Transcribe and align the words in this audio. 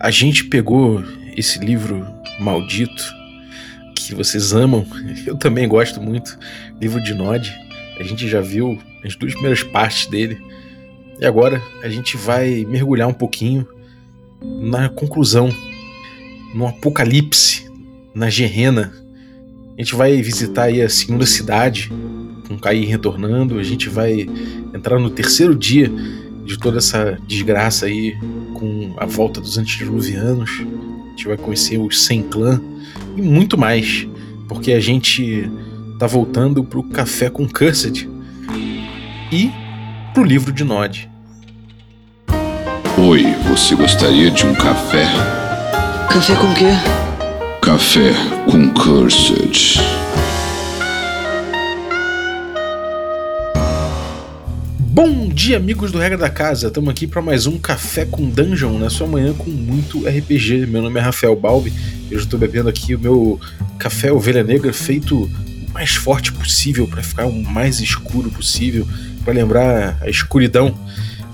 a 0.00 0.10
gente 0.10 0.44
pegou 0.44 1.02
esse 1.36 1.58
livro 1.58 2.06
maldito 2.38 3.02
que 3.94 4.14
vocês 4.14 4.52
amam, 4.52 4.86
eu 5.26 5.36
também 5.36 5.68
gosto 5.68 6.00
muito, 6.00 6.38
livro 6.80 7.02
de 7.02 7.14
Nod. 7.14 7.52
A 7.98 8.02
gente 8.02 8.28
já 8.28 8.40
viu 8.40 8.78
as 9.04 9.16
duas 9.16 9.32
primeiras 9.32 9.62
partes 9.62 10.06
dele. 10.06 10.40
E 11.20 11.26
agora 11.26 11.60
a 11.82 11.88
gente 11.88 12.16
vai 12.16 12.64
mergulhar 12.64 13.08
um 13.08 13.12
pouquinho 13.12 13.66
na 14.40 14.88
conclusão, 14.88 15.52
no 16.54 16.66
apocalipse, 16.66 17.68
na 18.14 18.30
Gerena. 18.30 18.92
A 19.76 19.80
gente 19.80 19.96
vai 19.96 20.22
visitar 20.22 20.64
aí 20.64 20.80
a 20.80 20.88
segunda 20.88 21.26
cidade, 21.26 21.90
com 22.46 22.56
Cair 22.56 22.88
retornando. 22.88 23.58
A 23.58 23.64
gente 23.64 23.88
vai 23.88 24.28
entrar 24.72 24.98
no 25.00 25.10
terceiro 25.10 25.56
dia 25.56 25.90
de 26.48 26.58
toda 26.58 26.78
essa 26.78 27.18
desgraça 27.26 27.84
aí, 27.84 28.16
com 28.54 28.94
a 28.96 29.04
volta 29.04 29.38
dos 29.38 29.58
antediluvianos. 29.58 30.50
A 30.50 31.10
gente 31.10 31.28
vai 31.28 31.36
conhecer 31.36 31.76
os 31.76 32.06
Sem 32.06 32.22
Clã 32.22 32.58
e 33.14 33.20
muito 33.20 33.58
mais, 33.58 34.08
porque 34.48 34.72
a 34.72 34.80
gente 34.80 35.48
tá 35.98 36.06
voltando 36.06 36.64
pro 36.64 36.82
Café 36.82 37.28
com 37.28 37.46
Cursed 37.46 38.08
e 39.30 39.50
pro 40.14 40.24
livro 40.24 40.50
de 40.50 40.64
Nod. 40.64 41.10
Oi, 42.96 43.26
você 43.46 43.76
gostaria 43.76 44.30
de 44.30 44.46
um 44.46 44.54
café? 44.54 45.04
Café 46.10 46.34
com 46.34 46.54
quê? 46.54 46.70
Café 47.60 48.14
com 48.50 48.70
Cursed. 48.70 49.78
Bom 55.00 55.28
dia, 55.28 55.58
amigos 55.58 55.92
do 55.92 55.98
Regra 56.00 56.18
da 56.18 56.28
Casa. 56.28 56.66
Estamos 56.66 56.90
aqui 56.90 57.06
para 57.06 57.22
mais 57.22 57.46
um 57.46 57.56
Café 57.56 58.04
com 58.04 58.28
Dungeon 58.28 58.80
na 58.80 58.90
sua 58.90 59.06
manhã 59.06 59.32
com 59.32 59.48
muito 59.48 60.00
RPG. 60.00 60.66
Meu 60.66 60.82
nome 60.82 60.98
é 60.98 61.00
Rafael 61.00 61.36
Balbi. 61.36 61.72
Eu 62.10 62.18
estou 62.18 62.36
bebendo 62.36 62.68
aqui 62.68 62.96
o 62.96 62.98
meu 62.98 63.40
café 63.78 64.10
Ovelha 64.10 64.42
Negra 64.42 64.72
feito 64.72 65.16
o 65.22 65.72
mais 65.72 65.94
forte 65.94 66.32
possível 66.32 66.88
para 66.88 67.00
ficar 67.00 67.26
o 67.26 67.32
mais 67.32 67.78
escuro 67.78 68.28
possível, 68.28 68.88
para 69.22 69.34
lembrar 69.34 69.98
a 70.02 70.10
escuridão 70.10 70.76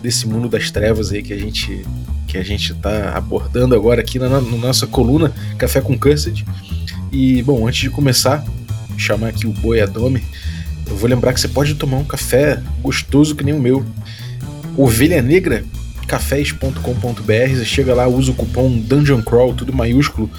desse 0.03 0.29
mundo 0.29 0.47
das 0.47 0.71
trevas 0.71 1.11
aí 1.11 1.23
que 1.23 1.33
a 1.33 1.39
gente 1.39 1.87
que 2.29 2.37
a 2.37 2.43
gente 2.43 2.73
está 2.73 3.17
abordando 3.17 3.75
agora 3.75 4.03
aqui 4.03 4.19
na, 4.19 4.29
na, 4.29 4.41
nossa 4.43 4.87
coluna 4.87 5.33
Café 5.57 5.81
com 5.81 5.99
Cursed. 5.99 6.45
E 7.11 7.43
bom, 7.43 7.67
antes 7.67 7.81
de 7.81 7.89
começar, 7.89 8.45
chamar 8.99 9.29
aqui 9.29 9.47
o 9.47 9.53
Boi 9.53 9.81
Adome 9.81 10.23
eu 10.87 10.97
vou 10.97 11.09
lembrar 11.09 11.33
que 11.33 11.41
você 11.41 11.49
pode 11.49 11.75
tomar 11.75 11.99
um 11.99 12.05
café 12.05 12.61
gostoso 12.83 13.35
que 13.35 13.45
nem 13.45 13.55
o 13.55 13.61
meu. 13.61 13.85
Ovelha 14.77 15.23
Negra, 15.23 15.65
cafés.com.br. 16.07 17.55
Você 17.55 17.65
chega 17.65 17.95
lá, 17.95 18.07
usa 18.07 18.31
o 18.31 18.35
cupom 18.35 18.79
Dungeon 18.79 19.23
Crawl, 19.23 19.55
tudo 19.55 19.73
maiúsculo, 19.73 20.31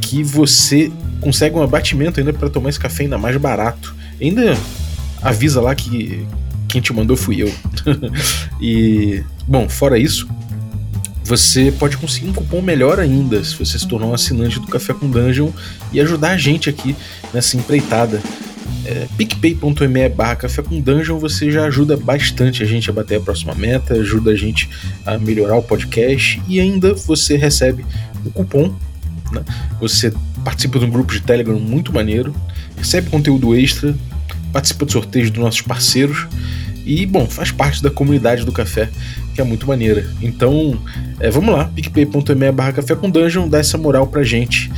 que 0.00 0.22
você 0.22 0.90
consegue 1.20 1.56
um 1.56 1.62
abatimento 1.62 2.20
ainda 2.20 2.32
para 2.32 2.50
tomar 2.50 2.70
esse 2.70 2.80
café 2.80 3.04
ainda 3.04 3.18
mais 3.18 3.36
barato. 3.36 3.94
Ainda 4.20 4.56
avisa 5.22 5.60
lá 5.60 5.74
que 5.74 6.26
quem 6.68 6.80
te 6.80 6.92
mandou 6.92 7.16
fui 7.16 7.42
eu. 7.42 7.52
e, 8.60 9.22
bom, 9.46 9.68
fora 9.68 9.98
isso, 9.98 10.28
você 11.24 11.72
pode 11.78 11.96
conseguir 11.96 12.28
um 12.28 12.32
cupom 12.32 12.60
melhor 12.60 13.00
ainda 13.00 13.42
se 13.42 13.56
você 13.56 13.78
se 13.78 13.88
tornar 13.88 14.06
um 14.06 14.14
assinante 14.14 14.60
do 14.60 14.66
Café 14.66 14.92
com 14.92 15.08
Dungeon 15.08 15.50
e 15.92 16.00
ajudar 16.00 16.32
a 16.32 16.36
gente 16.36 16.68
aqui 16.68 16.94
nessa 17.32 17.56
empreitada 17.56 18.20
é, 18.84 19.06
picpay.me 19.16 20.08
barra 20.10 20.36
café 20.36 20.62
com 20.62 20.80
dungeon 20.80 21.18
você 21.18 21.50
já 21.50 21.64
ajuda 21.64 21.96
bastante 21.96 22.62
a 22.62 22.66
gente 22.66 22.88
a 22.90 22.92
bater 22.92 23.16
a 23.16 23.20
próxima 23.20 23.54
meta, 23.54 23.94
ajuda 23.94 24.32
a 24.32 24.36
gente 24.36 24.68
a 25.06 25.18
melhorar 25.18 25.56
o 25.56 25.62
podcast 25.62 26.40
e 26.48 26.60
ainda 26.60 26.94
você 26.94 27.36
recebe 27.36 27.84
o 28.24 28.30
cupom, 28.30 28.74
né? 29.32 29.42
você 29.80 30.12
participa 30.44 30.78
de 30.78 30.84
um 30.84 30.90
grupo 30.90 31.12
de 31.12 31.20
Telegram 31.20 31.58
muito 31.58 31.92
maneiro, 31.92 32.34
recebe 32.76 33.08
conteúdo 33.10 33.54
extra, 33.54 33.94
participa 34.52 34.84
de 34.84 34.92
sorteios 34.92 35.30
dos 35.30 35.40
nossos 35.40 35.62
parceiros 35.62 36.26
e, 36.84 37.06
bom, 37.06 37.26
faz 37.26 37.50
parte 37.50 37.82
da 37.82 37.90
comunidade 37.90 38.44
do 38.44 38.52
café, 38.52 38.90
que 39.34 39.40
é 39.40 39.44
muito 39.44 39.66
maneira. 39.66 40.06
Então, 40.20 40.78
é, 41.18 41.30
vamos 41.30 41.54
lá, 41.54 41.64
picpay.me 41.64 42.52
barra 42.52 42.72
café 42.72 42.94
com 42.94 43.08
dungeon, 43.08 43.48
dá 43.48 43.58
essa 43.58 43.78
moral 43.78 44.06
pra 44.06 44.22
gente. 44.22 44.70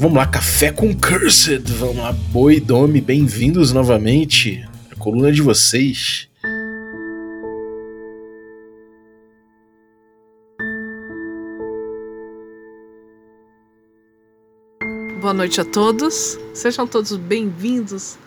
Vamos 0.00 0.16
lá, 0.16 0.26
Café 0.26 0.72
com 0.72 0.96
Cursed. 0.96 1.70
Vamos 1.74 1.98
lá, 1.98 2.10
Boi 2.32 2.58
Dome, 2.58 3.02
bem-vindos 3.02 3.70
novamente. 3.70 4.66
A 4.90 4.96
coluna 4.96 5.30
de 5.30 5.42
vocês. 5.42 6.26
Boa 15.20 15.34
noite 15.34 15.60
a 15.60 15.66
todos. 15.66 16.38
Sejam 16.54 16.86
todos 16.86 17.14
bem-vindos 17.18 18.18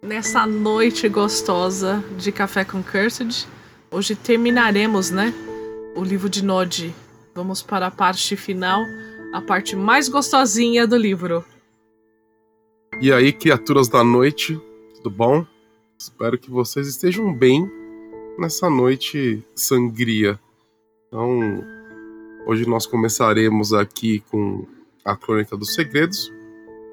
nessa 0.00 0.46
noite 0.46 1.08
gostosa 1.08 2.04
de 2.16 2.30
Café 2.30 2.64
com 2.64 2.80
Cursed. 2.84 3.48
Hoje 3.90 4.14
terminaremos, 4.14 5.10
né? 5.10 5.34
O 5.96 6.04
livro 6.04 6.30
de 6.30 6.44
Nod. 6.44 6.94
Vamos 7.34 7.62
para 7.62 7.88
a 7.88 7.90
parte 7.90 8.36
final 8.36 8.84
a 9.36 9.42
parte 9.42 9.76
mais 9.76 10.08
gostosinha 10.08 10.86
do 10.86 10.96
livro. 10.96 11.44
E 13.02 13.12
aí, 13.12 13.34
criaturas 13.34 13.86
da 13.86 14.02
noite, 14.02 14.58
tudo 14.94 15.10
bom? 15.10 15.46
Espero 15.98 16.38
que 16.38 16.50
vocês 16.50 16.88
estejam 16.88 17.34
bem 17.34 17.70
nessa 18.38 18.70
noite 18.70 19.44
sangria. 19.54 20.40
Então, 21.06 21.62
hoje 22.46 22.66
nós 22.66 22.86
começaremos 22.86 23.74
aqui 23.74 24.20
com 24.30 24.66
a 25.04 25.14
Crônica 25.14 25.54
dos 25.54 25.74
Segredos, 25.74 26.32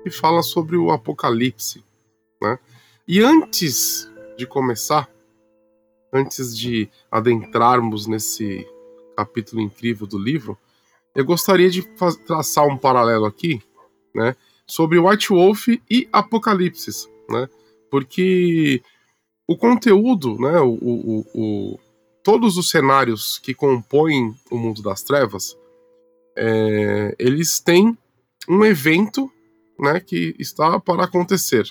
que 0.04 0.10
fala 0.10 0.44
sobre 0.44 0.76
o 0.76 0.92
Apocalipse, 0.92 1.82
né? 2.42 2.60
E 3.08 3.22
antes 3.22 4.12
de 4.38 4.46
começar, 4.46 5.10
antes 6.12 6.58
de 6.58 6.90
adentrarmos 7.10 8.06
nesse 8.06 8.68
capítulo 9.16 9.62
incrível 9.62 10.06
do 10.06 10.18
livro, 10.18 10.58
eu 11.16 11.26
gostaria 11.26 11.70
de 11.70 11.84
traçar 12.26 12.68
um 12.68 12.78
paralelo 12.78 13.26
aqui, 13.26 13.62
né, 14.14 14.36
sobre 14.66 15.00
White 15.00 15.30
Wolf 15.30 15.68
e 15.68 16.08
Apocalipse, 16.12 17.08
né, 17.30 17.48
porque 17.90 18.82
o 19.48 19.58
conteúdo, 19.58 20.38
né, 20.40 20.60
o, 20.60 20.74
o, 20.82 21.26
o, 21.34 21.80
todos 22.24 22.58
os 22.58 22.70
cenários 22.70 23.38
que 23.38 23.54
compõem 23.54 24.34
o 24.50 24.58
mundo 24.58 24.82
das 24.82 25.04
trevas, 25.04 25.58
é, 26.36 27.16
eles 27.20 27.60
têm 27.60 27.98
um 28.48 28.64
evento, 28.64 29.32
né, 29.80 30.00
que 30.00 30.36
está 30.40 30.80
para 30.80 31.04
acontecer. 31.04 31.70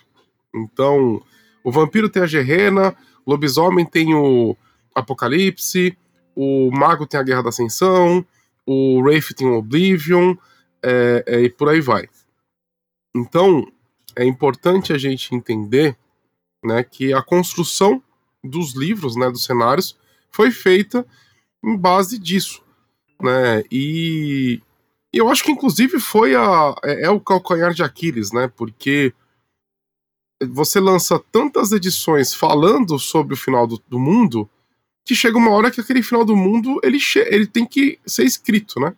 Então, 0.54 1.22
o 1.64 1.70
vampiro 1.70 2.08
tem 2.08 2.22
a 2.22 2.26
Gerena, 2.26 2.94
o 3.24 3.30
lobisomem 3.30 3.86
tem 3.86 4.14
o 4.14 4.56
Apocalipse, 4.94 5.96
o 6.34 6.70
mago 6.70 7.06
tem 7.06 7.18
a 7.18 7.22
Guerra 7.22 7.42
da 7.42 7.48
Ascensão, 7.48 8.24
o 8.66 9.00
Wraith 9.00 9.34
tem 9.36 9.46
o 9.46 9.58
Oblivion, 9.58 10.34
é, 10.82 11.24
é, 11.26 11.40
e 11.42 11.50
por 11.50 11.68
aí 11.68 11.80
vai. 11.80 12.08
Então, 13.14 13.66
é 14.16 14.24
importante 14.24 14.92
a 14.92 14.98
gente 14.98 15.34
entender 15.34 15.96
né, 16.64 16.82
que 16.82 17.12
a 17.12 17.22
construção 17.22 18.02
dos 18.42 18.74
livros, 18.74 19.16
né, 19.16 19.30
dos 19.30 19.44
cenários, 19.44 19.98
foi 20.30 20.50
feita 20.50 21.06
em 21.62 21.76
base 21.76 22.18
disso. 22.18 22.62
Né, 23.20 23.62
e 23.70 24.60
eu 25.12 25.28
acho 25.30 25.44
que, 25.44 25.52
inclusive, 25.52 26.00
foi 26.00 26.34
a, 26.34 26.74
é, 26.82 27.04
é 27.04 27.10
o 27.10 27.20
calcanhar 27.20 27.72
de 27.72 27.82
Aquiles, 27.82 28.32
né, 28.32 28.48
porque 28.48 29.14
você 30.50 30.80
lança 30.80 31.22
tantas 31.30 31.70
edições 31.70 32.34
falando 32.34 32.98
sobre 32.98 33.34
o 33.34 33.36
final 33.36 33.66
do, 33.66 33.80
do 33.88 33.98
mundo 33.98 34.50
que 35.04 35.14
chega 35.14 35.36
uma 35.36 35.50
hora 35.50 35.70
que 35.70 35.80
aquele 35.80 36.02
final 36.02 36.24
do 36.24 36.36
mundo 36.36 36.80
ele, 36.82 36.98
ele 37.26 37.46
tem 37.46 37.66
que 37.66 37.98
ser 38.06 38.24
escrito, 38.24 38.78
né? 38.78 38.94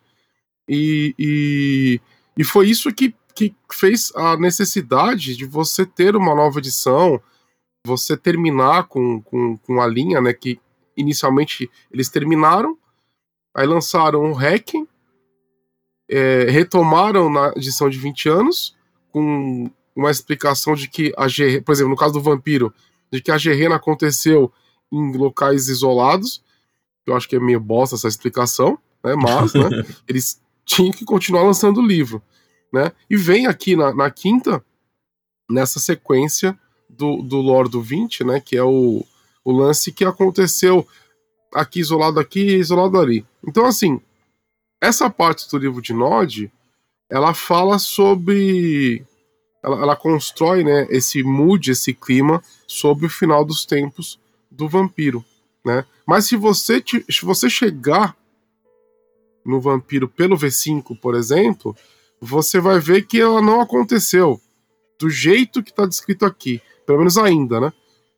E, 0.68 1.14
e, 1.18 2.00
e 2.36 2.44
foi 2.44 2.68
isso 2.68 2.92
que, 2.92 3.14
que 3.34 3.54
fez 3.72 4.12
a 4.14 4.36
necessidade 4.36 5.36
de 5.36 5.44
você 5.44 5.84
ter 5.84 6.16
uma 6.16 6.34
nova 6.34 6.58
edição, 6.58 7.20
você 7.86 8.16
terminar 8.16 8.84
com, 8.84 9.20
com, 9.22 9.56
com 9.58 9.80
a 9.80 9.86
linha, 9.86 10.20
né? 10.20 10.32
Que 10.32 10.60
inicialmente 10.96 11.70
eles 11.90 12.08
terminaram, 12.08 12.78
aí 13.54 13.66
lançaram 13.66 14.30
o 14.30 14.34
Hacking, 14.34 14.86
é, 16.08 16.44
retomaram 16.50 17.30
na 17.30 17.52
edição 17.56 17.88
de 17.88 17.98
20 17.98 18.28
anos, 18.28 18.76
com 19.10 19.70
uma 19.96 20.10
explicação 20.10 20.74
de 20.74 20.88
que 20.88 21.12
a 21.16 21.28
G, 21.28 21.60
por 21.62 21.72
exemplo, 21.72 21.90
no 21.90 21.96
caso 21.96 22.14
do 22.14 22.20
Vampiro, 22.20 22.74
de 23.12 23.22
que 23.22 23.30
a 23.30 23.38
Gerena 23.38 23.76
aconteceu 23.76 24.52
em 24.94 25.16
locais 25.16 25.68
isolados. 25.68 26.42
Eu 27.06 27.16
acho 27.16 27.28
que 27.28 27.36
é 27.36 27.40
meio 27.40 27.60
bosta 27.60 27.96
essa 27.96 28.08
explicação, 28.08 28.78
né? 29.02 29.14
Mas, 29.14 29.52
né, 29.54 29.68
eles 30.08 30.40
tinham 30.64 30.92
que 30.92 31.04
continuar 31.04 31.42
lançando 31.42 31.80
o 31.80 31.86
livro, 31.86 32.22
né? 32.72 32.92
E 33.08 33.16
vem 33.16 33.46
aqui 33.46 33.76
na, 33.76 33.94
na 33.94 34.10
quinta, 34.10 34.64
nessa 35.50 35.78
sequência 35.78 36.58
do, 36.88 37.22
do 37.22 37.36
Lore 37.38 37.68
do 37.68 37.82
20, 37.82 38.24
né? 38.24 38.40
Que 38.40 38.56
é 38.56 38.62
o, 38.62 39.04
o 39.44 39.52
lance 39.52 39.92
que 39.92 40.04
aconteceu 40.04 40.86
aqui 41.54 41.80
isolado 41.80 42.18
aqui 42.18 42.56
isolado 42.56 42.98
ali. 42.98 43.24
Então, 43.46 43.66
assim, 43.66 44.00
essa 44.80 45.08
parte 45.08 45.48
do 45.48 45.58
livro 45.58 45.80
de 45.80 45.92
Nod, 45.92 46.50
ela 47.08 47.32
fala 47.32 47.78
sobre. 47.78 49.04
Ela, 49.62 49.80
ela 49.80 49.96
constrói 49.96 50.62
né, 50.62 50.86
esse 50.90 51.22
mood, 51.22 51.70
esse 51.70 51.94
clima, 51.94 52.42
sobre 52.66 53.06
o 53.06 53.10
final 53.10 53.44
dos 53.44 53.64
tempos 53.64 54.18
do 54.54 54.68
vampiro. 54.68 55.24
Né? 55.64 55.84
Mas 56.06 56.26
se 56.26 56.36
você, 56.36 56.80
te, 56.80 57.04
se 57.10 57.24
você 57.24 57.48
chegar 57.48 58.16
no 59.44 59.60
vampiro 59.60 60.08
pelo 60.08 60.36
V5, 60.36 60.98
por 60.98 61.14
exemplo, 61.14 61.76
você 62.20 62.60
vai 62.60 62.78
ver 62.78 63.06
que 63.06 63.20
ela 63.20 63.42
não 63.42 63.60
aconteceu 63.60 64.40
do 64.98 65.10
jeito 65.10 65.62
que 65.62 65.70
está 65.70 65.86
descrito 65.86 66.24
aqui. 66.24 66.60
Pelo 66.86 66.98
menos 66.98 67.18
ainda, 67.18 67.60
né? 67.60 67.72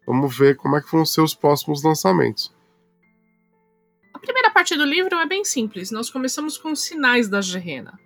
Vamos 0.06 0.36
ver 0.36 0.56
como 0.56 0.76
é 0.76 0.80
que 0.80 0.90
vão 0.90 1.04
ser 1.04 1.20
os 1.20 1.34
próximos 1.34 1.82
lançamentos. 1.82 2.54
A 4.14 4.18
primeira 4.18 4.50
parte 4.50 4.76
do 4.76 4.84
livro 4.84 5.16
é 5.16 5.26
bem 5.26 5.44
simples. 5.44 5.90
Nós 5.90 6.10
começamos 6.10 6.56
com 6.56 6.74
sinais 6.74 7.28
da 7.28 7.40
Gerena. 7.40 7.98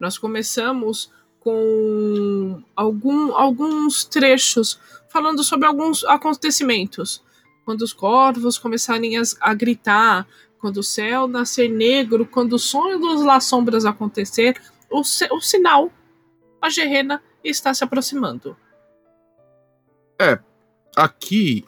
Nós 0.00 0.16
começamos 0.16 1.12
com 1.40 2.62
algum, 2.74 3.34
alguns 3.34 4.04
trechos 4.04 4.78
falando 5.08 5.44
sobre 5.44 5.66
alguns 5.66 6.04
acontecimentos. 6.04 7.22
Quando 7.64 7.82
os 7.82 7.92
corvos 7.92 8.58
começarem 8.58 9.14
a, 9.40 9.54
gritar, 9.54 10.26
quando 10.58 10.78
o 10.78 10.82
céu 10.82 11.28
nascer 11.28 11.68
negro, 11.68 12.26
quando 12.26 12.54
o 12.54 12.58
sonho 12.58 12.98
dos 12.98 13.22
Las 13.22 13.44
Sombras 13.44 13.84
acontecer, 13.84 14.60
o, 14.90 15.00
o 15.00 15.40
sinal, 15.40 15.90
a 16.60 16.68
Gerena 16.68 17.22
está 17.42 17.72
se 17.72 17.84
aproximando. 17.84 18.56
É, 20.20 20.38
aqui 20.96 21.64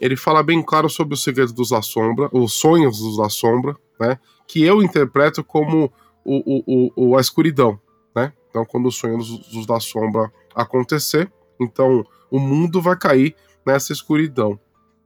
ele 0.00 0.16
fala 0.16 0.42
bem 0.42 0.62
claro 0.62 0.88
sobre 0.88 1.14
o 1.14 1.16
segredo 1.16 1.52
dos 1.52 1.70
La 1.70 1.82
Sombra, 1.82 2.28
os 2.32 2.54
sonhos 2.54 2.98
dos 2.98 3.18
La 3.18 3.28
Sombra, 3.28 3.76
né? 4.00 4.18
Que 4.46 4.62
eu 4.62 4.82
interpreto 4.82 5.44
como 5.44 5.92
o, 6.24 6.62
o, 6.66 6.92
o, 6.96 7.16
a 7.16 7.20
escuridão, 7.20 7.80
né? 8.14 8.32
Então, 8.48 8.64
quando 8.64 8.86
o 8.86 8.92
sonho 8.92 9.18
dos, 9.18 9.38
dos 9.48 9.66
La 9.66 9.80
Sombra 9.80 10.32
acontecer, 10.54 11.30
então 11.60 12.04
o 12.30 12.38
mundo 12.38 12.80
vai 12.80 12.96
cair 12.96 13.34
nessa 13.66 13.92
escuridão, 13.92 14.58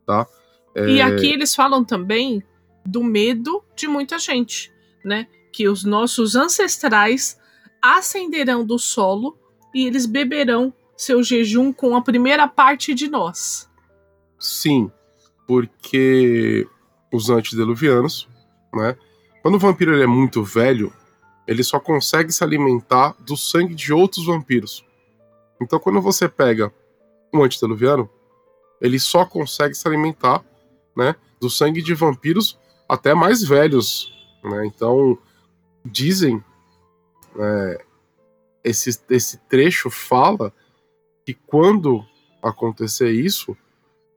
tá? 0.08 0.26
É... 0.74 0.88
E 0.88 1.02
aqui 1.02 1.30
eles 1.30 1.54
falam 1.54 1.84
também 1.84 2.42
do 2.84 3.04
medo 3.04 3.62
de 3.76 3.86
muita 3.86 4.18
gente, 4.18 4.72
né? 5.04 5.28
Que 5.52 5.68
os 5.68 5.84
nossos 5.84 6.34
ancestrais 6.34 7.38
ascenderão 7.82 8.64
do 8.64 8.78
solo 8.78 9.36
e 9.74 9.86
eles 9.86 10.06
beberão 10.06 10.72
seu 10.96 11.22
jejum 11.22 11.72
com 11.72 11.94
a 11.94 12.00
primeira 12.00 12.48
parte 12.48 12.94
de 12.94 13.08
nós. 13.08 13.68
Sim, 14.38 14.90
porque 15.46 16.66
os 17.12 17.28
antediluvianos, 17.28 18.26
né? 18.74 18.96
Quando 19.42 19.56
o 19.56 19.58
vampiro 19.58 20.00
é 20.00 20.06
muito 20.06 20.42
velho, 20.42 20.92
ele 21.46 21.62
só 21.62 21.78
consegue 21.78 22.32
se 22.32 22.42
alimentar 22.42 23.14
do 23.20 23.36
sangue 23.36 23.74
de 23.74 23.92
outros 23.92 24.24
vampiros. 24.24 24.84
Então, 25.60 25.78
quando 25.78 26.00
você 26.00 26.28
pega 26.28 26.72
um 27.32 27.42
antediluviano, 27.42 28.08
ele 28.80 28.98
só 28.98 29.24
consegue 29.24 29.74
se 29.74 29.86
alimentar, 29.86 30.44
né, 30.96 31.14
do 31.40 31.48
sangue 31.48 31.82
de 31.82 31.94
vampiros 31.94 32.58
até 32.88 33.14
mais 33.14 33.42
velhos, 33.42 34.12
né? 34.42 34.66
Então, 34.66 35.18
dizem, 35.84 36.42
é, 37.38 37.84
esse, 38.64 38.98
esse 39.10 39.38
trecho 39.48 39.90
fala 39.90 40.52
que 41.24 41.34
quando 41.34 42.04
acontecer 42.42 43.10
isso, 43.10 43.56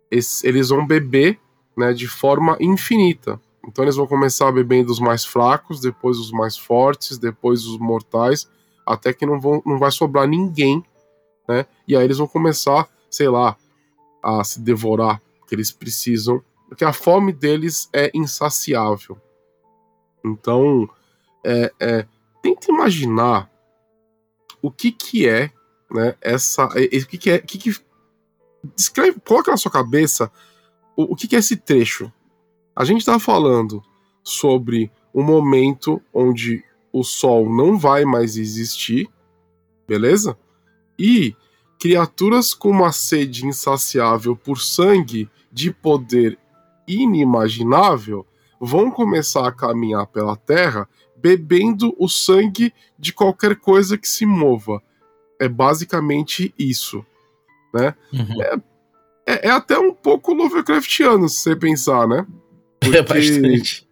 eles 0.09 0.69
vão 0.69 0.85
beber 0.85 1.39
né, 1.75 1.93
de 1.93 2.07
forma 2.07 2.57
infinita. 2.59 3.39
Então 3.65 3.85
eles 3.85 3.95
vão 3.95 4.07
começar 4.07 4.51
bebendo 4.51 4.91
os 4.91 4.99
mais 4.99 5.23
fracos, 5.23 5.79
depois 5.79 6.17
os 6.17 6.31
mais 6.31 6.57
fortes, 6.57 7.17
depois 7.17 7.65
os 7.65 7.77
mortais, 7.77 8.49
até 8.85 9.13
que 9.13 9.25
não, 9.25 9.39
vão, 9.39 9.61
não 9.65 9.77
vai 9.77 9.91
sobrar 9.91 10.27
ninguém, 10.27 10.83
né? 11.47 11.65
E 11.87 11.95
aí 11.95 12.03
eles 12.03 12.17
vão 12.17 12.27
começar, 12.27 12.89
sei 13.09 13.29
lá, 13.29 13.55
a 14.21 14.44
se 14.44 14.59
devorar, 14.59 15.21
que 15.47 15.56
eles 15.56 15.71
precisam, 15.71 16.44
porque 16.68 16.85
a 16.85 16.94
fome 16.94 17.33
deles 17.33 17.89
é 17.94 18.12
insaciável. 18.13 19.18
Então, 20.23 20.89
é, 21.44 21.73
é, 21.79 22.07
tenta 22.41 22.71
imaginar 22.71 23.50
o 24.62 24.71
que 24.71 24.91
que 24.91 25.27
é 25.27 25.51
né? 25.91 26.15
Essa, 26.21 26.65
o 26.65 26.69
que, 27.07 27.18
que 27.18 27.29
é, 27.29 27.39
que, 27.39 27.57
que 27.57 27.75
descreve, 28.75 29.19
coloca 29.19 29.51
na 29.51 29.57
sua 29.57 29.71
cabeça 29.71 30.31
o, 30.95 31.13
o 31.13 31.15
que, 31.15 31.27
que 31.27 31.35
é 31.35 31.39
esse 31.39 31.57
trecho. 31.57 32.12
A 32.75 32.85
gente 32.85 33.00
está 33.00 33.19
falando 33.19 33.83
sobre 34.24 34.89
um 35.13 35.21
momento 35.21 36.01
onde 36.13 36.63
o 36.94 37.03
Sol 37.03 37.53
não 37.53 37.77
vai 37.77 38.06
mais 38.06 38.38
existir, 38.38 39.09
beleza? 39.88 40.38
E 40.97 41.35
criaturas 41.81 42.53
com 42.53 42.69
uma 42.69 42.91
sede 42.91 43.47
insaciável 43.47 44.35
por 44.35 44.61
sangue 44.61 45.27
de 45.51 45.71
poder 45.71 46.37
inimaginável 46.87 48.23
vão 48.59 48.91
começar 48.91 49.47
a 49.47 49.51
caminhar 49.51 50.05
pela 50.05 50.37
Terra 50.37 50.87
bebendo 51.17 51.95
o 51.97 52.07
sangue 52.07 52.71
de 52.99 53.11
qualquer 53.11 53.55
coisa 53.55 53.97
que 53.97 54.07
se 54.07 54.27
mova 54.27 54.79
é 55.39 55.49
basicamente 55.49 56.53
isso, 56.57 57.03
né? 57.73 57.95
Uhum. 58.13 58.43
É, 58.43 58.61
é, 59.25 59.47
é, 59.47 59.49
até 59.49 59.79
um 59.79 59.91
pouco 59.91 60.35
Lovecraftiano, 60.35 61.27
se 61.27 61.37
você 61.37 61.55
pensar, 61.55 62.07
né? 62.07 62.27
É 62.81 62.85
Porque, 62.85 62.97
é 62.97 63.01
bastante. 63.01 63.87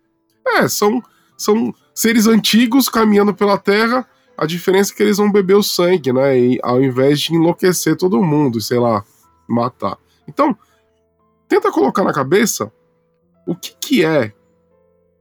É, 0.48 0.68
são, 0.68 1.04
são 1.36 1.74
seres 1.94 2.28
antigos 2.28 2.88
caminhando 2.88 3.34
pela 3.34 3.58
Terra, 3.58 4.08
a 4.40 4.46
diferença 4.46 4.94
é 4.94 4.96
que 4.96 5.04
eles 5.04 5.18
vão 5.18 5.32
beber 5.32 5.56
o 5.56 5.64
sangue, 5.64 6.14
né? 6.14 6.40
E, 6.40 6.60
ao 6.64 6.82
invés 6.82 7.20
de 7.20 7.36
enlouquecer 7.36 7.98
todo 7.98 8.24
mundo, 8.24 8.62
sei 8.62 8.80
lá, 8.80 9.04
matar. 9.48 9.98
Então, 10.28 10.58
tenta 11.48 11.72
colocar 11.72 12.04
na 12.04 12.14
cabeça 12.14 12.72
o 13.46 13.56
que, 13.56 13.76
que 13.80 14.06
é 14.06 14.32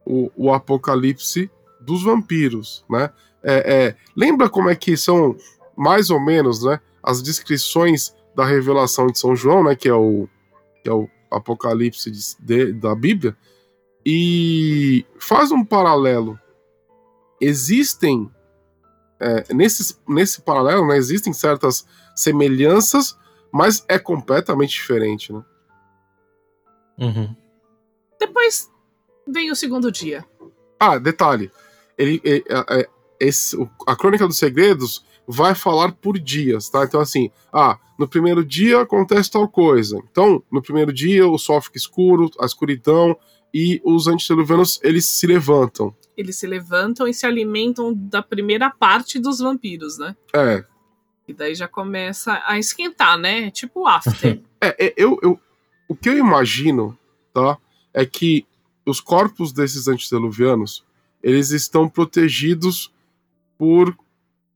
o, 0.05 0.31
o 0.35 0.53
apocalipse 0.53 1.51
dos 1.81 2.03
vampiros, 2.03 2.85
né? 2.89 3.09
É, 3.43 3.73
é, 3.73 3.95
lembra 4.15 4.49
como 4.49 4.69
é 4.69 4.75
que 4.75 4.95
são 4.95 5.35
mais 5.75 6.09
ou 6.09 6.19
menos, 6.19 6.63
né, 6.63 6.79
as 7.01 7.21
descrições 7.21 8.13
da 8.35 8.45
revelação 8.45 9.07
de 9.07 9.17
São 9.17 9.35
João, 9.35 9.63
né, 9.63 9.75
que 9.75 9.87
é 9.87 9.93
o, 9.93 10.27
que 10.83 10.89
é 10.89 10.93
o 10.93 11.09
Apocalipse 11.31 12.11
de, 12.11 12.35
de, 12.39 12.73
da 12.73 12.93
Bíblia, 12.93 13.35
e 14.05 15.05
faz 15.17 15.51
um 15.51 15.63
paralelo. 15.63 16.37
Existem, 17.39 18.29
é, 19.19 19.53
nesse, 19.53 19.97
nesse 20.07 20.41
paralelo, 20.41 20.87
né, 20.87 20.97
existem 20.97 21.33
certas 21.33 21.85
semelhanças, 22.15 23.17
mas 23.51 23.83
é 23.87 23.97
completamente 23.97 24.71
diferente, 24.71 25.33
né? 25.33 25.43
Uhum. 26.99 27.35
Depois 28.19 28.69
vem 29.27 29.51
o 29.51 29.55
segundo 29.55 29.91
dia. 29.91 30.25
Ah, 30.79 30.97
detalhe. 30.97 31.51
Ele, 31.97 32.21
ele, 32.23 32.43
é, 32.49 32.89
esse, 33.19 33.57
a 33.87 33.95
Crônica 33.95 34.27
dos 34.27 34.37
Segredos 34.37 35.05
vai 35.27 35.53
falar 35.53 35.91
por 35.91 36.17
dias, 36.17 36.69
tá? 36.69 36.83
Então, 36.83 36.99
assim, 36.99 37.31
ah, 37.53 37.77
no 37.97 38.07
primeiro 38.07 38.43
dia 38.43 38.81
acontece 38.81 39.29
tal 39.29 39.47
coisa. 39.47 40.01
Então, 40.09 40.41
no 40.51 40.61
primeiro 40.61 40.91
dia 40.91 41.27
o 41.27 41.37
sol 41.37 41.61
fica 41.61 41.77
escuro, 41.77 42.29
a 42.39 42.45
escuridão, 42.45 43.15
e 43.53 43.81
os 43.83 44.07
antediluvianos, 44.07 44.79
eles 44.83 45.05
se 45.05 45.25
levantam. 45.25 45.95
Eles 46.15 46.35
se 46.35 46.45
levantam 46.45 47.07
e 47.07 47.13
se 47.13 47.25
alimentam 47.25 47.93
da 47.93 48.21
primeira 48.21 48.69
parte 48.69 49.19
dos 49.19 49.39
vampiros, 49.39 49.97
né? 49.97 50.15
É. 50.33 50.63
E 51.27 51.33
daí 51.33 51.55
já 51.55 51.67
começa 51.67 52.41
a 52.45 52.57
esquentar, 52.57 53.17
né? 53.17 53.49
Tipo 53.51 53.87
after. 53.87 54.41
é, 54.61 54.87
é 54.87 54.93
eu, 54.97 55.17
eu, 55.21 55.39
o 55.87 55.95
que 55.95 56.09
eu 56.09 56.17
imagino, 56.17 56.97
tá? 57.33 57.57
É 57.93 58.05
que 58.05 58.45
os 58.85 58.99
corpos 58.99 59.51
desses 59.51 59.87
antediluvianos, 59.87 60.83
eles 61.23 61.51
estão 61.51 61.87
protegidos 61.87 62.91
por 63.57 63.95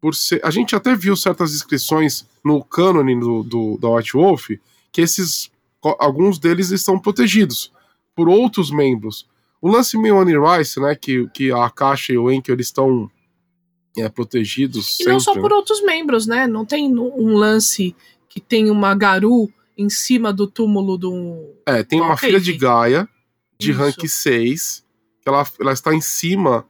por 0.03 0.13
ser. 0.13 0.41
A 0.43 0.51
gente 0.51 0.75
até 0.75 0.93
viu 0.93 1.15
certas 1.15 1.55
inscrições 1.55 2.27
no 2.43 2.61
cânone 2.61 3.17
do, 3.17 3.41
do, 3.41 3.77
da 3.77 3.89
White 3.89 4.13
Wolf 4.13 4.49
que 4.91 5.01
esses. 5.01 5.49
Alguns 5.99 6.39
deles 6.39 6.71
estão 6.71 6.97
protegidos 6.97 7.71
por 8.15 8.29
outros 8.29 8.71
membros. 8.71 9.27
O 9.61 9.69
lance 9.69 9.97
Meone 9.97 10.33
Rice, 10.37 10.79
né? 10.79 10.95
Que, 10.95 11.27
que 11.29 11.51
a 11.51 11.69
Caixa 11.69 12.13
e 12.13 12.17
o 12.17 12.31
Enkel 12.31 12.55
eles 12.55 12.67
estão 12.67 13.09
é, 13.97 14.09
protegidos. 14.09 14.87
E 14.87 14.93
sempre, 14.97 15.13
não 15.13 15.19
só 15.19 15.33
por 15.33 15.49
né? 15.49 15.55
outros 15.55 15.81
membros, 15.81 16.27
né? 16.27 16.47
Não 16.47 16.65
tem 16.65 16.93
um 16.97 17.33
lance 17.35 17.95
que 18.27 18.39
tem 18.39 18.69
uma 18.69 18.93
Garu 18.95 19.51
em 19.77 19.89
cima 19.89 20.33
do 20.33 20.47
túmulo 20.47 20.97
do. 20.97 21.55
É, 21.65 21.83
tem 21.83 22.01
uma 22.01 22.17
filha 22.17 22.39
de 22.39 22.53
Gaia, 22.53 23.07
de 23.57 23.71
Isso. 23.71 23.79
rank 23.79 24.07
6, 24.07 24.85
que 25.21 25.29
ela, 25.29 25.45
ela 25.59 25.73
está 25.73 25.93
em 25.93 26.01
cima 26.01 26.65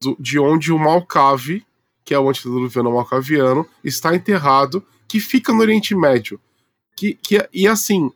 do, 0.00 0.16
de 0.18 0.38
onde 0.38 0.72
o 0.72 0.78
Malcave 0.78 1.64
que 2.08 2.14
é 2.14 2.18
o 2.18 2.26
antediluviano 2.26 2.90
malcaviano, 2.90 3.66
está 3.84 4.16
enterrado, 4.16 4.82
que 5.06 5.20
fica 5.20 5.52
no 5.52 5.60
Oriente 5.60 5.94
Médio. 5.94 6.40
Que, 6.96 7.12
que, 7.12 7.46
e 7.52 7.68
assim, 7.68 8.10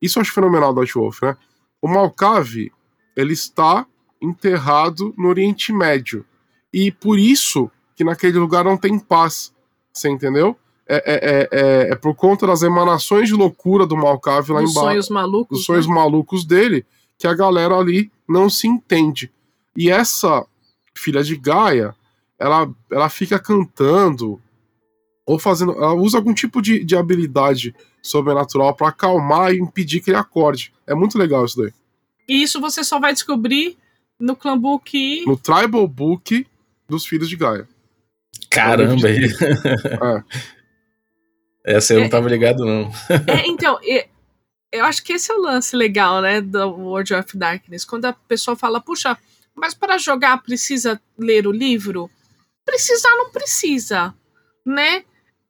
isso 0.00 0.16
eu 0.16 0.20
acho 0.20 0.32
fenomenal 0.32 0.72
do 0.72 0.86
Wolf, 0.94 1.22
né? 1.22 1.36
O 1.80 1.88
Malcave, 1.88 2.72
ele 3.14 3.32
está 3.32 3.86
enterrado 4.20 5.14
no 5.16 5.28
Oriente 5.28 5.72
Médio. 5.72 6.24
e 6.72 6.90
por 6.90 7.18
isso 7.18 7.70
que 7.94 8.04
naquele 8.04 8.38
lugar 8.38 8.64
não 8.64 8.76
tem 8.76 8.98
paz. 8.98 9.54
Você 9.92 10.10
entendeu? 10.10 10.56
É, 10.86 10.96
é, 10.96 11.48
é, 11.50 11.92
é, 11.92 11.94
por 11.96 12.14
conta 12.14 12.46
das 12.46 12.62
emanações 12.62 13.28
de 13.28 13.34
loucura 13.34 13.86
do 13.86 13.96
Malcave 13.96 14.52
lá 14.52 14.62
Os 14.62 14.70
embaixo. 14.70 14.88
sonhos 14.88 15.08
malucos. 15.08 15.58
Os 15.60 15.64
sonhos 15.64 15.86
né? 15.86 15.94
malucos 15.94 16.44
dele, 16.44 16.84
que 17.18 17.26
a 17.26 17.34
galera 17.34 17.74
ali 17.74 18.12
não 18.28 18.50
se 18.50 18.68
entende. 18.68 19.32
E 19.76 19.90
essa 19.90 20.46
filha 20.94 21.22
de 21.22 21.36
Gaia, 21.36 21.94
ela, 22.38 22.68
ela 22.90 23.08
fica 23.08 23.38
cantando 23.38 24.40
ou 25.26 25.38
fazendo. 25.38 25.72
Ela 25.72 25.94
usa 25.94 26.16
algum 26.16 26.32
tipo 26.32 26.62
de, 26.62 26.82
de 26.84 26.96
habilidade 26.96 27.74
sobrenatural 28.00 28.74
para 28.74 28.88
acalmar 28.88 29.52
e 29.52 29.58
impedir 29.58 30.00
que 30.00 30.10
ele 30.10 30.16
acorde. 30.16 30.72
É 30.86 30.94
muito 30.94 31.18
legal 31.18 31.44
isso 31.44 31.58
daí. 31.60 31.72
E 32.28 32.42
isso 32.42 32.60
você 32.60 32.82
só 32.84 32.98
vai 33.00 33.12
descobrir 33.12 33.76
no 34.18 34.34
clã 34.36 34.56
Book. 34.58 35.24
No 35.26 35.36
Tribal 35.36 35.86
Book 35.88 36.46
dos 36.88 37.04
Filhos 37.04 37.28
de 37.28 37.36
Gaia. 37.36 37.68
Caramba, 38.48 39.08
aí. 39.08 39.24
É. 39.26 40.22
Essa 41.76 41.94
eu 41.94 41.98
não 42.00 42.06
É. 42.06 42.08
tava 42.10 42.28
ligado, 42.28 42.64
não. 42.64 42.90
É, 43.26 43.46
então, 43.48 43.78
e- 43.82 44.06
eu 44.72 44.84
acho 44.84 45.02
que 45.02 45.14
esse 45.14 45.30
é 45.32 45.34
o 45.34 45.40
lance 45.40 45.74
legal, 45.74 46.20
né, 46.20 46.40
do 46.40 46.58
World 46.68 47.12
of 47.14 47.36
Darkness. 47.36 47.84
Quando 47.84 48.04
a 48.04 48.12
pessoa 48.12 48.56
fala, 48.56 48.80
puxa, 48.80 49.16
mas 49.54 49.74
para 49.74 49.98
jogar 49.98 50.42
precisa 50.42 51.00
ler 51.18 51.46
o 51.46 51.52
livro? 51.52 52.10
Precisar 52.64 53.10
não 53.16 53.30
precisa, 53.30 54.14
né? 54.64 55.04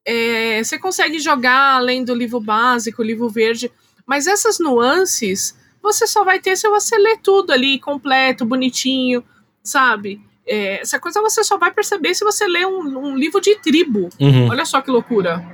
É, 0.07 0.63
você 0.63 0.79
consegue 0.79 1.19
jogar 1.19 1.77
além 1.77 2.05
do 2.05 2.15
livro 2.15 2.39
básico, 2.41 3.03
o 3.03 3.05
livro 3.05 3.29
verde, 3.29 3.71
mas 4.07 4.27
essas 4.27 4.59
nuances 4.61 5.59
você 5.83 6.07
só 6.07 6.25
vai 6.25 6.41
ter 6.41 6.57
se 6.57 6.69
você 6.69 6.97
ler 6.97 7.19
tudo 7.19 7.53
ali, 7.53 7.79
completo, 7.79 8.45
bonitinho, 8.45 9.25
sabe? 9.63 10.21
É, 10.47 10.81
essa 10.81 10.99
coisa 11.01 11.21
você 11.21 11.43
só 11.43 11.59
vai 11.59 11.73
perceber 11.73 12.15
se 12.15 12.25
você 12.25 12.47
ler 12.47 12.67
um, 12.67 12.99
um 12.99 13.17
livro 13.17 13.41
de 13.41 13.57
tribo. 13.57 14.09
Uhum, 14.21 14.49
Olha 14.49 14.65
só 14.65 14.81
que 14.81 14.91
loucura. 14.91 15.45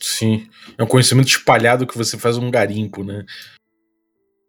sim. 0.00 0.48
É 0.76 0.82
um 0.84 0.86
conhecimento 0.86 1.28
espalhado 1.28 1.86
que 1.86 1.98
você 1.98 2.16
faz 2.16 2.36
um 2.36 2.50
garimpo, 2.50 3.02
né? 3.02 3.24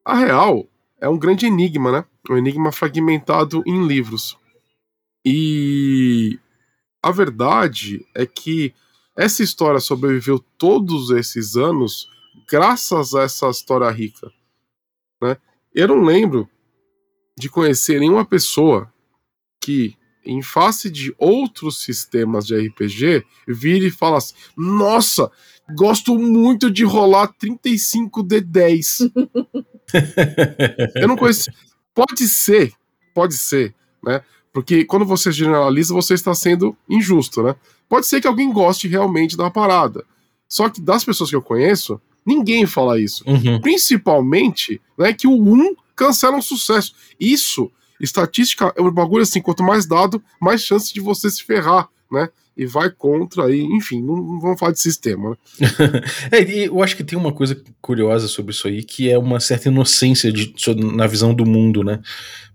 A 0.06 0.16
real 0.16 0.68
é 1.02 1.10
um 1.10 1.18
grande 1.18 1.48
enigma, 1.48 1.92
né? 1.92 2.06
Um 2.30 2.38
enigma 2.38 2.72
fragmentado 2.72 3.64
em 3.66 3.88
livros. 3.88 4.38
E 5.26 6.40
a 7.02 7.12
verdade 7.12 8.06
é 8.16 8.26
que 8.26 8.74
essa 9.20 9.44
história 9.44 9.82
sobreviveu 9.82 10.40
todos 10.58 11.10
esses 11.10 11.58
anos 11.58 12.08
graças 12.50 13.14
a 13.14 13.24
essa 13.24 13.50
história 13.50 13.90
rica. 13.92 14.32
Né? 15.22 15.36
Eu 15.76 15.90
não 15.90 16.02
lembro 16.02 16.50
de 17.38 17.50
conhecer 17.50 18.00
nenhuma 18.00 18.24
pessoa 18.24 18.90
que, 19.62 19.94
em 20.26 20.42
face 20.42 20.90
de 20.90 21.14
outros 21.18 21.84
sistemas 21.84 22.46
de 22.46 22.56
RPG, 22.56 23.26
vire 23.46 23.88
e 23.88 23.92
fala 23.92 24.20
assim: 24.20 24.36
Nossa, 24.56 25.30
gosto 25.76 26.18
muito 26.18 26.72
de 26.72 26.86
rolar 26.86 27.34
35D10. 27.34 29.12
Eu 30.96 31.10
não 31.10 31.18
conheço. 31.18 31.52
Pode 31.94 32.26
ser, 32.26 32.72
pode 33.14 33.36
ser, 33.36 33.76
né? 34.02 34.24
Porque 34.62 34.84
quando 34.84 35.06
você 35.06 35.32
generaliza, 35.32 35.94
você 35.94 36.14
está 36.14 36.34
sendo 36.36 36.76
injusto, 36.90 37.42
né? 37.42 37.56
Pode 37.88 38.06
ser 38.06 38.20
que 38.20 38.28
alguém 38.28 38.52
goste 38.52 38.90
realmente 38.90 39.38
da 39.38 39.50
parada. 39.50 40.04
Só 40.50 40.68
que 40.68 40.82
das 40.82 41.04
pessoas 41.06 41.30
que 41.30 41.36
eu 41.36 41.42
conheço, 41.42 42.00
ninguém 42.26 42.66
fala 42.66 43.00
isso. 43.00 43.24
Uhum. 43.26 43.62
Principalmente, 43.62 44.82
né, 44.98 45.14
que 45.14 45.28
o 45.28 45.32
1 45.32 45.76
cancela 45.96 46.36
um 46.36 46.42
sucesso. 46.42 46.94
Isso, 47.18 47.72
estatística, 48.02 48.74
é 48.76 48.82
um 48.82 48.92
bagulho 48.92 49.24
assim, 49.24 49.42
quanto 49.42 49.64
mais 49.64 49.86
dado, 49.86 50.22
mais 50.42 50.62
chance 50.62 50.94
de 50.94 51.00
você 51.00 51.30
se 51.30 51.44
ferrar, 51.44 51.88
né? 52.12 52.28
E 52.58 52.66
vai 52.66 52.90
contra 52.90 53.46
aí, 53.46 53.62
enfim, 53.62 54.02
não, 54.02 54.18
não 54.18 54.40
vamos 54.42 54.60
falar 54.60 54.74
de 54.74 54.82
sistema, 54.82 55.30
né? 55.30 55.36
É, 56.32 56.44
e 56.44 56.66
eu 56.66 56.84
acho 56.84 56.98
que 56.98 57.04
tem 57.06 57.18
uma 57.18 57.32
coisa 57.32 57.58
curiosa 57.82 58.28
sobre 58.28 58.52
isso 58.52 58.68
aí, 58.68 58.84
que 58.84 59.10
é 59.10 59.18
uma 59.18 59.40
certa 59.40 59.70
inocência 59.70 60.34
de- 60.34 60.54
na 60.76 61.08
visão 61.08 61.34
do 61.34 61.46
mundo, 61.46 61.82
né? 61.82 62.02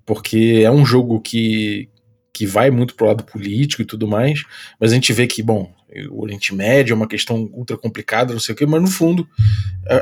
Porque 0.04 0.60
é 0.62 0.70
um 0.70 0.84
jogo 0.84 1.18
que, 1.18 1.88
que 2.34 2.44
vai 2.44 2.68
muito 2.68 2.96
pro 2.96 3.06
lado 3.06 3.22
político 3.22 3.80
e 3.80 3.84
tudo 3.84 4.08
mais, 4.08 4.42
mas 4.78 4.90
a 4.90 4.94
gente 4.94 5.12
vê 5.12 5.24
que, 5.26 5.40
bom, 5.40 5.72
o 6.10 6.22
Oriente 6.22 6.52
Médio 6.52 6.92
é 6.92 6.96
uma 6.96 7.06
questão 7.06 7.48
ultra 7.52 7.78
complicada, 7.78 8.32
não 8.32 8.40
sei 8.40 8.54
o 8.54 8.58
quê, 8.58 8.66
mas 8.66 8.82
no 8.82 8.88
fundo 8.88 9.26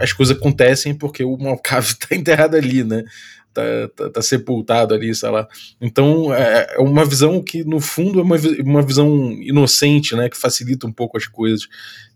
as 0.00 0.14
coisas 0.14 0.34
acontecem 0.34 0.94
porque 0.94 1.22
o 1.22 1.36
Malcave 1.36 1.94
tá 2.00 2.16
enterrado 2.16 2.56
ali, 2.56 2.82
né? 2.82 3.04
Tá, 3.52 3.62
tá, 3.94 4.08
tá 4.08 4.22
sepultado 4.22 4.94
ali, 4.94 5.14
sei 5.14 5.28
lá. 5.28 5.46
Então 5.78 6.32
é 6.32 6.76
é 6.76 6.80
uma 6.80 7.04
visão 7.04 7.42
que, 7.42 7.62
no 7.62 7.80
fundo, 7.80 8.18
é 8.18 8.22
uma, 8.22 8.36
uma 8.64 8.82
visão 8.82 9.30
inocente, 9.42 10.16
né? 10.16 10.30
Que 10.30 10.38
facilita 10.38 10.86
um 10.86 10.92
pouco 10.92 11.18
as 11.18 11.26
coisas 11.26 11.68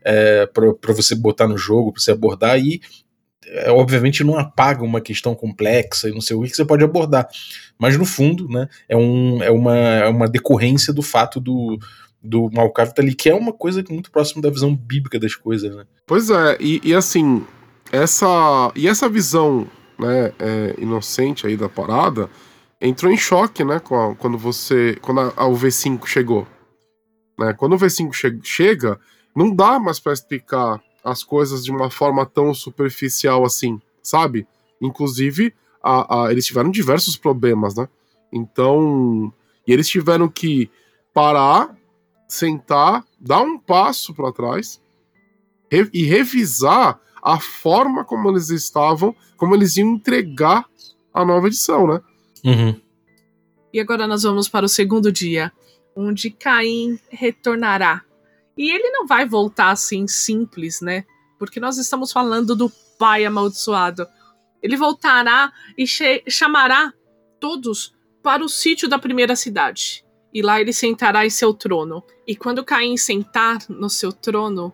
é, 0.02 0.46
para 0.46 0.94
você 0.94 1.14
botar 1.14 1.46
no 1.46 1.58
jogo, 1.58 1.92
para 1.92 2.00
você 2.00 2.12
abordar 2.12 2.58
e 2.58 2.80
obviamente 3.70 4.24
não 4.24 4.38
apaga 4.38 4.82
uma 4.84 5.00
questão 5.00 5.34
complexa 5.34 6.08
e 6.08 6.12
não 6.12 6.20
sei 6.20 6.36
o 6.36 6.42
que, 6.42 6.50
você 6.54 6.64
pode 6.64 6.82
abordar, 6.84 7.28
mas 7.78 7.96
no 7.96 8.04
fundo, 8.04 8.48
né, 8.48 8.68
é, 8.88 8.96
um, 8.96 9.42
é, 9.42 9.50
uma, 9.50 9.76
é 9.76 10.08
uma 10.08 10.28
decorrência 10.28 10.92
do 10.92 11.02
fato 11.02 11.38
do, 11.40 11.78
do 12.22 12.50
Malcave 12.52 12.94
tá 12.94 13.02
ali, 13.02 13.14
que 13.14 13.28
é 13.28 13.34
uma 13.34 13.52
coisa 13.52 13.84
muito 13.90 14.10
próxima 14.10 14.42
da 14.42 14.50
visão 14.50 14.74
bíblica 14.74 15.18
das 15.18 15.34
coisas, 15.34 15.74
né? 15.74 15.84
Pois 16.06 16.28
é, 16.30 16.56
e, 16.60 16.80
e 16.82 16.94
assim, 16.94 17.44
essa 17.92 18.72
e 18.74 18.88
essa 18.88 19.08
visão 19.08 19.66
né, 19.98 20.32
é, 20.38 20.74
inocente 20.78 21.46
aí 21.46 21.56
da 21.56 21.68
parada 21.68 22.28
entrou 22.80 23.10
em 23.10 23.16
choque, 23.16 23.64
né, 23.64 23.76
a- 23.76 24.14
quando 24.18 24.36
você, 24.36 24.98
quando 25.00 25.20
a, 25.20 25.32
a- 25.36 25.46
o 25.46 25.54
V5 25.56 26.04
chegou. 26.06 26.46
Né? 27.38 27.52
Quando 27.54 27.74
o 27.74 27.78
V5 27.78 28.12
che- 28.12 28.38
chega, 28.42 28.98
não 29.34 29.54
dá 29.54 29.78
mais 29.78 30.00
pra 30.00 30.12
explicar 30.12 30.80
as 31.06 31.22
coisas 31.22 31.64
de 31.64 31.70
uma 31.70 31.88
forma 31.90 32.26
tão 32.26 32.52
superficial 32.52 33.44
assim, 33.44 33.80
sabe? 34.02 34.46
Inclusive, 34.80 35.54
a, 35.82 36.24
a- 36.26 36.32
eles 36.32 36.44
tiveram 36.46 36.70
diversos 36.70 37.16
problemas, 37.16 37.74
né? 37.76 37.88
Então, 38.32 39.32
e 39.66 39.72
eles 39.72 39.88
tiveram 39.88 40.28
que 40.28 40.68
parar, 41.14 41.74
sentar, 42.28 43.04
dar 43.20 43.40
um 43.40 43.58
passo 43.58 44.12
para 44.12 44.32
trás 44.32 44.80
re- 45.70 45.88
e 45.92 46.02
revisar 46.04 47.00
a 47.22 47.38
forma 47.40 48.04
como 48.04 48.28
eles 48.30 48.50
estavam, 48.50 49.14
como 49.36 49.54
eles 49.54 49.76
iam 49.76 49.90
entregar 49.94 50.66
a 51.14 51.24
nova 51.24 51.46
edição, 51.46 51.86
né? 51.86 52.00
Uhum. 52.44 52.80
E 53.72 53.80
agora 53.80 54.06
nós 54.06 54.22
vamos 54.22 54.48
para 54.48 54.66
o 54.66 54.68
segundo 54.68 55.10
dia, 55.12 55.52
onde 55.94 56.30
Caim 56.30 56.98
retornará. 57.10 58.02
E 58.56 58.70
ele 58.70 58.90
não 58.90 59.06
vai 59.06 59.26
voltar 59.26 59.70
assim 59.70 60.06
simples, 60.06 60.80
né? 60.80 61.04
Porque 61.38 61.60
nós 61.60 61.76
estamos 61.76 62.10
falando 62.10 62.56
do 62.56 62.70
pai 62.98 63.24
amaldiçoado. 63.24 64.06
Ele 64.62 64.76
voltará 64.76 65.52
e 65.76 65.86
chamará 65.86 66.92
todos 67.38 67.94
para 68.22 68.42
o 68.42 68.48
sítio 68.48 68.88
da 68.88 68.98
primeira 68.98 69.36
cidade. 69.36 70.04
E 70.32 70.42
lá 70.42 70.60
ele 70.60 70.72
sentará 70.72 71.24
em 71.24 71.30
seu 71.30 71.52
trono. 71.52 72.02
E 72.26 72.34
quando 72.34 72.64
Caim 72.64 72.96
sentar 72.96 73.58
no 73.68 73.88
seu 73.88 74.12
trono, 74.12 74.72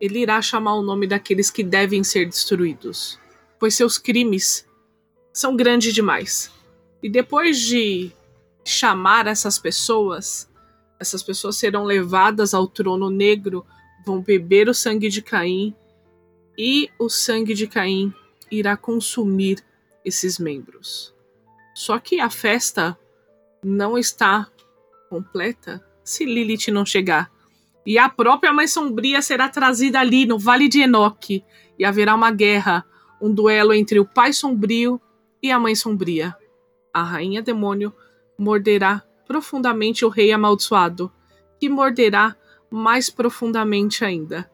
ele 0.00 0.20
irá 0.20 0.42
chamar 0.42 0.74
o 0.74 0.82
nome 0.82 1.06
daqueles 1.06 1.50
que 1.50 1.62
devem 1.62 2.02
ser 2.02 2.26
destruídos, 2.26 3.18
pois 3.58 3.74
seus 3.74 3.98
crimes 3.98 4.66
são 5.32 5.56
grandes 5.56 5.94
demais. 5.94 6.50
E 7.02 7.08
depois 7.08 7.58
de 7.58 8.10
chamar 8.64 9.26
essas 9.26 9.58
pessoas, 9.58 10.48
essas 11.02 11.22
pessoas 11.22 11.56
serão 11.56 11.84
levadas 11.84 12.54
ao 12.54 12.66
trono 12.66 13.10
negro, 13.10 13.66
vão 14.06 14.22
beber 14.22 14.68
o 14.68 14.74
sangue 14.74 15.08
de 15.08 15.20
Caim, 15.20 15.74
e 16.56 16.88
o 16.98 17.08
sangue 17.08 17.54
de 17.54 17.66
Caim 17.66 18.14
irá 18.50 18.76
consumir 18.76 19.62
esses 20.04 20.38
membros. 20.38 21.14
Só 21.74 21.98
que 21.98 22.20
a 22.20 22.30
festa 22.30 22.96
não 23.64 23.98
está 23.98 24.48
completa 25.08 25.84
se 26.04 26.24
Lilith 26.24 26.68
não 26.70 26.84
chegar. 26.84 27.30
E 27.84 27.98
a 27.98 28.08
própria 28.08 28.52
Mãe 28.52 28.66
Sombria 28.66 29.20
será 29.22 29.48
trazida 29.48 30.00
ali 30.00 30.24
no 30.24 30.38
Vale 30.38 30.68
de 30.68 30.80
Enoque, 30.80 31.44
e 31.78 31.84
haverá 31.84 32.14
uma 32.14 32.30
guerra, 32.30 32.84
um 33.20 33.32
duelo 33.32 33.72
entre 33.72 33.98
o 33.98 34.04
Pai 34.04 34.32
Sombrio 34.32 35.00
e 35.42 35.50
a 35.50 35.58
Mãe 35.58 35.74
Sombria. 35.74 36.34
A 36.92 37.02
Rainha 37.02 37.42
Demônio 37.42 37.92
morderá 38.38 39.02
profundamente 39.32 40.04
o 40.04 40.10
Rei 40.10 40.30
Amaldiçoado, 40.30 41.10
que 41.58 41.66
morderá 41.66 42.36
mais 42.70 43.08
profundamente 43.08 44.04
ainda. 44.04 44.50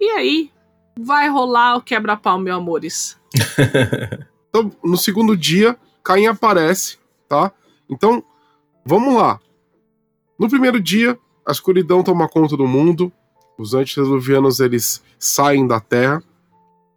E 0.00 0.08
aí, 0.10 0.50
vai 0.96 1.28
rolar 1.28 1.76
o 1.76 1.82
quebra-pau, 1.82 2.38
meu 2.38 2.54
amores. 2.54 3.18
Então, 4.52 4.68
no 4.82 4.96
segundo 4.96 5.36
dia, 5.36 5.78
Caim 6.02 6.26
aparece, 6.26 6.98
tá? 7.28 7.52
Então, 7.88 8.20
vamos 8.84 9.14
lá. 9.14 9.38
No 10.36 10.48
primeiro 10.48 10.80
dia, 10.80 11.16
a 11.46 11.52
escuridão 11.52 12.02
toma 12.02 12.28
conta 12.28 12.56
do 12.56 12.66
mundo, 12.66 13.12
os 13.56 13.74
antediluvianos 13.74 14.58
eles 14.58 15.04
saem 15.20 15.68
da 15.68 15.78
terra. 15.78 16.20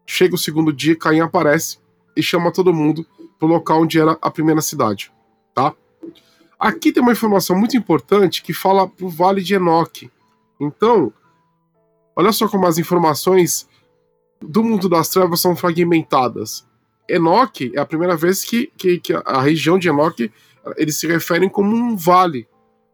Chega 0.03 0.33
o 0.33 0.37
segundo 0.37 0.73
dia, 0.73 0.95
Caim 0.95 1.19
aparece 1.19 1.77
e 2.17 2.23
chama 2.23 2.51
todo 2.51 2.73
mundo 2.73 3.05
pro 3.37 3.47
local 3.47 3.83
onde 3.83 3.99
era 3.99 4.17
a 4.19 4.31
primeira 4.31 4.59
cidade, 4.59 5.11
tá? 5.53 5.75
Aqui 6.63 6.93
tem 6.93 7.03
uma 7.03 7.11
informação 7.11 7.57
muito 7.57 7.75
importante 7.75 8.41
que 8.41 8.53
fala 8.53 8.87
pro 8.87 9.09
Vale 9.09 9.43
de 9.43 9.53
Enoque. 9.53 10.09
Então, 10.57 11.11
olha 12.15 12.31
só 12.31 12.47
como 12.47 12.65
as 12.65 12.77
informações 12.77 13.67
do 14.41 14.63
mundo 14.63 14.87
das 14.87 15.09
trevas 15.09 15.41
são 15.41 15.57
fragmentadas. 15.57 16.65
Enoque 17.05 17.73
é 17.75 17.81
a 17.81 17.85
primeira 17.85 18.15
vez 18.15 18.45
que, 18.45 18.71
que, 18.77 18.97
que 18.97 19.13
a 19.13 19.41
região 19.41 19.77
de 19.77 19.89
Enoque 19.89 20.31
eles 20.77 20.97
se 20.97 21.05
referem 21.05 21.49
como 21.49 21.75
um 21.75 21.97
vale, 21.97 22.47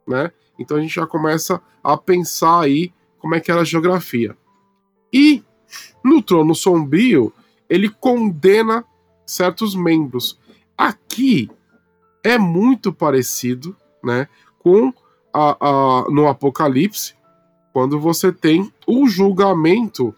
né? 0.08 0.32
Então 0.58 0.76
a 0.76 0.82
gente 0.82 0.96
já 0.96 1.06
começa 1.06 1.62
a 1.84 1.96
pensar 1.96 2.62
aí 2.62 2.92
como 3.20 3.36
é 3.36 3.40
que 3.40 3.52
era 3.52 3.62
a 3.62 3.66
geografia. 3.66 4.36
E 5.14 5.44
no 6.04 6.24
trono 6.24 6.56
sombrio, 6.56 7.32
ele 7.70 7.88
condena 7.88 8.84
certos 9.28 9.76
membros. 9.76 10.40
Aqui 10.76 11.52
é 12.24 12.38
muito 12.38 12.92
parecido, 12.94 13.76
né, 14.04 14.28
com 14.60 14.94
a, 15.34 15.58
a, 15.60 16.06
no 16.10 16.28
Apocalipse, 16.28 17.16
quando 17.72 18.00
você 18.00 18.32
tem 18.32 18.72
o 18.86 19.08
julgamento 19.08 20.14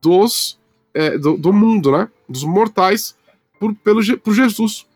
dos 0.00 0.58
é, 0.92 1.16
do, 1.16 1.36
do, 1.36 1.52
mundo, 1.52 1.92
né, 1.92 2.08
dos 2.28 2.44
mortais 2.44 3.16
por, 3.58 3.74
pelo, 3.76 4.18
por 4.18 4.34
Jesus. 4.34 4.86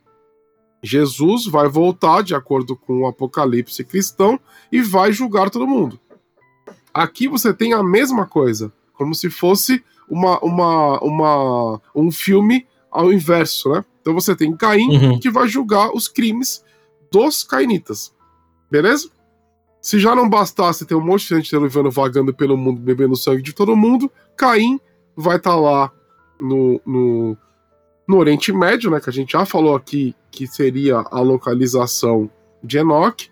Jesus 0.83 1.47
vai 1.47 1.69
voltar 1.69 2.23
de 2.23 2.35
acordo 2.35 2.77
com 2.77 3.01
o 3.01 3.07
Apocalipse 3.07 3.85
cristão 3.85 4.39
e 4.71 4.83
vai 4.83 5.13
julgar 5.13 5.51
todo 5.51 5.67
mundo. 5.67 5.99
Aqui 6.93 7.27
você 7.27 7.55
tem 7.55 7.73
a 7.73 7.83
mesma 7.83 8.27
coisa, 8.27 8.73
como 8.93 9.15
se 9.15 9.31
fosse 9.31 9.83
uma, 10.09 10.39
uma, 10.41 11.01
uma, 11.01 11.81
um 11.95 12.11
filme 12.13 12.67
ao 12.95 13.13
inverso, 13.13 13.71
né? 13.71 13.85
Então 14.01 14.15
você 14.15 14.37
tem 14.37 14.57
Caim 14.57 14.97
uhum. 14.97 15.19
que 15.19 15.31
vai 15.31 15.49
julgar 15.49 15.91
os 15.95 16.07
crimes 16.07 16.65
dos 17.11 17.43
cainitas. 17.43 18.15
Beleza? 18.71 19.11
Se 19.83 19.99
já 19.99 20.15
não 20.15 20.31
bastasse 20.31 20.87
ter 20.87 20.95
um 20.95 21.05
monte 21.05 21.29
de 21.29 21.35
gente 21.35 21.51
televando 21.51 21.91
vagando 21.91 22.33
pelo 22.33 22.57
mundo, 22.57 22.81
bebendo 22.81 23.17
sangue 23.17 23.43
de 23.43 23.53
todo 23.53 23.77
mundo, 23.77 24.11
Caim 24.37 24.81
vai 25.17 25.37
estar 25.37 25.51
tá 25.51 25.57
lá 25.57 25.93
no, 26.41 26.81
no, 26.87 27.37
no 28.07 28.17
Oriente 28.17 28.53
Médio, 28.53 28.91
né? 28.91 29.01
Que 29.01 29.11
a 29.11 29.13
gente 29.13 29.33
já 29.33 29.45
falou 29.45 29.75
aqui 29.75 30.15
que 30.31 30.47
seria 30.47 30.99
a 31.11 31.21
localização 31.21 32.31
de 32.63 32.79
Enoch, 32.79 33.31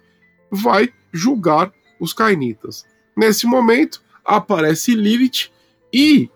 vai 0.50 0.92
julgar 1.12 1.72
os 2.00 2.12
cainitas. 2.12 2.84
Nesse 3.16 3.46
momento, 3.46 4.02
aparece 4.24 4.94
Lilith 4.94 5.50
e, 5.92 6.30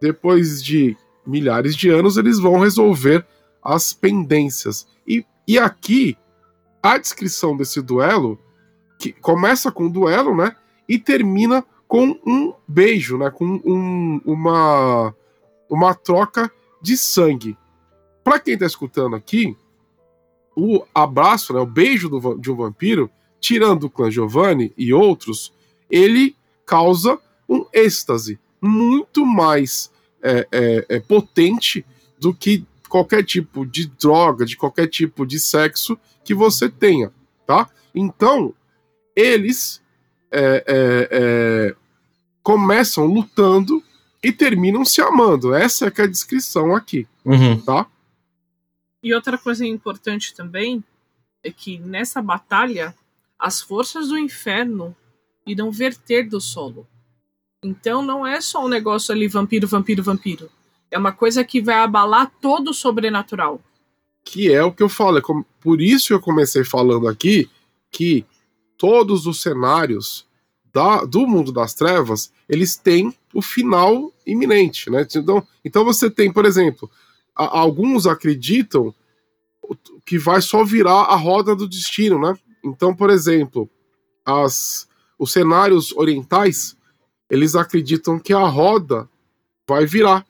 depois 0.00 0.62
de 0.62 0.96
milhares 1.26 1.76
de 1.76 1.88
anos, 1.88 2.16
eles 2.16 2.38
vão 2.38 2.58
resolver 2.58 3.26
as 3.62 3.92
pendências. 3.92 4.86
E, 5.06 5.24
e 5.46 5.58
aqui, 5.58 6.16
a 6.82 6.98
descrição 6.98 7.56
desse 7.56 7.80
duelo, 7.80 8.38
que 8.98 9.12
começa 9.12 9.70
com 9.70 9.84
um 9.84 9.90
duelo, 9.90 10.36
né? 10.36 10.54
E 10.88 10.98
termina 10.98 11.64
com 11.88 12.18
um 12.26 12.52
beijo, 12.66 13.16
né? 13.16 13.30
Com 13.30 13.60
um, 13.64 14.20
uma, 14.24 15.14
uma 15.68 15.94
troca 15.94 16.50
de 16.80 16.96
sangue. 16.96 17.56
Para 18.22 18.38
quem 18.38 18.54
está 18.54 18.66
escutando 18.66 19.16
aqui, 19.16 19.56
o 20.56 20.84
abraço, 20.94 21.52
né, 21.52 21.60
o 21.60 21.66
beijo 21.66 22.08
do, 22.08 22.38
de 22.38 22.50
um 22.50 22.56
vampiro, 22.56 23.10
tirando 23.40 23.84
o 23.84 23.90
clã 23.90 24.10
Giovanni 24.10 24.72
e 24.76 24.92
outros, 24.92 25.52
ele 25.90 26.36
causa 26.64 27.18
um 27.48 27.66
êxtase 27.72 28.38
muito 28.60 29.26
mais 29.26 29.90
é, 30.24 30.48
é, 30.50 30.86
é, 30.88 31.00
potente 31.00 31.84
do 32.18 32.32
que 32.32 32.64
qualquer 32.88 33.22
tipo 33.22 33.66
de 33.66 33.86
droga, 33.86 34.46
de 34.46 34.56
qualquer 34.56 34.86
tipo 34.86 35.26
de 35.26 35.38
sexo 35.38 35.98
que 36.24 36.34
você 36.34 36.68
tenha, 36.68 37.12
tá? 37.46 37.68
Então, 37.94 38.54
eles 39.14 39.82
é, 40.30 40.64
é, 40.66 41.08
é, 41.10 41.76
começam 42.42 43.04
lutando 43.04 43.82
e 44.22 44.32
terminam 44.32 44.84
se 44.84 45.02
amando. 45.02 45.54
Essa 45.54 45.86
é, 45.86 45.92
é 45.94 46.02
a 46.02 46.06
descrição 46.06 46.74
aqui, 46.74 47.06
uhum. 47.24 47.60
tá? 47.60 47.86
E 49.02 49.12
outra 49.12 49.36
coisa 49.36 49.66
importante 49.66 50.34
também 50.34 50.82
é 51.42 51.50
que 51.50 51.78
nessa 51.78 52.22
batalha 52.22 52.94
as 53.38 53.60
forças 53.60 54.08
do 54.08 54.18
inferno 54.18 54.96
irão 55.46 55.70
verter 55.70 56.26
do 56.26 56.40
solo. 56.40 56.86
Então 57.64 58.02
não 58.02 58.26
é 58.26 58.40
só 58.42 58.64
um 58.64 58.68
negócio 58.68 59.14
ali 59.14 59.26
vampiro, 59.26 59.66
vampiro, 59.66 60.02
vampiro. 60.02 60.50
É 60.90 60.98
uma 60.98 61.12
coisa 61.12 61.42
que 61.42 61.62
vai 61.62 61.76
abalar 61.76 62.30
todo 62.40 62.68
o 62.68 62.74
sobrenatural. 62.74 63.60
Que 64.22 64.52
é 64.52 64.62
o 64.62 64.70
que 64.70 64.82
eu 64.82 64.88
falo. 64.88 65.18
É 65.18 65.22
por 65.60 65.80
isso 65.80 66.12
eu 66.12 66.20
comecei 66.20 66.62
falando 66.62 67.08
aqui 67.08 67.48
que 67.90 68.24
todos 68.76 69.26
os 69.26 69.40
cenários 69.40 70.26
da, 70.72 71.04
do 71.04 71.26
mundo 71.26 71.50
das 71.50 71.72
trevas 71.72 72.30
eles 72.48 72.76
têm 72.76 73.14
o 73.32 73.40
final 73.40 74.12
iminente, 74.26 74.90
né? 74.90 75.06
Então, 75.14 75.46
então 75.64 75.84
você 75.84 76.10
tem, 76.10 76.30
por 76.30 76.44
exemplo, 76.44 76.90
alguns 77.34 78.06
acreditam 78.06 78.94
que 80.04 80.18
vai 80.18 80.42
só 80.42 80.62
virar 80.62 81.04
a 81.04 81.16
roda 81.16 81.56
do 81.56 81.66
destino, 81.66 82.20
né? 82.20 82.36
Então, 82.62 82.94
por 82.94 83.08
exemplo, 83.08 83.68
as, 84.24 84.86
os 85.18 85.32
cenários 85.32 85.92
orientais, 85.92 86.76
eles 87.30 87.54
acreditam 87.54 88.18
que 88.18 88.32
a 88.32 88.46
roda 88.46 89.08
vai 89.68 89.86
virar. 89.86 90.26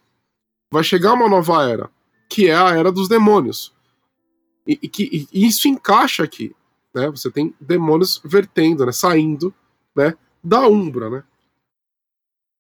Vai 0.71 0.83
chegar 0.83 1.15
uma 1.15 1.29
nova 1.29 1.69
era, 1.69 1.91
que 2.29 2.49
é 2.49 2.55
a 2.55 2.71
era 2.71 2.91
dos 2.91 3.09
demônios. 3.09 3.73
E, 4.67 4.79
e 4.83 4.89
que 4.89 5.29
e 5.33 5.47
isso 5.47 5.69
encaixa 5.69 6.25
aqui, 6.25 6.55
né? 6.95 7.11
Você 7.11 7.31
tem 7.31 7.55
demônios 7.61 8.21
vertendo, 8.25 8.85
né? 8.87 8.93
Saindo, 8.93 9.55
né? 9.95 10.17
Da 10.43 10.67
umbra, 10.67 11.11
né? 11.11 11.25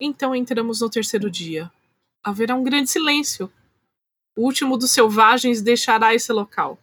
Então 0.00 0.34
entramos 0.34 0.80
no 0.80 0.90
terceiro 0.90 1.30
dia. 1.30 1.70
Haverá 2.22 2.54
um 2.54 2.64
grande 2.64 2.90
silêncio 2.90 3.50
o 4.36 4.42
último 4.42 4.76
dos 4.76 4.90
selvagens 4.90 5.62
deixará 5.62 6.12
esse 6.12 6.32
local. 6.32 6.78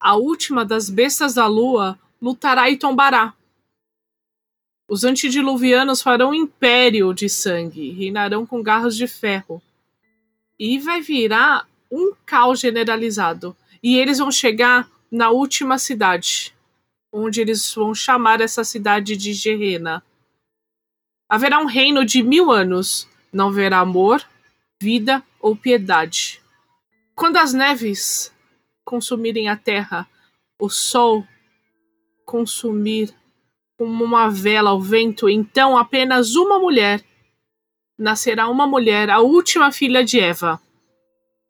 A 0.00 0.16
última 0.16 0.64
das 0.64 0.90
bestas 0.90 1.34
da 1.34 1.46
lua 1.46 1.98
lutará 2.20 2.68
e 2.68 2.76
tombará. 2.76 3.34
Os 4.90 5.04
antediluvianos 5.04 6.02
farão 6.02 6.34
império 6.34 7.14
de 7.14 7.28
sangue, 7.28 7.92
reinarão 7.92 8.44
com 8.44 8.60
garras 8.60 8.96
de 8.96 9.06
ferro. 9.06 9.62
E 10.58 10.80
vai 10.80 11.00
virar 11.00 11.64
um 11.88 12.12
caos 12.26 12.58
generalizado. 12.58 13.56
E 13.80 13.96
eles 13.96 14.18
vão 14.18 14.32
chegar 14.32 14.90
na 15.08 15.30
última 15.30 15.78
cidade, 15.78 16.52
onde 17.12 17.40
eles 17.40 17.72
vão 17.72 17.94
chamar 17.94 18.40
essa 18.40 18.64
cidade 18.64 19.16
de 19.16 19.32
Gerena. 19.32 20.02
Haverá 21.28 21.60
um 21.60 21.66
reino 21.66 22.04
de 22.04 22.20
mil 22.20 22.50
anos. 22.50 23.06
Não 23.32 23.50
haverá 23.50 23.78
amor, 23.78 24.26
vida 24.82 25.22
ou 25.40 25.54
piedade. 25.54 26.42
Quando 27.14 27.36
as 27.36 27.52
neves 27.52 28.34
consumirem 28.84 29.48
a 29.48 29.56
terra, 29.56 30.04
o 30.58 30.68
sol 30.68 31.24
consumir 32.26 33.14
como 33.80 34.04
uma 34.04 34.28
vela 34.28 34.68
ao 34.68 34.78
vento, 34.78 35.26
então 35.26 35.74
apenas 35.74 36.36
uma 36.36 36.58
mulher 36.58 37.02
nascerá 37.98 38.46
uma 38.46 38.66
mulher, 38.66 39.08
a 39.08 39.20
última 39.20 39.72
filha 39.72 40.04
de 40.04 40.20
Eva. 40.20 40.60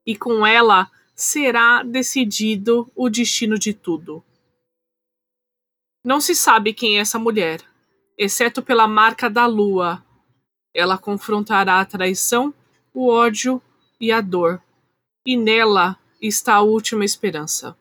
E 0.06 0.14
com 0.14 0.46
ela 0.46 0.88
será 1.12 1.82
decidido 1.82 2.88
o 2.94 3.10
destino 3.10 3.58
de 3.58 3.74
tudo. 3.74 4.22
Não 6.04 6.20
se 6.20 6.36
sabe 6.36 6.72
quem 6.72 6.98
é 6.98 7.00
essa 7.00 7.18
mulher, 7.18 7.64
exceto 8.16 8.62
pela 8.62 8.86
marca 8.86 9.28
da 9.28 9.46
lua. 9.46 10.00
Ela 10.72 10.96
confrontará 10.96 11.80
a 11.80 11.84
traição, 11.84 12.54
o 12.94 13.08
ódio 13.08 13.60
e 14.00 14.12
a 14.12 14.20
dor 14.20 14.62
e 15.26 15.36
nela 15.36 15.98
está 16.22 16.54
a 16.54 16.62
última 16.62 17.04
esperança. 17.04 17.76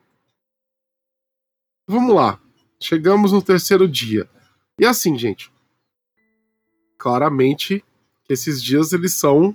Vamos 1.88 2.12
lá. 2.12 2.40
Chegamos 2.82 3.30
no 3.30 3.40
terceiro 3.40 3.86
dia. 3.86 4.28
E 4.80 4.86
assim, 4.86 5.18
gente. 5.18 5.52
Claramente, 6.96 7.84
esses 8.26 8.62
dias 8.62 8.94
eles 8.94 9.12
são 9.12 9.54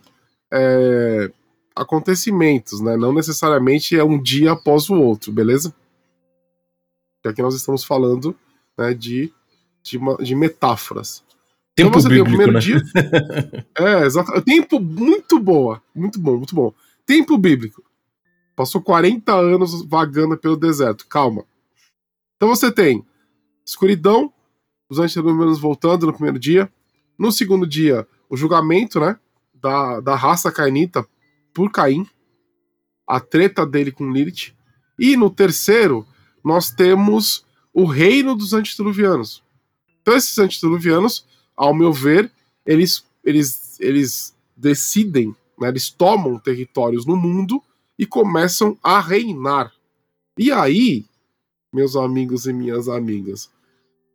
é, 0.54 1.32
acontecimentos, 1.76 2.80
né? 2.80 2.96
Não 2.96 3.12
necessariamente 3.12 3.98
é 3.98 4.04
um 4.04 4.22
dia 4.22 4.52
após 4.52 4.88
o 4.88 4.94
outro, 4.94 5.32
beleza? 5.32 5.74
Porque 7.16 7.30
aqui 7.30 7.42
nós 7.42 7.56
estamos 7.56 7.84
falando 7.84 8.36
né, 8.78 8.94
de, 8.94 9.34
de, 9.82 10.00
de 10.22 10.36
metáforas. 10.36 11.24
Tempo 11.74 11.90
então 11.90 12.02
você 12.02 12.08
bíblico, 12.08 12.26
tem 12.26 12.36
o 12.36 12.38
primeiro 12.38 12.54
né? 12.54 12.60
dia. 12.60 13.66
é, 13.80 14.06
exato. 14.06 14.42
Tempo 14.44 14.80
muito 14.80 15.40
boa. 15.40 15.82
Muito 15.94 16.20
bom, 16.20 16.38
muito 16.38 16.54
bom. 16.54 16.72
Tempo 17.04 17.36
bíblico. 17.36 17.84
Passou 18.56 18.80
40 18.80 19.34
anos 19.34 19.84
vagando 19.88 20.38
pelo 20.38 20.56
deserto. 20.56 21.08
Calma. 21.08 21.44
Então 22.38 22.48
você 22.48 22.72
tem 22.72 23.04
escuridão, 23.66 24.32
os 24.90 25.00
antediluvianos 25.00 25.60
voltando 25.60 26.06
no 26.06 26.14
primeiro 26.14 26.40
dia. 26.40 26.72
No 27.18 27.32
segundo 27.32 27.66
dia, 27.66 28.08
o 28.30 28.36
julgamento, 28.36 29.00
né? 29.00 29.18
Da, 29.54 30.00
da 30.00 30.16
raça 30.16 30.52
cainita 30.52 31.08
por 31.54 31.72
Caim. 31.72 32.06
A 33.08 33.20
treta 33.20 33.66
dele 33.66 33.92
com 33.92 34.12
Lilith. 34.12 34.54
E 34.98 35.16
no 35.16 35.30
terceiro, 35.30 36.06
nós 36.44 36.70
temos 36.72 37.46
o 37.74 37.86
reino 37.86 38.36
dos 38.36 38.54
antediluvianos. 38.54 39.44
Então, 40.02 40.16
esses 40.16 40.38
antediluvianos, 40.38 41.26
ao 41.56 41.74
meu 41.74 41.92
ver, 41.92 42.32
eles, 42.66 43.04
eles, 43.24 43.80
eles 43.80 44.36
decidem, 44.56 45.36
né, 45.60 45.68
eles 45.68 45.90
tomam 45.90 46.40
territórios 46.40 47.06
no 47.06 47.16
mundo 47.16 47.62
e 47.98 48.06
começam 48.06 48.78
a 48.84 49.00
reinar. 49.00 49.74
E 50.38 50.52
aí, 50.52 51.06
meus 51.74 51.96
amigos 51.96 52.46
e 52.46 52.54
minhas 52.54 52.88
amigas, 52.88 53.50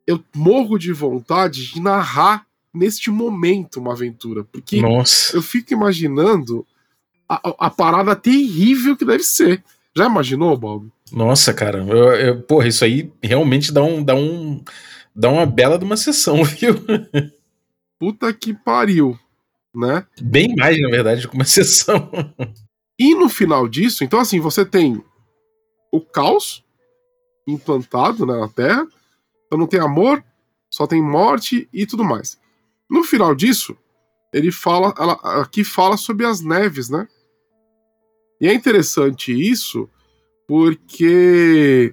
eu 0.07 0.23
morro 0.35 0.79
de 0.79 0.93
vontade 0.93 1.73
de 1.73 1.81
narrar 1.81 2.47
neste 2.73 3.11
momento 3.11 3.81
uma 3.81 3.93
aventura, 3.93 4.45
porque 4.45 4.81
Nossa. 4.81 5.37
eu 5.37 5.43
fico 5.43 5.73
imaginando 5.73 6.67
a, 7.29 7.67
a, 7.67 7.71
parada 7.71 8.17
terrível 8.17 8.97
que 8.97 9.05
deve 9.05 9.23
ser. 9.23 9.63
Já 9.97 10.07
imaginou, 10.07 10.57
Bob? 10.57 10.91
Nossa, 11.13 11.53
cara. 11.53 11.79
Eu, 11.79 12.13
eu, 12.15 12.43
porra, 12.43 12.69
isso 12.69 12.85
aí 12.85 13.13
realmente 13.23 13.73
dá 13.73 13.83
um, 13.83 14.03
dá 14.03 14.15
um. 14.15 14.63
dá 15.15 15.29
uma 15.29 15.47
bela 15.47 15.79
de 15.79 15.85
uma 15.85 15.97
sessão, 15.97 16.43
viu? 16.45 16.75
Puta 17.99 18.33
que 18.33 18.55
pariu, 18.55 19.19
né? 19.75 20.07
Bem 20.21 20.55
mais, 20.57 20.81
na 20.81 20.89
verdade, 20.89 21.29
que 21.29 21.35
uma 21.35 21.45
sessão. 21.45 22.11
E 22.99 23.15
no 23.15 23.29
final 23.29 23.69
disso, 23.69 24.05
então 24.05 24.21
assim, 24.21 24.41
você 24.41 24.65
tem 24.65 25.03
o 25.93 26.01
caos 26.01 26.65
implantado 27.47 28.27
né, 28.27 28.39
na 28.39 28.49
Terra, 28.49 28.87
então 29.51 29.59
não 29.59 29.67
tem 29.67 29.81
amor, 29.81 30.25
só 30.71 30.87
tem 30.87 31.03
morte 31.03 31.69
e 31.73 31.85
tudo 31.85 32.05
mais. 32.05 32.41
No 32.89 33.03
final 33.03 33.35
disso, 33.35 33.77
ele 34.33 34.53
fala, 34.53 34.95
ela, 34.97 35.15
aqui 35.43 35.65
fala 35.65 35.97
sobre 35.97 36.25
as 36.25 36.41
neves, 36.41 36.89
né? 36.89 37.09
E 38.41 38.47
é 38.47 38.55
interessante 38.55 39.33
isso, 39.33 39.91
porque, 40.47 41.93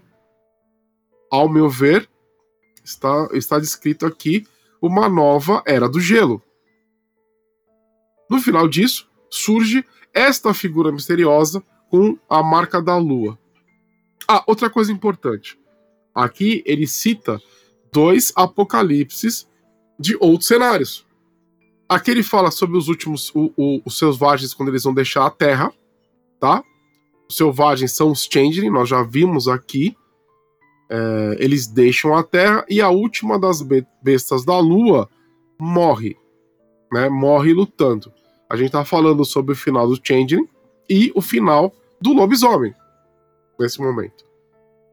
ao 1.32 1.50
meu 1.50 1.68
ver, 1.68 2.08
está, 2.84 3.28
está 3.34 3.58
descrito 3.58 4.06
aqui 4.06 4.46
uma 4.80 5.10
nova 5.10 5.64
era 5.66 5.90
do 5.90 6.00
gelo. 6.00 6.40
No 8.30 8.40
final 8.40 8.68
disso, 8.68 9.10
surge 9.32 9.84
esta 10.14 10.54
figura 10.54 10.92
misteriosa 10.92 11.64
com 11.90 12.20
a 12.30 12.44
marca 12.44 12.80
da 12.80 12.98
lua. 12.98 13.36
Ah, 14.28 14.44
outra 14.46 14.70
coisa 14.70 14.92
importante. 14.92 15.60
Aqui 16.18 16.64
ele 16.66 16.88
cita 16.88 17.40
dois 17.94 18.34
apocalipses 18.36 19.48
de 20.00 20.18
outros 20.20 20.48
cenários. 20.48 21.06
Aqui 21.88 22.10
ele 22.10 22.24
fala 22.24 22.50
sobre 22.50 22.76
os 22.76 22.88
últimos, 22.88 23.30
o, 23.36 23.54
o, 23.56 23.82
os 23.86 24.00
selvagens 24.00 24.52
quando 24.52 24.70
eles 24.70 24.84
vão 24.84 24.96
deixar 24.96 25.28
a 25.28 25.30
Terra, 25.30 25.72
tá? 26.40 26.64
Os 27.30 27.38
selvagens 27.38 27.92
são 27.92 28.12
os 28.12 28.24
Changeling, 28.24 28.72
nós 28.72 28.90
já 28.90 29.04
vimos 29.04 29.48
aqui. 29.48 29.96
É, 30.90 31.38
eles 31.40 31.68
deixam 31.68 32.16
a 32.16 32.24
Terra 32.24 32.66
e 32.68 32.82
a 32.82 32.90
última 32.90 33.38
das 33.38 33.62
bestas 34.02 34.44
da 34.44 34.58
Lua 34.58 35.08
morre, 35.60 36.18
né? 36.92 37.10
Morre 37.10 37.54
lutando. 37.54 38.12
A 38.50 38.58
gente 38.58 38.72
tá 38.72 38.84
falando 38.84 39.24
sobre 39.24 39.54
o 39.54 39.56
final 39.56 39.88
do 39.88 40.00
Changeling 40.04 40.50
e 40.90 41.12
o 41.14 41.22
final 41.22 41.72
do 42.02 42.12
lobisomem 42.12 42.74
nesse 43.60 43.80
momento. 43.80 44.27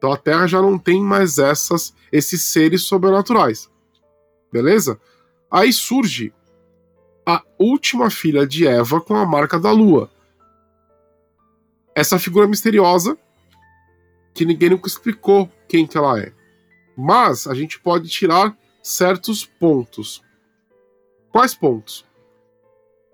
Então 0.04 0.12
a 0.12 0.18
Terra 0.18 0.46
já 0.46 0.60
não 0.60 0.78
tem 0.78 1.02
mais 1.02 1.38
essas 1.38 1.94
esses 2.12 2.42
seres 2.42 2.82
sobrenaturais. 2.82 3.70
Beleza? 4.52 5.00
Aí 5.50 5.72
surge 5.72 6.30
a 7.24 7.42
última 7.58 8.10
filha 8.10 8.46
de 8.46 8.66
Eva 8.66 9.00
com 9.00 9.16
a 9.16 9.24
marca 9.24 9.58
da 9.58 9.72
lua. 9.72 10.10
Essa 11.94 12.18
figura 12.18 12.46
misteriosa 12.46 13.16
que 14.34 14.44
ninguém 14.44 14.68
nunca 14.68 14.88
explicou 14.88 15.50
quem 15.66 15.86
que 15.86 15.96
ela 15.96 16.20
é. 16.20 16.34
Mas 16.94 17.46
a 17.46 17.54
gente 17.54 17.80
pode 17.80 18.10
tirar 18.10 18.54
certos 18.82 19.46
pontos. 19.46 20.22
Quais 21.32 21.54
pontos? 21.54 22.04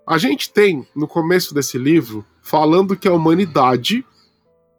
A 0.05 0.17
gente 0.17 0.51
tem 0.51 0.85
no 0.93 1.07
começo 1.07 1.53
desse 1.53 1.77
livro 1.77 2.25
falando 2.41 2.97
que 2.97 3.07
a 3.07 3.13
humanidade 3.13 4.05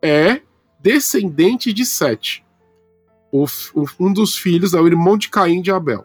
é 0.03 0.42
descendente 0.83 1.73
de 1.73 1.87
Sete. 1.87 2.45
O, 3.31 3.45
o, 3.75 3.87
um 3.99 4.12
dos 4.12 4.37
filhos 4.37 4.75
é 4.75 4.81
o 4.81 4.87
irmão 4.87 5.16
de 5.16 5.31
Caim 5.31 5.62
de 5.62 5.71
Abel. 5.71 6.05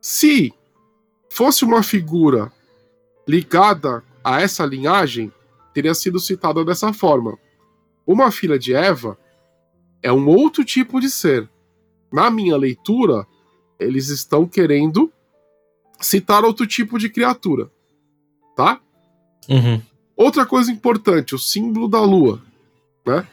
Se 0.00 0.52
fosse 1.28 1.64
uma 1.64 1.82
figura 1.82 2.50
ligada 3.26 4.02
a 4.24 4.40
essa 4.40 4.64
linhagem, 4.64 5.32
teria 5.72 5.94
sido 5.94 6.18
citada 6.18 6.64
dessa 6.64 6.92
forma. 6.92 7.38
Uma 8.06 8.32
filha 8.32 8.58
de 8.58 8.74
Eva 8.74 9.18
é 10.02 10.12
um 10.12 10.26
outro 10.28 10.64
tipo 10.64 10.98
de 11.00 11.10
ser. 11.10 11.48
Na 12.10 12.30
minha 12.30 12.56
leitura, 12.56 13.26
eles 13.78 14.08
estão 14.08 14.46
querendo 14.46 15.12
citar 16.00 16.42
outro 16.42 16.66
tipo 16.66 16.98
de 16.98 17.10
criatura. 17.10 17.70
Tá? 18.56 18.80
Uhum. 19.48 19.80
Outra 20.16 20.46
coisa 20.46 20.72
importante, 20.72 21.34
o 21.34 21.38
símbolo 21.38 21.86
da 21.86 22.00
lua. 22.00 22.42
Né? 23.06 23.26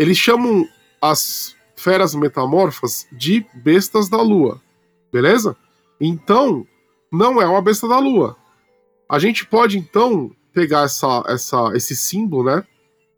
Eles 0.00 0.16
chamam 0.16 0.66
as 0.98 1.54
feras 1.76 2.14
metamorfas 2.14 3.06
de 3.12 3.44
bestas 3.52 4.08
da 4.08 4.16
lua. 4.22 4.58
Beleza? 5.12 5.54
Então, 6.00 6.66
não 7.12 7.38
é 7.38 7.46
uma 7.46 7.60
besta 7.60 7.86
da 7.86 7.98
lua. 7.98 8.34
A 9.06 9.18
gente 9.18 9.44
pode 9.44 9.76
então 9.76 10.34
pegar 10.54 10.84
essa, 10.84 11.22
essa, 11.28 11.72
esse 11.74 11.94
símbolo, 11.94 12.44
né, 12.44 12.64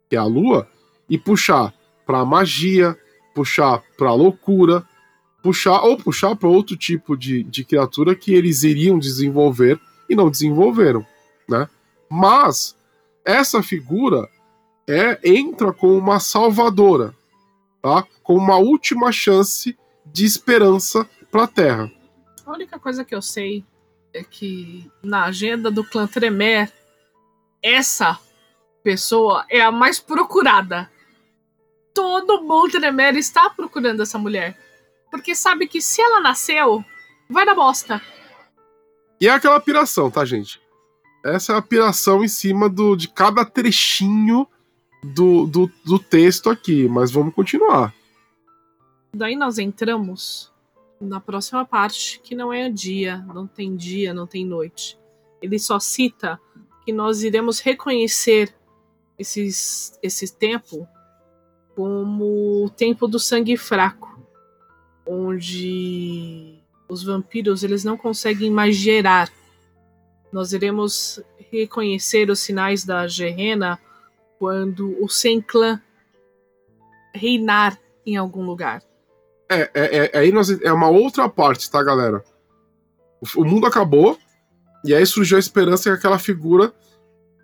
que 0.09 0.17
é 0.17 0.19
a 0.19 0.25
lua, 0.25 0.67
e 1.09 1.17
puxar 1.17 1.73
para 2.05 2.25
magia, 2.25 2.99
puxar 3.33 3.81
para 3.97 4.13
loucura, 4.13 4.85
puxar 5.41 5.83
ou 5.83 5.95
puxar 5.95 6.35
para 6.35 6.49
outro 6.49 6.75
tipo 6.75 7.15
de, 7.15 7.43
de 7.43 7.63
criatura 7.63 8.13
que 8.13 8.33
eles 8.33 8.63
iriam 8.63 8.99
desenvolver 8.99 9.79
e 10.09 10.15
não 10.17 10.29
desenvolveram, 10.29 11.05
né? 11.47 11.69
Mas 12.09 12.75
essa 13.23 13.63
figura 13.63 14.27
é 14.87 15.19
entra 15.23 15.71
como 15.71 15.97
uma 15.97 16.19
salvadora, 16.19 17.13
tá? 17.81 18.05
Com 18.21 18.35
uma 18.35 18.57
última 18.57 19.11
chance 19.11 19.77
de 20.05 20.25
esperança 20.25 21.07
para 21.31 21.43
a 21.43 21.47
Terra. 21.47 21.91
A 22.45 22.51
única 22.51 22.77
coisa 22.77 23.05
que 23.05 23.15
eu 23.15 23.21
sei 23.21 23.65
é 24.13 24.23
que 24.23 24.89
na 25.01 25.25
agenda 25.25 25.71
do 25.71 25.83
clã 25.83 26.05
Tremer, 26.05 26.71
essa 27.61 28.19
pessoa 28.83 29.45
é 29.49 29.61
a 29.61 29.71
mais 29.71 29.99
procurada. 29.99 30.89
Todo 31.93 32.43
mundo 32.43 32.71
Tremer 32.71 33.15
está 33.15 33.49
procurando 33.49 34.01
essa 34.01 34.17
mulher. 34.17 34.57
Porque 35.09 35.33
sabe 35.33 35.67
que 35.67 35.81
se 35.81 36.01
ela 36.01 36.19
nasceu, 36.19 36.83
vai 37.29 37.45
dar 37.45 37.55
bosta. 37.55 38.01
E 39.21 39.27
é 39.27 39.31
aquela 39.31 39.59
piração, 39.59 40.11
tá, 40.11 40.25
gente? 40.25 40.61
Essa 41.23 41.53
é 41.53 41.55
a 41.55 41.61
piração 41.61 42.23
em 42.23 42.27
cima 42.27 42.67
do, 42.67 42.95
de 42.95 43.07
cada 43.07 43.45
trechinho 43.45 44.47
do, 45.03 45.45
do, 45.45 45.71
do 45.85 45.99
texto 45.99 46.49
aqui, 46.49 46.87
mas 46.87 47.11
vamos 47.11 47.33
continuar. 47.33 47.93
Daí 49.15 49.35
nós 49.35 49.59
entramos 49.59 50.51
na 50.99 51.19
próxima 51.19 51.65
parte, 51.65 52.19
que 52.23 52.33
não 52.33 52.51
é 52.51 52.69
dia, 52.69 53.17
não 53.33 53.45
tem 53.45 53.75
dia, 53.75 54.13
não 54.13 54.25
tem 54.25 54.45
noite. 54.45 54.97
Ele 55.41 55.59
só 55.59 55.79
cita 55.79 56.39
que 56.85 56.93
nós 56.93 57.23
iremos 57.23 57.59
reconhecer 57.59 58.53
esses, 59.17 59.97
esse 60.01 60.33
tempo 60.33 60.87
como 61.75 62.65
o 62.65 62.69
tempo 62.69 63.07
do 63.07 63.19
sangue 63.19 63.57
fraco, 63.57 64.19
onde 65.05 66.59
os 66.87 67.03
vampiros 67.03 67.63
eles 67.63 67.83
não 67.83 67.97
conseguem 67.97 68.49
mais 68.49 68.75
gerar. 68.75 69.31
Nós 70.31 70.53
iremos 70.53 71.21
reconhecer 71.51 72.29
os 72.29 72.39
sinais 72.39 72.83
da 72.83 73.07
Gerena 73.07 73.79
quando 74.39 74.95
o 75.03 75.09
Sem 75.09 75.41
Clã 75.41 75.81
reinar 77.13 77.79
em 78.05 78.15
algum 78.17 78.43
lugar. 78.43 78.81
É, 79.49 79.69
é, 79.73 79.97
é, 80.13 80.17
aí 80.17 80.31
nós, 80.31 80.49
é 80.49 80.71
uma 80.71 80.89
outra 80.89 81.29
parte, 81.29 81.69
tá, 81.69 81.83
galera? 81.83 82.23
O, 83.21 83.41
o 83.41 83.45
mundo 83.45 83.67
acabou, 83.67 84.17
e 84.83 84.93
aí 84.93 85.05
surgiu 85.05 85.37
a 85.37 85.39
esperança 85.39 85.89
que 85.89 85.97
aquela 85.97 86.19
figura 86.19 86.73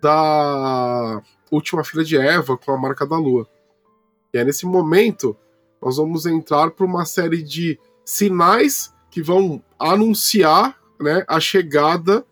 da 0.02 1.22
última 1.50 1.84
filha 1.84 2.04
de 2.04 2.16
Eva 2.16 2.56
com 2.56 2.72
a 2.72 2.78
marca 2.78 3.06
da 3.06 3.16
lua. 3.16 3.48
E 4.32 4.38
é 4.38 4.44
nesse 4.44 4.66
momento 4.66 5.36
nós 5.80 5.96
vamos 5.96 6.26
entrar 6.26 6.70
para 6.70 6.84
uma 6.84 7.04
série 7.04 7.42
de 7.42 7.78
sinais 8.04 8.92
que 9.10 9.22
vão 9.22 9.62
anunciar 9.78 10.78
né, 11.00 11.24
a 11.26 11.40
chegada 11.40 12.24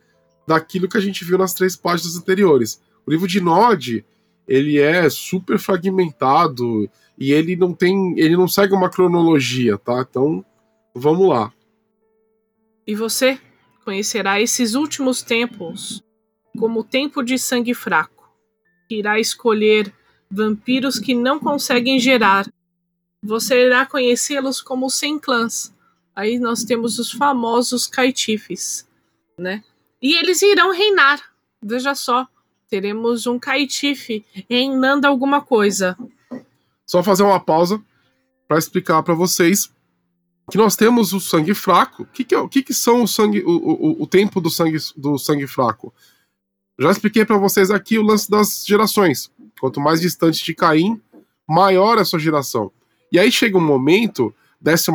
daquilo 0.47 0.89
que 0.89 0.97
a 0.97 1.01
gente 1.01 1.25
viu 1.25 1.39
nas 1.39 1.55
três 1.55 1.75
páginas 1.77 2.17
anteriores. 2.17 2.81
O 3.07 3.11
livro 3.11 3.27
de 3.27 3.41
Nod 3.41 4.05
ele 4.49 4.79
é 4.79 5.09
super 5.11 5.59
fragmentado 5.59 6.91
e 7.17 7.33
ele 7.33 7.55
não 7.55 7.73
tem, 7.73 8.19
ele 8.19 8.37
não 8.37 8.49
segue 8.49 8.75
uma 8.75 8.91
cronologia, 8.91 9.77
tá? 9.77 10.05
Então, 10.09 10.45
vamos 10.95 11.29
lá. 11.29 11.53
E 12.87 12.95
você 12.95 13.39
conhecerá 13.85 14.41
esses 14.41 14.75
últimos 14.75 15.23
tempos 15.23 16.03
como 16.59 16.81
o 16.81 16.85
tempo 16.85 17.23
de 17.23 17.39
sangue 17.39 17.75
fraco, 17.75 18.29
irá 18.91 19.21
escolher 19.21 19.93
vampiros 20.31 20.99
que 20.99 21.15
não 21.15 21.39
conseguem 21.39 22.01
gerar 22.01 22.47
você 23.23 23.67
irá 23.67 23.85
conhecê-los 23.85 24.61
como 24.61 24.89
sem 24.89 25.19
clãs. 25.19 25.75
Aí 26.15 26.39
nós 26.39 26.65
temos 26.65 26.99
os 26.99 27.11
famosos 27.11 27.87
caitifes, 27.87 28.89
né? 29.39 29.63
E 30.01 30.15
eles 30.15 30.41
irão 30.43 30.73
reinar. 30.73 31.21
Veja 31.63 31.95
só, 31.95 32.27
teremos 32.69 33.27
um 33.27 33.39
caitife 33.39 34.25
reinando 34.49 35.07
alguma 35.07 35.41
coisa. 35.41 35.97
Só 36.87 37.03
fazer 37.03 37.23
uma 37.23 37.41
pausa 37.41 37.83
para 38.47 38.59
explicar 38.59 39.03
para 39.03 39.15
vocês 39.15 39.71
que 40.51 40.57
nós 40.57 40.77
temos 40.77 41.13
o 41.13 41.21
sangue 41.21 41.55
fraco. 41.55 42.03
O 42.03 42.07
que, 42.07 42.25
que, 42.25 42.35
é, 42.35 42.49
que, 42.49 42.63
que 42.63 42.75
são 42.75 43.03
o 43.03 43.09
sangue, 43.09 43.43
o, 43.45 43.51
o, 43.51 44.03
o 44.03 44.07
tempo 44.07 44.41
do 44.41 44.51
sangue, 44.51 44.79
do 44.97 45.19
sangue 45.19 45.47
fraco? 45.47 45.93
Já 46.79 46.91
expliquei 46.91 47.25
para 47.25 47.37
vocês 47.37 47.71
aqui 47.71 47.99
o 47.99 48.03
lance 48.03 48.31
das 48.31 48.65
gerações. 48.67 49.31
Quanto 49.61 49.81
mais 49.81 50.01
distante 50.01 50.45
de 50.45 50.55
Caim, 50.55 51.01
maior 51.47 51.99
é 51.99 52.03
a 52.03 52.05
sua 52.05 52.19
geração. 52.19 52.71
E 53.11 53.19
aí 53.19 53.33
chega 53.33 53.59
um 53.59 53.65
momento, 53.65 54.35
14, 54.63 54.93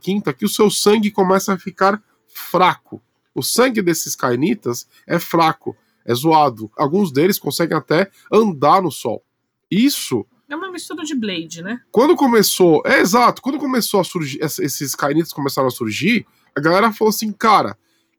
15, 0.00 0.34
que 0.34 0.44
o 0.44 0.48
seu 0.48 0.70
sangue 0.70 1.10
começa 1.10 1.52
a 1.52 1.58
ficar 1.58 2.02
fraco. 2.26 3.02
O 3.34 3.42
sangue 3.42 3.82
desses 3.82 4.16
cainitas 4.16 4.86
é 5.06 5.18
fraco, 5.18 5.76
é 6.08 6.14
zoado. 6.14 6.72
Alguns 6.74 7.12
deles 7.12 7.38
conseguem 7.38 7.76
até 7.76 8.10
andar 8.32 8.80
no 8.82 8.90
sol. 8.90 9.22
Isso. 9.70 10.26
É 10.48 10.56
uma 10.56 10.72
mistura 10.72 11.04
de 11.04 11.14
Blade, 11.14 11.62
né? 11.62 11.82
Quando 11.92 12.16
começou. 12.16 12.82
É 12.86 12.98
exato. 12.98 13.42
Quando 13.42 13.58
começou 13.58 14.00
a 14.00 14.04
surgir. 14.04 14.38
Esses 14.40 14.94
cainitas 14.94 15.34
começaram 15.34 15.68
a 15.68 15.70
surgir, 15.70 16.26
a 16.56 16.60
galera 16.60 16.90
falou 16.90 17.10
assim, 17.10 17.30
cara, 17.30 17.76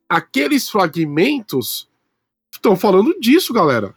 aqueles 0.07 0.69
fragmentos 0.69 1.89
estão 2.51 2.75
falando 2.75 3.19
disso, 3.19 3.51
galera. 3.51 3.95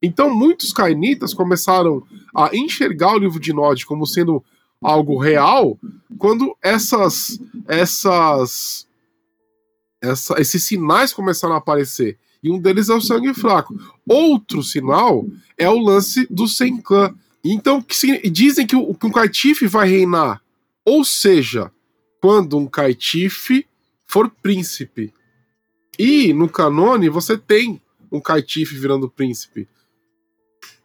Então, 0.00 0.32
muitos 0.32 0.72
cainitas 0.72 1.34
começaram 1.34 2.06
a 2.34 2.54
enxergar 2.54 3.14
o 3.14 3.18
livro 3.18 3.40
de 3.40 3.52
Nod 3.52 3.84
como 3.84 4.06
sendo 4.06 4.42
algo 4.80 5.18
real 5.18 5.78
quando 6.16 6.56
essas 6.62 7.38
essas 7.68 8.88
essa, 10.00 10.40
esses 10.40 10.62
sinais 10.62 11.12
começaram 11.12 11.54
a 11.54 11.58
aparecer. 11.58 12.18
E 12.42 12.50
um 12.50 12.58
deles 12.58 12.88
é 12.88 12.94
o 12.94 13.00
sangue 13.00 13.34
fraco. 13.34 13.78
Outro 14.06 14.62
sinal 14.62 15.26
é 15.58 15.68
o 15.68 15.78
lance 15.78 16.26
do 16.30 16.48
Senkan. 16.48 17.14
Então, 17.44 17.80
que, 17.80 18.30
dizem 18.30 18.66
que, 18.66 18.76
o, 18.76 18.94
que 18.94 19.06
um 19.06 19.12
caitife 19.12 19.66
vai 19.66 19.88
reinar. 19.88 20.42
Ou 20.84 21.04
seja, 21.04 21.70
quando 22.20 22.56
um 22.56 22.66
caitife 22.66 23.66
for 24.06 24.30
príncipe. 24.42 25.12
E 25.98 26.32
no 26.32 26.48
canone 26.48 27.08
você 27.08 27.36
tem 27.36 27.80
um 28.10 28.20
caitife 28.20 28.74
virando 28.74 29.08
príncipe 29.08 29.68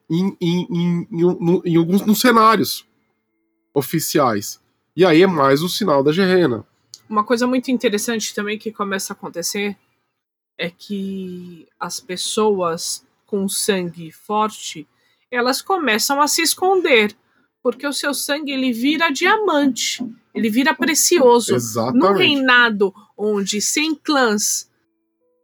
em, 0.09 0.35
em, 0.39 0.67
em, 0.69 1.07
em, 1.11 1.61
em 1.65 1.75
alguns 1.77 2.05
nos 2.05 2.19
cenários 2.19 2.85
oficiais. 3.73 4.59
E 4.95 5.03
aí 5.03 5.23
é 5.23 5.27
mais 5.27 5.61
o 5.61 5.69
sinal 5.69 6.03
da 6.03 6.11
Gerena. 6.11 6.65
Uma 7.09 7.23
coisa 7.23 7.45
muito 7.45 7.69
interessante 7.69 8.33
também 8.33 8.57
que 8.57 8.71
começa 8.71 9.13
a 9.13 9.15
acontecer 9.15 9.77
é 10.57 10.69
que 10.69 11.67
as 11.79 11.99
pessoas 11.99 13.05
com 13.25 13.47
sangue 13.49 14.11
forte 14.11 14.87
elas 15.31 15.61
começam 15.61 16.21
a 16.21 16.27
se 16.27 16.41
esconder 16.41 17.15
porque 17.65 17.87
o 17.87 17.91
seu 17.91 18.13
sangue 18.13 18.51
ele 18.51 18.71
vira 18.71 19.09
diamante, 19.09 20.05
ele 20.35 20.51
vira 20.51 20.71
precioso. 20.71 21.55
Exatamente. 21.55 21.99
Num 21.99 22.13
reinado 22.13 22.93
onde 23.17 23.59
sem 23.59 23.95
clãs, 23.95 24.69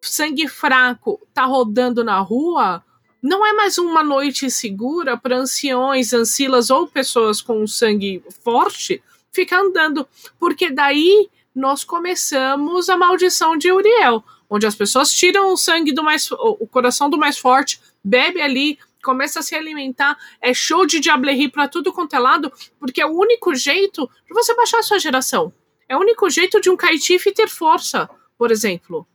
sangue 0.04 0.48
fraco 0.48 1.20
tá 1.34 1.46
rodando 1.46 2.04
na 2.04 2.20
rua, 2.20 2.84
não 3.24 3.44
é 3.44 3.54
mais 3.54 3.80
uma 3.80 4.04
noite 4.04 4.52
segura 4.52 5.18
para 5.18 5.38
anciões, 5.38 6.14
ancilas 6.14 6.70
ou 6.70 6.88
pessoas 6.88 7.42
com 7.42 7.66
sangue 7.66 8.24
forte 8.44 9.02
ficar 9.32 9.60
andando, 9.60 10.08
porque 10.40 10.70
daí 10.70 11.28
nós 11.56 11.84
começamos 11.84 12.88
a 12.88 12.96
maldição 12.96 13.58
de 13.58 13.72
Uriel, 13.72 14.24
onde 14.52 14.68
as 14.68 14.76
pessoas 14.76 15.14
tiram 15.14 15.54
o 15.54 15.58
sangue 15.58 15.94
do 15.94 16.04
mais 16.04 16.30
o 16.30 16.68
coração 16.68 17.10
do 17.10 17.18
mais 17.18 17.38
forte, 17.38 17.80
bebe 18.04 18.42
ali, 18.42 18.78
começa 19.02 19.40
a 19.40 19.42
se 19.42 19.56
alimentar, 19.56 20.18
é 20.42 20.54
show 20.54 20.86
de 20.86 21.00
diablerie 21.00 21.50
para 21.50 21.70
tudo 21.70 21.94
quanto 21.94 22.18
é 22.18 22.20
lado, 22.20 22.52
porque 22.78 23.02
é 23.02 23.06
o 23.06 23.18
único 23.18 23.56
jeito 23.56 24.10
de 24.28 24.34
você 24.34 24.54
baixar 24.54 24.80
a 24.80 24.84
sua 24.84 25.00
geração. 25.00 25.54
É 25.88 25.96
o 25.96 26.02
único 26.02 26.30
jeito 26.30 26.60
de 26.60 26.70
um 26.70 26.76
caitife 26.76 27.32
ter 27.32 27.48
força, 27.48 28.10
por 28.38 28.52
exemplo. 28.52 29.08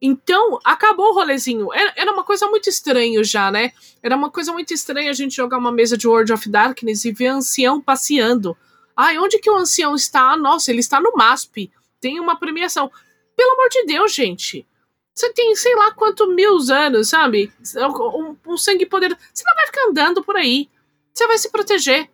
Então, 0.00 0.58
acabou 0.64 1.10
o 1.10 1.14
rolezinho. 1.14 1.72
Era, 1.72 1.92
era 1.96 2.12
uma 2.12 2.24
coisa 2.24 2.48
muito 2.48 2.68
estranha 2.68 3.22
já, 3.22 3.52
né? 3.52 3.70
Era 4.02 4.16
uma 4.16 4.32
coisa 4.32 4.52
muito 4.52 4.74
estranha 4.74 5.10
a 5.10 5.14
gente 5.14 5.36
jogar 5.36 5.58
uma 5.58 5.70
mesa 5.70 5.96
de 5.96 6.08
World 6.08 6.32
of 6.32 6.48
Darkness 6.48 7.04
e 7.04 7.12
ver 7.12 7.28
ancião 7.28 7.80
passeando. 7.80 8.56
Ai, 8.96 9.16
onde 9.16 9.38
que 9.38 9.48
o 9.48 9.54
ancião 9.54 9.94
está? 9.94 10.36
Nossa, 10.36 10.72
ele 10.72 10.80
está 10.80 11.00
no 11.00 11.12
MASP. 11.16 11.70
Tem 12.00 12.18
uma 12.18 12.34
premiação. 12.34 12.90
Pelo 13.36 13.52
amor 13.52 13.68
de 13.68 13.84
Deus, 13.84 14.12
gente. 14.12 14.66
Você 15.14 15.32
tem 15.32 15.54
sei 15.54 15.74
lá 15.74 15.92
quantos 15.92 16.28
mil 16.34 16.56
anos, 16.70 17.08
sabe? 17.08 17.52
Um, 17.76 18.36
um 18.46 18.56
sangue 18.56 18.86
poder. 18.86 19.16
Você 19.32 19.44
não 19.46 19.54
vai 19.54 19.66
ficar 19.66 19.88
andando 19.88 20.24
por 20.24 20.36
aí. 20.36 20.68
Você 21.12 21.26
vai 21.26 21.38
se 21.38 21.50
proteger. 21.50 22.10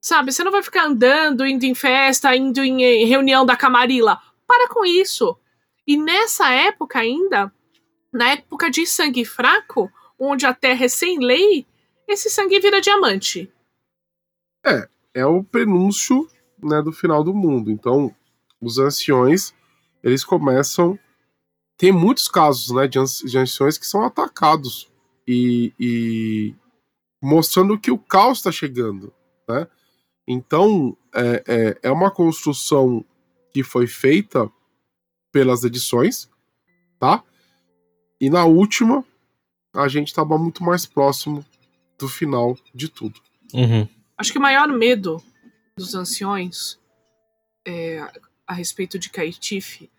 Sabe? 0.00 0.32
Você 0.32 0.42
não 0.42 0.50
vai 0.50 0.62
ficar 0.62 0.86
andando, 0.86 1.46
indo 1.46 1.64
em 1.64 1.74
festa, 1.74 2.34
indo 2.34 2.62
em 2.62 3.04
reunião 3.04 3.44
da 3.44 3.56
Camarilla. 3.56 4.18
Para 4.46 4.68
com 4.68 4.84
isso. 4.84 5.36
E 5.86 5.96
nessa 5.96 6.50
época 6.50 6.98
ainda, 6.98 7.52
na 8.12 8.30
época 8.30 8.70
de 8.70 8.86
sangue 8.86 9.24
fraco, 9.24 9.90
onde 10.18 10.46
a 10.46 10.54
terra 10.54 10.84
é 10.84 10.88
sem 10.88 11.18
lei, 11.18 11.66
esse 12.08 12.30
sangue 12.30 12.58
vira 12.58 12.80
diamante. 12.80 13.52
É, 14.64 14.88
é 15.14 15.26
o 15.26 15.44
prenúncio 15.44 16.28
né, 16.62 16.82
do 16.82 16.92
final 16.92 17.22
do 17.22 17.34
mundo. 17.34 17.70
Então, 17.70 18.14
os 18.60 18.78
anciões, 18.78 19.54
eles 20.02 20.24
começam. 20.24 20.98
Tem 21.80 21.90
muitos 21.90 22.28
casos 22.28 22.70
né, 22.72 22.86
de, 22.86 22.98
anciões 22.98 23.78
que 23.78 23.86
são 23.86 24.04
atacados 24.04 24.92
e, 25.26 25.72
e 25.80 26.54
mostrando 27.22 27.80
que 27.80 27.90
o 27.90 27.96
caos 27.96 28.36
está 28.36 28.52
chegando. 28.52 29.10
Né? 29.48 29.66
Então, 30.28 30.94
é, 31.14 31.42
é, 31.48 31.78
é 31.84 31.90
uma 31.90 32.10
construção 32.10 33.02
que 33.50 33.62
foi 33.62 33.86
feita 33.86 34.46
pelas 35.32 35.64
edições, 35.64 36.28
tá? 36.98 37.24
E 38.20 38.28
na 38.28 38.44
última, 38.44 39.02
a 39.74 39.88
gente 39.88 40.08
estava 40.08 40.36
muito 40.36 40.62
mais 40.62 40.84
próximo 40.84 41.42
do 41.98 42.10
final 42.10 42.58
de 42.74 42.90
tudo. 42.90 43.22
Uhum. 43.54 43.88
Acho 44.18 44.32
que 44.32 44.38
o 44.38 44.42
maior 44.42 44.68
medo 44.68 45.16
dos 45.78 45.94
anciões 45.94 46.78
é, 47.66 48.06
a 48.46 48.52
respeito 48.52 48.98
de 48.98 49.08
Caetife 49.08 49.90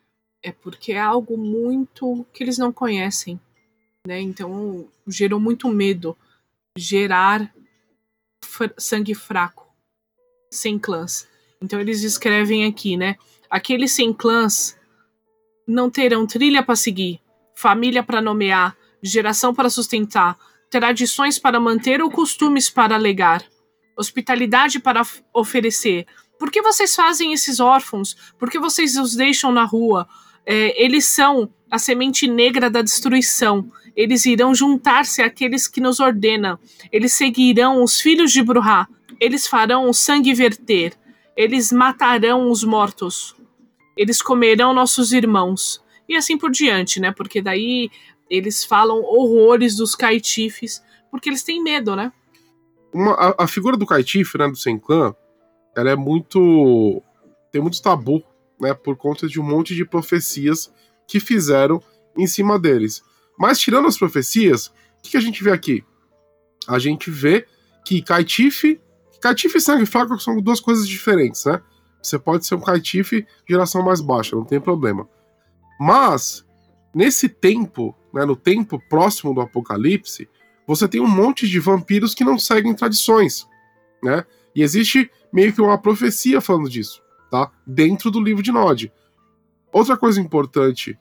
é 0.43 0.51
porque 0.51 0.93
é 0.93 0.99
algo 0.99 1.37
muito 1.37 2.25
que 2.33 2.43
eles 2.43 2.57
não 2.57 2.71
conhecem, 2.71 3.39
né? 4.05 4.19
Então 4.19 4.87
gerou 5.07 5.39
muito 5.39 5.69
medo 5.69 6.17
gerar 6.77 7.53
sangue 8.77 9.13
fraco, 9.13 9.67
sem 10.51 10.79
clãs. 10.79 11.27
Então 11.61 11.79
eles 11.79 12.03
escrevem 12.03 12.65
aqui, 12.65 12.97
né? 12.97 13.17
Aqueles 13.49 13.91
sem 13.91 14.13
clãs 14.13 14.77
não 15.67 15.89
terão 15.89 16.25
trilha 16.25 16.63
para 16.63 16.75
seguir, 16.75 17.21
família 17.55 18.01
para 18.01 18.21
nomear, 18.21 18.75
geração 19.01 19.53
para 19.53 19.69
sustentar, 19.69 20.37
tradições 20.69 21.37
para 21.37 21.59
manter 21.59 22.01
ou 22.01 22.09
costumes 22.09 22.69
para 22.69 22.95
alegar, 22.95 23.43
hospitalidade 23.95 24.79
para 24.79 25.03
oferecer. 25.33 26.07
Por 26.39 26.49
que 26.49 26.61
vocês 26.61 26.95
fazem 26.95 27.33
esses 27.33 27.59
órfãos? 27.59 28.15
Por 28.39 28.49
que 28.49 28.57
vocês 28.57 28.97
os 28.97 29.15
deixam 29.15 29.51
na 29.51 29.63
rua? 29.63 30.07
É, 30.45 30.83
eles 30.83 31.05
são 31.05 31.49
a 31.69 31.77
semente 31.77 32.27
negra 32.27 32.69
da 32.69 32.81
destruição. 32.81 33.71
Eles 33.95 34.25
irão 34.25 34.55
juntar-se 34.55 35.21
àqueles 35.21 35.67
que 35.67 35.81
nos 35.81 35.99
ordenam. 35.99 36.57
Eles 36.91 37.13
seguirão 37.13 37.83
os 37.83 37.99
filhos 37.99 38.31
de 38.31 38.41
Bruhá. 38.41 38.87
Eles 39.19 39.47
farão 39.47 39.89
o 39.89 39.93
sangue 39.93 40.33
verter. 40.33 40.93
Eles 41.35 41.71
matarão 41.71 42.49
os 42.49 42.63
mortos 42.63 43.35
eles 43.95 44.21
comerão 44.21 44.73
nossos 44.73 45.11
irmãos. 45.11 45.79
E 46.07 46.15
assim 46.15 46.37
por 46.37 46.51
diante, 46.51 46.99
né? 46.99 47.11
Porque 47.11 47.41
daí 47.41 47.89
eles 48.29 48.65
falam 48.65 49.01
horrores 49.03 49.75
dos 49.75 49.95
caitifes, 49.95 50.83
porque 51.09 51.29
eles 51.29 51.43
têm 51.43 51.61
medo, 51.61 51.95
né? 51.95 52.11
Uma, 52.93 53.13
a, 53.13 53.43
a, 53.43 53.47
figura 53.47 53.77
do 53.77 53.85
caitife, 53.85 54.37
né, 54.37 54.47
do 54.47 54.55
Senclan, 54.55 55.15
ela 55.75 55.91
é 55.91 55.95
muito. 55.95 57.01
tem 57.51 57.61
muito 57.61 57.81
tabu, 57.81 58.23
né? 58.61 58.73
Por 58.73 58.95
conta 58.95 59.27
de 59.27 59.39
um 59.39 59.43
monte 59.43 59.75
de 59.75 59.83
profecias 59.83 60.71
que 61.07 61.19
fizeram 61.19 61.81
em 62.15 62.27
cima 62.27 62.59
deles. 62.59 63.01
Mas 63.37 63.59
tirando 63.59 63.87
as 63.87 63.97
profecias, 63.97 64.67
o 64.67 65.01
que, 65.01 65.11
que 65.11 65.17
a 65.17 65.21
gente 65.21 65.43
vê 65.43 65.51
aqui? 65.51 65.83
A 66.67 66.77
gente 66.77 67.09
vê 67.09 67.47
que 67.83 68.01
caitife. 68.01 68.79
Caitife 69.19 69.57
e 69.57 69.61
sangue 69.61 69.85
fraco 69.85 70.17
são 70.19 70.39
duas 70.39 70.59
coisas 70.59 70.87
diferentes, 70.87 71.43
né? 71.45 71.61
Você 72.01 72.17
pode 72.17 72.45
ser 72.45 72.55
um 72.55 72.61
caitife 72.61 73.25
geração 73.47 73.83
mais 73.83 74.01
baixa, 74.01 74.35
não 74.35 74.45
tem 74.45 74.59
problema. 74.59 75.07
Mas, 75.79 76.45
nesse 76.93 77.29
tempo, 77.29 77.95
né, 78.13 78.25
no 78.25 78.35
tempo 78.35 78.81
próximo 78.89 79.33
do 79.33 79.41
apocalipse, 79.41 80.27
você 80.65 80.87
tem 80.87 81.01
um 81.01 81.07
monte 81.07 81.47
de 81.47 81.59
vampiros 81.59 82.15
que 82.15 82.23
não 82.23 82.39
seguem 82.39 82.73
tradições, 82.73 83.47
né? 84.03 84.25
E 84.55 84.63
existe 84.63 85.11
meio 85.31 85.53
que 85.53 85.61
uma 85.61 85.77
profecia 85.77 86.41
falando 86.41 86.69
disso, 86.69 87.01
tá? 87.31 87.49
Dentro 87.65 88.11
do 88.11 88.21
livro 88.21 88.43
de 88.43 88.51
Nod. 88.51 88.91
Outra 89.71 89.95
coisa 89.95 90.19
importante 90.19 90.99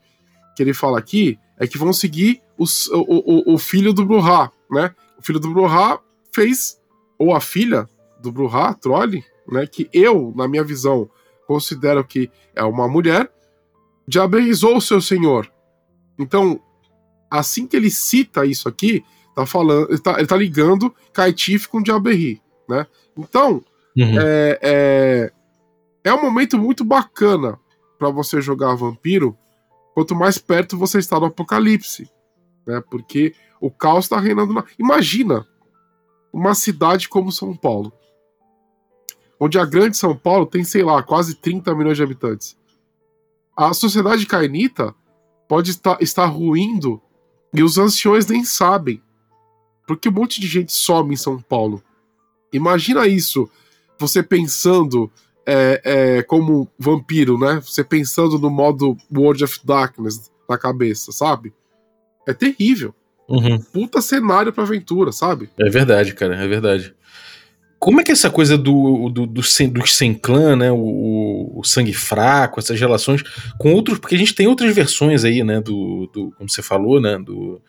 que 0.55 0.63
ele 0.63 0.73
fala 0.73 0.97
aqui 0.97 1.37
é 1.59 1.67
que 1.67 1.77
vão 1.77 1.91
seguir 1.91 2.41
os, 2.57 2.87
o, 2.87 3.03
o, 3.51 3.53
o 3.53 3.57
filho 3.57 3.93
do 3.93 4.05
Bruhá, 4.05 4.49
né? 4.71 4.95
O 5.19 5.21
filho 5.21 5.39
do 5.39 5.51
Bruhá 5.51 5.99
fez, 6.33 6.79
ou 7.19 7.35
a 7.35 7.41
filha 7.41 7.87
do 8.21 8.31
Bruhá, 8.31 8.73
Trolli, 8.73 9.23
né? 9.47 9.67
Que 9.67 9.89
eu, 9.91 10.33
na 10.35 10.47
minha 10.47 10.63
visão, 10.63 11.09
considero 11.45 12.03
que 12.03 12.31
é 12.55 12.63
uma 12.63 12.87
mulher, 12.87 13.29
diaberizou 14.07 14.77
o 14.77 14.81
seu 14.81 15.01
senhor. 15.01 15.51
Então, 16.17 16.61
assim 17.29 17.67
que 17.67 17.75
ele 17.75 17.91
cita 17.91 18.45
isso 18.45 18.69
aqui, 18.69 19.03
tá 19.35 19.45
falando, 19.45 19.89
ele 19.89 19.99
tá, 19.99 20.17
ele 20.17 20.27
tá 20.27 20.37
ligando 20.37 20.93
Caitif 21.13 21.67
com 21.67 21.83
Diaberri, 21.83 22.41
né? 22.69 22.87
Então, 23.17 23.61
Uhum. 23.97 24.21
é, 24.21 24.59
é, 24.61 25.31
é 26.03 26.13
um 26.13 26.21
momento 26.21 26.57
muito 26.57 26.83
bacana 26.83 27.59
para 27.97 28.09
você 28.09 28.41
jogar 28.41 28.73
vampiro, 28.75 29.37
quanto 29.93 30.15
mais 30.15 30.37
perto 30.37 30.77
você 30.77 30.97
está 30.97 31.19
do 31.19 31.25
apocalipse, 31.25 32.09
né? 32.65 32.81
Porque 32.89 33.35
o 33.59 33.69
caos 33.69 34.05
está 34.05 34.19
reinando 34.19 34.53
na. 34.53 34.63
Imagina 34.79 35.47
uma 36.33 36.55
cidade 36.55 37.07
como 37.07 37.31
São 37.31 37.55
Paulo, 37.55 37.93
onde 39.39 39.59
a 39.59 39.65
grande 39.65 39.97
São 39.97 40.15
Paulo 40.15 40.45
tem, 40.45 40.63
sei 40.63 40.83
lá, 40.83 41.03
quase 41.03 41.35
30 41.35 41.75
milhões 41.75 41.97
de 41.97 42.03
habitantes. 42.03 42.57
A 43.55 43.73
sociedade 43.73 44.25
cainita 44.25 44.95
pode 45.47 45.71
estar, 45.71 46.01
estar 46.01 46.25
ruindo 46.25 47.01
e 47.53 47.61
os 47.61 47.77
anciões 47.77 48.25
nem 48.25 48.43
sabem. 48.43 49.01
Porque 49.85 50.09
um 50.09 50.13
monte 50.13 50.39
de 50.39 50.47
gente 50.47 50.71
some 50.71 51.13
em 51.13 51.17
São 51.17 51.39
Paulo. 51.41 51.83
Imagina 52.53 53.05
isso, 53.05 53.49
você 53.99 54.23
pensando 54.23 55.11
é, 55.45 55.81
é, 55.83 56.23
como 56.23 56.67
vampiro, 56.77 57.37
né? 57.37 57.61
Você 57.63 57.83
pensando 57.83 58.37
no 58.37 58.49
modo 58.49 58.97
World 59.13 59.43
of 59.43 59.59
Darkness 59.63 60.31
na 60.49 60.57
cabeça, 60.57 61.11
sabe? 61.11 61.53
É 62.27 62.33
terrível. 62.33 62.93
Uhum. 63.27 63.59
Puta 63.59 64.01
cenário 64.01 64.51
pra 64.51 64.63
aventura, 64.63 65.11
sabe? 65.11 65.49
É 65.57 65.69
verdade, 65.69 66.13
cara, 66.13 66.35
é 66.35 66.47
verdade. 66.47 66.93
Como 67.79 67.99
é 67.99 68.03
que 68.03 68.11
é 68.11 68.13
essa 68.13 68.29
coisa 68.29 68.57
do, 68.57 69.09
do, 69.09 69.25
do, 69.25 69.41
sem, 69.41 69.67
do 69.67 69.87
sem 69.87 70.13
clã, 70.13 70.55
né? 70.55 70.71
O, 70.71 71.51
o 71.55 71.63
sangue 71.63 71.93
fraco, 71.93 72.59
essas 72.59 72.79
relações 72.79 73.23
com 73.57 73.73
outros. 73.73 73.97
Porque 73.97 74.13
a 74.13 74.17
gente 74.17 74.35
tem 74.35 74.45
outras 74.45 74.75
versões 74.75 75.23
aí, 75.23 75.43
né? 75.43 75.59
Do, 75.59 76.07
do 76.13 76.31
como 76.37 76.47
você 76.47 76.61
falou, 76.61 77.01
né? 77.01 77.17
Do, 77.17 77.59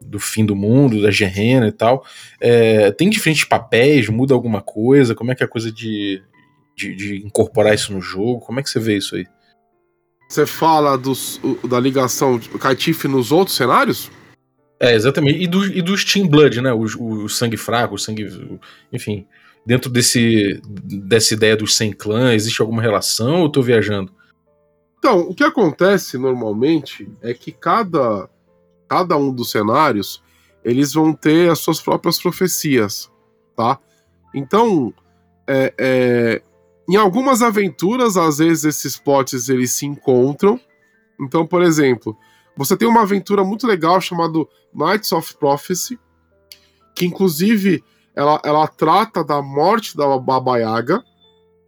do 0.00 0.18
fim 0.18 0.44
do 0.44 0.56
mundo, 0.56 1.00
da 1.00 1.10
Gerena 1.10 1.68
e 1.68 1.72
tal. 1.72 2.04
É, 2.40 2.90
tem 2.90 3.08
diferentes 3.08 3.44
papéis, 3.44 4.08
muda 4.08 4.34
alguma 4.34 4.60
coisa? 4.60 5.14
Como 5.14 5.30
é 5.30 5.36
que 5.36 5.42
é 5.44 5.46
a 5.46 5.48
coisa 5.48 5.70
de, 5.70 6.20
de, 6.80 6.94
de 6.94 7.26
incorporar 7.26 7.74
isso 7.74 7.92
no 7.92 8.00
jogo? 8.00 8.40
Como 8.40 8.58
é 8.58 8.62
que 8.62 8.70
você 8.70 8.80
vê 8.80 8.96
isso 8.96 9.14
aí? 9.16 9.26
Você 10.28 10.46
fala 10.46 10.96
dos, 10.96 11.40
da 11.68 11.78
ligação 11.80 12.38
de 12.38 12.48
Caitif 12.50 13.04
nos 13.06 13.32
outros 13.32 13.56
cenários? 13.56 14.10
É, 14.78 14.94
exatamente. 14.94 15.42
E, 15.42 15.46
do, 15.46 15.64
e 15.66 15.82
dos 15.82 16.04
Team 16.04 16.26
Blood, 16.28 16.60
né? 16.62 16.72
O, 16.72 16.84
o, 16.98 17.24
o 17.24 17.28
sangue 17.28 17.56
fraco, 17.56 17.94
o 17.96 17.98
sangue. 17.98 18.24
o- 18.26 18.58
enfim. 18.92 19.26
Dentro 19.66 19.90
desse, 19.90 20.60
dessa 20.64 21.34
ideia 21.34 21.54
dos 21.56 21.76
sem 21.76 21.92
clã, 21.92 22.32
existe 22.32 22.62
alguma 22.62 22.80
relação 22.80 23.38
ou 23.40 23.42
eu 23.44 23.48
tô 23.50 23.60
viajando? 23.60 24.10
Então, 24.98 25.20
o 25.20 25.34
que 25.34 25.44
acontece 25.44 26.16
normalmente 26.16 27.10
é 27.20 27.34
que 27.34 27.52
cada, 27.52 28.28
cada 28.88 29.16
um 29.16 29.32
dos 29.34 29.50
cenários 29.50 30.22
eles 30.64 30.92
vão 30.94 31.12
ter 31.12 31.50
as 31.50 31.58
suas 31.58 31.80
próprias 31.80 32.18
profecias, 32.20 33.10
tá? 33.56 33.78
Então, 34.34 34.94
é, 35.46 35.74
é, 35.78 36.42
em 36.90 36.96
algumas 36.96 37.40
aventuras, 37.40 38.16
às 38.16 38.38
vezes 38.38 38.64
esses 38.64 38.98
plots 38.98 39.48
eles 39.48 39.70
se 39.70 39.86
encontram. 39.86 40.58
Então, 41.20 41.46
por 41.46 41.62
exemplo, 41.62 42.16
você 42.56 42.76
tem 42.76 42.88
uma 42.88 43.02
aventura 43.02 43.44
muito 43.44 43.64
legal 43.64 44.00
chamada 44.00 44.40
Knights 44.74 45.12
of 45.12 45.36
Prophecy, 45.36 45.96
que 46.96 47.06
inclusive 47.06 47.84
ela, 48.12 48.42
ela 48.44 48.66
trata 48.66 49.22
da 49.22 49.40
morte 49.40 49.96
da 49.96 50.18
Baba 50.18 50.58
Yaga, 50.58 51.04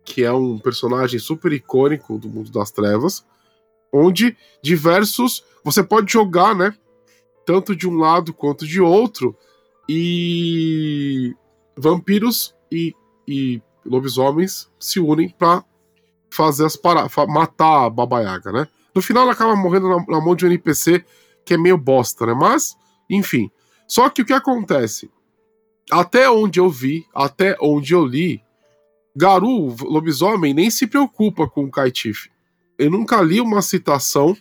que 0.04 0.24
é 0.24 0.32
um 0.32 0.58
personagem 0.58 1.20
super 1.20 1.52
icônico 1.52 2.18
do 2.18 2.28
mundo 2.28 2.50
das 2.50 2.72
trevas, 2.72 3.24
onde 3.92 4.36
diversos 4.60 5.44
você 5.62 5.84
pode 5.84 6.12
jogar, 6.12 6.52
né, 6.52 6.74
tanto 7.46 7.76
de 7.76 7.88
um 7.88 7.96
lado 7.96 8.34
quanto 8.34 8.66
de 8.66 8.80
outro, 8.80 9.36
e 9.88 11.32
vampiros 11.76 12.56
e, 12.72 12.92
e 13.28 13.62
lobisomens 13.84 14.70
se 14.78 15.00
unem 15.00 15.28
pra 15.28 15.64
fazer 16.30 16.64
as 16.64 16.76
paradas, 16.76 17.12
matar 17.28 17.86
a 17.86 17.90
Baba 17.90 18.20
Yaga, 18.20 18.52
né? 18.52 18.68
No 18.94 19.02
final 19.02 19.24
ela 19.24 19.32
acaba 19.32 19.54
morrendo 19.56 19.88
na, 19.88 20.04
na 20.06 20.20
mão 20.20 20.34
de 20.34 20.44
um 20.44 20.48
NPC 20.48 21.04
que 21.44 21.54
é 21.54 21.58
meio 21.58 21.76
bosta, 21.76 22.26
né? 22.26 22.34
Mas, 22.34 22.76
enfim. 23.08 23.50
Só 23.86 24.08
que 24.08 24.22
o 24.22 24.24
que 24.24 24.32
acontece? 24.32 25.10
Até 25.90 26.30
onde 26.30 26.60
eu 26.60 26.70
vi, 26.70 27.06
até 27.14 27.56
onde 27.60 27.94
eu 27.94 28.04
li, 28.04 28.42
Garu, 29.14 29.74
lobisomem, 29.82 30.54
nem 30.54 30.70
se 30.70 30.86
preocupa 30.86 31.46
com 31.46 31.64
o 31.64 31.70
Kaitif. 31.70 32.30
Eu 32.78 32.90
nunca 32.90 33.20
li 33.20 33.40
uma 33.40 33.60
citação, 33.60 34.36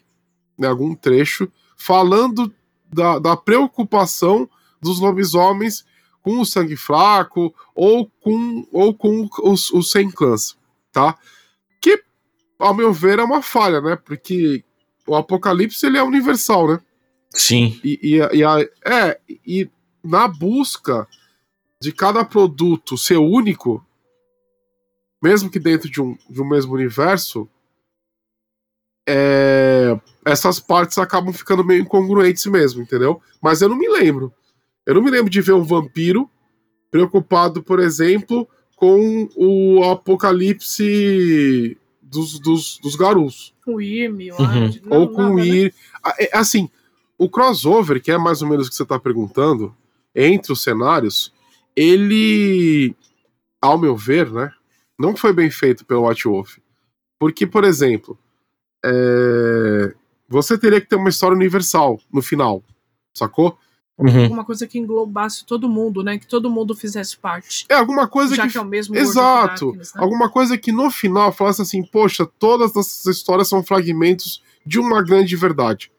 em 0.58 0.66
algum 0.66 0.96
trecho, 0.96 1.52
falando 1.76 2.54
da, 2.92 3.20
da 3.20 3.36
preocupação 3.36 4.50
dos 4.82 5.00
lobisomens 5.00 5.86
com 6.22 6.40
o 6.40 6.46
sangue 6.46 6.76
fraco 6.78 7.54
ou 7.74 8.10
com, 8.22 8.68
ou 8.72 8.94
com 8.94 9.28
os, 9.44 9.72
os 9.72 9.92
sem 9.92 10.10
clãs, 10.12 10.58
tá? 10.92 11.18
Que, 11.82 12.04
ao 12.60 12.74
meu 12.74 12.94
ver, 12.94 13.20
é 13.20 13.24
uma 13.24 13.42
falha, 13.42 13.82
né? 13.82 13.96
Porque 13.96 14.64
o 15.08 15.16
apocalipse 15.16 15.86
ele 15.86 15.98
é 15.98 16.04
universal, 16.04 16.68
né? 16.68 16.80
Sim. 17.32 17.80
E, 17.84 18.00
e, 18.02 18.38
e 18.38 18.44
a- 18.44 18.60
é, 18.86 19.20
e 19.46 19.70
na 20.04 20.28
busca 20.28 21.08
de 21.82 21.92
cada 21.92 22.24
produto 22.24 22.98
ser 22.98 23.18
único, 23.18 23.84
mesmo 25.24 25.50
que 25.50 25.60
dentro 25.60 25.90
de 25.90 26.02
um, 26.02 26.16
de 26.30 26.42
um 26.42 26.48
mesmo 26.48 26.74
universo, 26.74 27.50
é, 29.08 30.00
essas 30.26 30.60
partes 30.60 30.98
acabam 30.98 31.34
ficando 31.34 31.64
meio 31.64 31.82
incongruentes 31.82 32.46
mesmo, 32.46 32.82
entendeu? 32.82 33.22
Mas 33.42 33.62
eu 33.62 33.70
não 33.70 33.78
me 33.78 33.88
lembro. 33.90 34.34
Eu 34.86 34.96
não 34.96 35.02
me 35.02 35.12
lembro 35.12 35.30
de 35.30 35.42
ver 35.42 35.54
um 35.54 35.64
vampiro 35.64 36.30
preocupado, 36.90 37.64
por 37.64 37.80
exemplo, 37.80 38.48
com 38.76 39.30
o 39.36 39.84
apocalipse 39.84 41.78
dos, 42.02 42.40
dos, 42.40 42.80
dos 42.80 42.96
garus 42.96 43.54
O 43.66 43.80
Irme, 43.80 44.32
o 44.32 44.36
Uhum. 44.36 44.72
Ou 44.90 45.10
com 45.10 45.36
o 45.36 45.40
ir. 45.40 45.74
Ah, 46.04 46.16
é, 46.20 46.38
Assim, 46.38 46.70
o 47.18 47.30
crossover, 47.30 48.02
que 48.02 48.12
é 48.12 48.18
mais 48.18 48.42
ou 48.42 48.50
menos 48.50 48.68
o 48.68 48.70
que 48.70 48.76
você 48.76 48.84
está 48.84 49.00
perguntando, 49.00 49.76
entre 50.16 50.52
os 50.52 50.64
cenários, 50.64 51.32
ele, 51.76 52.96
ao 53.62 53.78
meu 53.78 53.96
ver, 53.96 54.32
né, 54.32 54.52
não 55.00 55.16
foi 55.16 55.32
bem 55.32 55.50
feito 55.50 55.86
pelo 55.86 56.08
White 56.08 56.28
Wolf. 56.28 56.58
Porque, 57.20 57.46
por 57.46 57.64
exemplo, 57.64 58.18
é, 58.84 59.94
você 60.28 60.58
teria 60.58 60.82
que 60.82 60.88
ter 60.88 60.96
uma 60.96 61.10
história 61.10 61.36
universal 61.36 62.00
no 62.12 62.22
final, 62.22 62.64
sacou? 63.16 63.58
Uhum. 64.02 64.24
Alguma 64.24 64.44
coisa 64.44 64.66
que 64.66 64.80
englobasse 64.80 65.46
todo 65.46 65.70
mundo, 65.70 66.04
né? 66.04 66.18
Que 66.18 66.26
todo 66.26 66.50
mundo 66.50 66.76
fizesse 66.76 67.16
parte. 67.18 67.66
É 67.70 67.76
alguma 67.76 68.08
coisa 68.08 68.36
Já 68.36 68.44
que. 68.48 68.54
que 68.54 68.58
é 68.58 68.62
o 68.62 68.66
mesmo 68.66 68.96
Exato! 68.96 69.68
Darkness, 69.68 69.94
né? 69.94 70.02
Alguma 70.02 70.30
coisa 70.30 70.58
que 70.58 70.72
no 70.72 70.90
final 70.90 71.32
falasse 71.32 71.62
assim, 71.62 71.84
poxa, 71.84 72.26
todas 72.40 72.72
essas 72.76 73.06
histórias 73.06 73.48
são 73.48 73.64
fragmentos 73.64 74.42
de 74.66 74.80
uma 74.80 75.04
grande 75.04 75.36
verdade. 75.36 75.92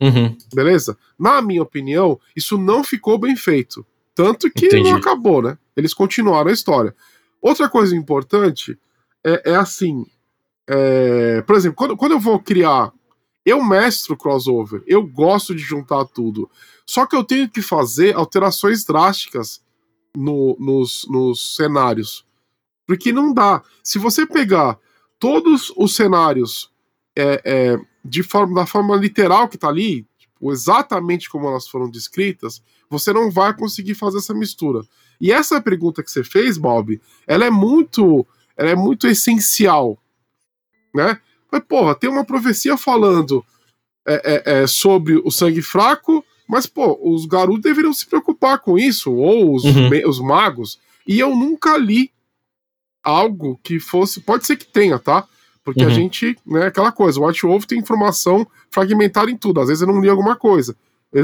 Uhum. 0.00 0.36
Beleza? 0.54 0.96
Na 1.18 1.42
minha 1.42 1.62
opinião, 1.62 2.20
isso 2.36 2.56
não 2.56 2.84
ficou 2.84 3.18
bem 3.18 3.34
feito. 3.34 3.84
Tanto 4.14 4.50
que 4.50 4.66
Entendi. 4.66 4.90
não 4.90 4.96
acabou, 4.98 5.42
né? 5.42 5.58
Eles 5.76 5.92
continuaram 5.92 6.50
a 6.50 6.52
história. 6.52 6.94
Outra 7.40 7.68
coisa 7.68 7.96
importante 7.96 8.78
é, 9.24 9.52
é 9.52 9.56
assim. 9.56 10.04
é, 10.68 11.42
por 11.42 11.56
exemplo, 11.56 11.76
quando, 11.76 11.96
quando 11.96 12.12
eu 12.12 12.20
vou 12.20 12.38
criar. 12.38 12.92
Eu 13.44 13.64
mestro 13.64 14.16
crossover, 14.16 14.82
eu 14.86 15.06
gosto 15.06 15.54
de 15.54 15.62
juntar 15.62 16.04
tudo. 16.06 16.50
Só 16.86 17.06
que 17.06 17.16
eu 17.16 17.24
tenho 17.24 17.48
que 17.48 17.62
fazer 17.62 18.14
alterações 18.14 18.84
drásticas 18.84 19.62
no- 20.14 20.56
nos, 20.58 21.06
nos 21.08 21.56
cenários. 21.56 22.26
Porque 22.86 23.12
não 23.12 23.32
dá. 23.32 23.62
Se 23.82 23.98
você 23.98 24.26
pegar 24.26 24.78
todos 25.18 25.72
os 25.76 25.94
cenários 25.94 26.70
é, 27.16 27.42
é, 27.44 27.78
de 28.04 28.22
forma, 28.22 28.54
da 28.60 28.66
forma 28.66 28.94
literal 28.96 29.48
que 29.48 29.58
tá 29.58 29.68
ali, 29.68 30.06
tipo, 30.18 30.52
exatamente 30.52 31.28
como 31.28 31.48
elas 31.48 31.66
foram 31.68 31.90
descritas, 31.90 32.62
você 32.88 33.12
não 33.12 33.30
vai 33.30 33.54
conseguir 33.54 33.94
fazer 33.94 34.18
essa 34.18 34.32
mistura. 34.32 34.82
E 35.20 35.32
essa 35.32 35.60
pergunta 35.60 36.02
que 36.02 36.10
você 36.10 36.22
fez, 36.22 36.56
Bob, 36.56 37.00
ela 37.26 37.44
é 37.44 37.50
muito, 37.50 38.26
ela 38.56 38.70
é 38.70 38.76
muito 38.76 39.06
essencial, 39.06 39.98
né? 40.94 41.20
Mas, 41.50 41.62
porra, 41.66 41.94
tem 41.94 42.08
uma 42.10 42.24
profecia 42.24 42.76
falando 42.76 43.44
é, 44.06 44.14
é, 44.24 44.62
é, 44.62 44.66
sobre 44.66 45.16
o 45.16 45.30
sangue 45.30 45.62
fraco, 45.62 46.24
mas, 46.48 46.66
pô, 46.66 46.98
os 47.02 47.26
garotos 47.26 47.62
deveriam 47.62 47.92
se 47.92 48.06
preocupar 48.06 48.58
com 48.58 48.78
isso, 48.78 49.12
ou 49.12 49.54
os, 49.54 49.64
Uhum. 49.64 49.90
os 50.06 50.18
magos, 50.20 50.78
e 51.06 51.18
eu 51.18 51.34
nunca 51.34 51.76
li 51.76 52.10
algo 53.02 53.58
que 53.62 53.78
fosse. 53.78 54.20
Pode 54.20 54.46
ser 54.46 54.56
que 54.56 54.66
tenha, 54.66 54.98
tá? 54.98 55.26
Porque 55.64 55.82
Uhum. 55.82 55.90
a 55.90 55.92
gente, 55.92 56.36
né, 56.46 56.66
aquela 56.66 56.90
coisa, 56.92 57.20
o 57.20 57.22
Watch 57.22 57.42
Wolf 57.46 57.64
tem 57.66 57.78
informação 57.78 58.46
fragmentada 58.70 59.30
em 59.30 59.36
tudo. 59.36 59.60
Às 59.60 59.68
vezes 59.68 59.82
eu 59.82 59.88
não 59.88 60.00
li 60.00 60.08
alguma 60.08 60.36
coisa. 60.36 60.74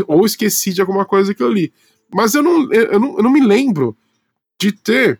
Ou 0.07 0.25
esqueci 0.27 0.73
de 0.73 0.81
alguma 0.81 1.05
coisa 1.05 1.35
que 1.35 1.43
eu 1.43 1.51
li. 1.51 1.73
Mas 2.15 2.35
eu 2.35 2.43
não, 2.43 2.73
eu 2.73 3.01
não, 3.01 3.17
eu 3.17 3.23
não 3.23 3.31
me 3.31 3.41
lembro 3.41 3.97
de 4.61 4.73
ter 4.73 5.19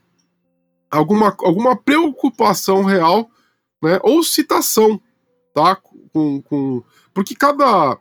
alguma, 0.91 1.35
alguma 1.41 1.75
preocupação 1.77 2.83
real, 2.85 3.31
né? 3.85 4.01
Ou 4.03 4.23
citação, 4.23 5.01
tá? 5.55 5.77
Com, 6.13 6.43
com, 6.43 6.83
porque 7.13 7.35
cada, 7.35 7.99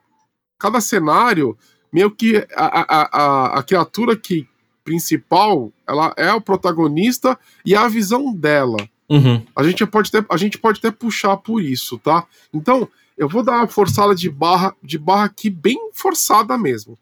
cada 0.57 0.81
cenário, 0.81 1.57
meio 1.91 2.09
que 2.09 2.37
a, 2.55 2.65
a, 2.65 3.09
a, 3.11 3.59
a 3.59 3.63
criatura 3.63 4.15
que 4.15 4.47
principal, 4.83 5.71
ela 5.87 6.13
é 6.17 6.31
o 6.33 6.41
protagonista 6.41 7.39
e 7.65 7.73
é 7.73 7.77
a 7.77 7.87
visão 7.87 8.33
dela. 8.33 8.77
Uhum. 9.09 9.45
A 9.55 9.63
gente 9.63 9.85
pode 9.85 10.09
até, 10.13 10.25
a 10.29 10.37
gente 10.37 10.57
pode 10.57 10.79
até 10.79 10.91
puxar 10.91 11.37
por 11.37 11.61
isso, 11.61 11.97
tá? 11.99 12.25
Então, 12.53 12.87
eu 13.17 13.29
vou 13.29 13.43
dar 13.43 13.57
uma 13.57 13.67
forçada 13.67 14.15
de 14.15 14.29
barra, 14.29 14.75
de 14.81 14.97
barra 14.97 15.25
aqui 15.25 15.49
bem 15.49 15.91
forçada 15.93 16.57
mesmo. 16.57 16.97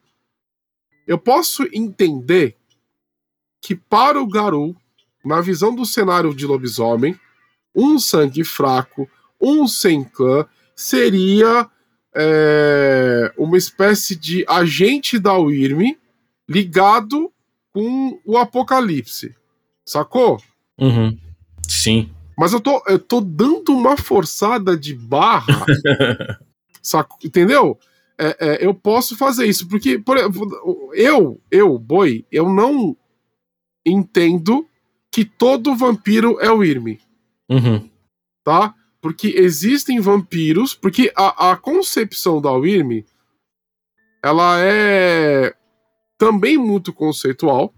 Eu 1.08 1.18
posso 1.18 1.64
entender 1.74 2.56
que 3.62 3.76
para 3.76 4.22
o 4.22 4.28
Garou, 4.28 4.76
na 5.24 5.40
visão 5.42 5.74
do 5.74 5.86
cenário 5.86 6.34
de 6.34 6.46
lobisomem, 6.46 7.18
um 7.76 7.98
sangue 8.00 8.44
fraco, 8.44 9.10
um 9.40 9.68
sem 9.68 10.04
clã, 10.04 10.46
seria 10.76 11.70
é, 12.16 13.34
uma 13.38 13.58
espécie 13.58 14.16
de 14.16 14.46
agente 14.48 15.18
da 15.18 15.34
Wyrm 15.34 15.96
ligado 16.48 17.32
com 17.74 18.20
o 18.26 18.38
Apocalipse. 18.38 19.36
Sacou? 19.86 20.42
Uhum. 20.78 21.18
Sim. 21.68 22.10
Mas 22.38 22.54
eu 22.54 22.60
tô, 22.60 22.82
eu 22.88 23.00
tô 23.00 23.22
dando 23.22 23.70
uma 23.70 23.96
forçada 23.96 24.76
de 24.76 24.94
barra, 24.94 25.66
saco, 26.82 27.18
entendeu? 27.24 27.78
É, 28.18 28.38
é, 28.40 28.66
eu 28.66 28.74
posso 28.74 29.16
fazer 29.16 29.46
isso, 29.48 29.68
porque 29.68 29.98
por, 29.98 30.18
eu, 30.94 31.42
eu, 31.50 31.78
boi, 31.78 32.26
eu 32.32 32.50
não 32.50 32.96
entendo 33.86 34.68
que 35.12 35.26
todo 35.26 35.76
vampiro 35.76 36.40
é 36.40 36.52
o 36.52 36.64
Irme, 36.64 37.00
Uhum. 37.52 37.90
tá? 38.44 38.74
Porque 39.02 39.34
existem 39.38 40.00
vampiros, 40.00 40.74
porque 40.74 41.12
a, 41.16 41.52
a 41.52 41.58
concepção 41.58 42.40
da 42.42 42.52
Wyrm, 42.52 43.04
ela 44.24 44.60
é 44.62 45.54
também 46.18 46.58
muito 46.58 46.94
conceitual, 46.94 47.74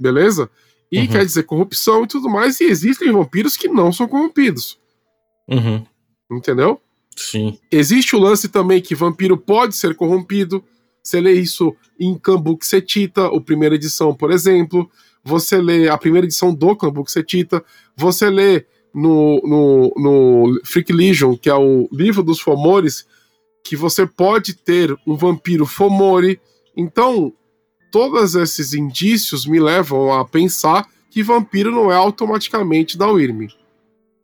beleza? 0.00 0.50
E 0.92 1.00
Uhum. 1.00 1.06
quer 1.08 1.24
dizer 1.24 1.42
corrupção 1.44 2.04
e 2.04 2.06
tudo 2.06 2.28
mais, 2.28 2.60
e 2.60 2.64
existem 2.64 3.10
vampiros 3.10 3.56
que 3.56 3.66
não 3.68 3.90
são 3.92 4.06
corrompidos, 4.06 4.78
Uhum. 5.48 5.84
entendeu? 6.30 6.80
Sim. 7.16 7.58
Existe 7.72 8.14
o 8.14 8.18
lance 8.20 8.48
também 8.48 8.80
que 8.82 8.94
vampiro 8.94 9.38
pode 9.38 9.74
ser 9.74 9.94
corrompido. 9.96 10.62
Você 11.02 11.18
lê 11.20 11.32
isso 11.32 11.74
em 11.98 12.16
Cambuxetita, 12.18 13.28
o 13.30 13.40
primeira 13.40 13.74
edição, 13.74 14.14
por 14.14 14.30
exemplo. 14.30 14.90
Você 15.24 15.56
lê 15.60 15.88
a 15.88 15.96
primeira 15.96 16.26
edição 16.26 16.54
do 16.54 16.76
Cambuxetita. 16.76 17.64
Você 17.96 18.28
lê 18.28 18.66
no, 18.96 19.42
no, 19.44 19.92
no 19.94 20.60
Freak 20.64 20.90
Legion, 20.90 21.36
que 21.36 21.50
é 21.50 21.54
o 21.54 21.86
livro 21.92 22.22
dos 22.22 22.40
Fomores, 22.40 23.06
que 23.62 23.76
você 23.76 24.06
pode 24.06 24.54
ter 24.54 24.96
um 25.06 25.14
vampiro 25.14 25.66
Fomori. 25.66 26.40
Então, 26.74 27.30
todos 27.92 28.34
esses 28.34 28.72
indícios 28.72 29.44
me 29.44 29.60
levam 29.60 30.14
a 30.14 30.24
pensar 30.24 30.88
que 31.10 31.22
vampiro 31.22 31.70
não 31.70 31.92
é 31.92 31.94
automaticamente 31.94 32.96
da 32.96 33.06
Wyrm. 33.06 33.48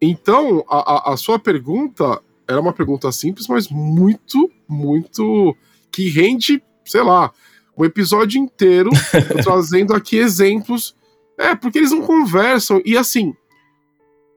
Então, 0.01 0.64
a, 0.66 1.11
a, 1.11 1.12
a 1.12 1.16
sua 1.18 1.39
pergunta 1.39 2.23
era 2.49 2.59
uma 2.59 2.73
pergunta 2.73 3.12
simples, 3.12 3.47
mas 3.49 3.68
muito, 3.68 4.51
muito. 4.66 5.55
que 5.91 6.09
rende, 6.09 6.62
sei 6.83 7.03
lá, 7.03 7.31
um 7.77 7.85
episódio 7.85 8.41
inteiro 8.41 8.89
trazendo 9.45 9.93
aqui 9.93 10.16
exemplos. 10.16 10.97
É, 11.37 11.55
porque 11.55 11.79
eles 11.79 11.91
não 11.91 12.01
conversam. 12.01 12.81
E 12.87 12.97
assim, 12.97 13.35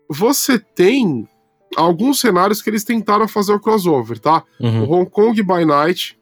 você 0.10 0.60
tem 0.60 1.28
alguns 1.76 2.20
cenários 2.20 2.62
que 2.62 2.70
eles 2.70 2.84
tentaram 2.84 3.28
fazer 3.28 3.54
o 3.54 3.60
crossover, 3.60 4.20
tá? 4.20 4.44
O 4.60 4.66
Uhum. 4.66 4.92
Hong 4.92 5.10
Kong 5.10 5.42
by 5.44 5.66
Night 5.66 6.18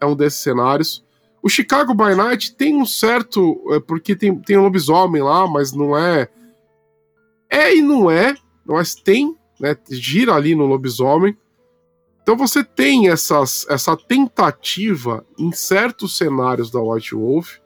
é 0.00 0.06
um 0.06 0.16
desses 0.16 0.40
cenários. 0.40 1.04
O 1.42 1.48
Chicago 1.48 1.94
by 1.94 2.14
Night 2.14 2.54
tem 2.56 2.74
um 2.76 2.86
certo. 2.86 3.60
é, 3.72 3.80
porque 3.80 4.16
tem, 4.16 4.34
tem 4.40 4.56
um 4.56 4.62
lobisomem 4.62 5.22
lá, 5.22 5.46
mas 5.46 5.72
não 5.72 5.96
é. 5.96 6.28
É 7.50 7.74
e 7.74 7.80
não 7.80 8.10
é, 8.10 8.34
mas 8.64 8.94
tem, 8.94 9.34
né? 9.60 9.76
Gira 9.90 10.34
ali 10.34 10.54
no 10.54 10.66
lobisomem. 10.66 11.36
Então 12.22 12.36
você 12.36 12.62
tem 12.62 13.08
essas, 13.08 13.66
essa 13.70 13.96
tentativa 13.96 15.24
em 15.38 15.50
certos 15.52 16.16
cenários 16.18 16.70
da 16.70 16.80
White 16.80 17.14
Wolf 17.14 17.56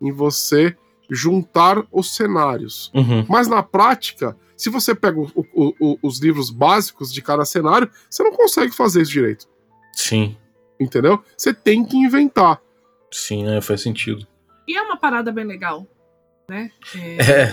em 0.00 0.10
você 0.10 0.76
juntar 1.10 1.84
os 1.90 2.14
cenários. 2.14 2.90
Uhum. 2.94 3.24
Mas 3.28 3.48
na 3.48 3.62
prática, 3.62 4.36
se 4.56 4.70
você 4.70 4.94
pega 4.94 5.18
o- 5.20 5.30
o- 5.54 5.74
o- 5.80 5.98
os 6.02 6.20
livros 6.20 6.50
básicos 6.50 7.12
de 7.12 7.20
cada 7.22 7.44
cenário, 7.44 7.90
você 8.08 8.22
não 8.22 8.32
consegue 8.32 8.74
fazer 8.74 9.02
isso 9.02 9.12
direito. 9.12 9.46
Sim. 9.92 10.36
Entendeu? 10.78 11.22
Você 11.36 11.52
tem 11.52 11.84
que 11.84 11.96
inventar. 11.96 12.60
Sim, 13.10 13.44
né? 13.44 13.60
Faz 13.60 13.82
sentido. 13.82 14.26
E 14.68 14.76
é 14.76 14.82
uma 14.82 14.96
parada 14.96 15.32
bem 15.32 15.44
legal, 15.44 15.86
né? 16.48 16.70
É. 16.94 17.52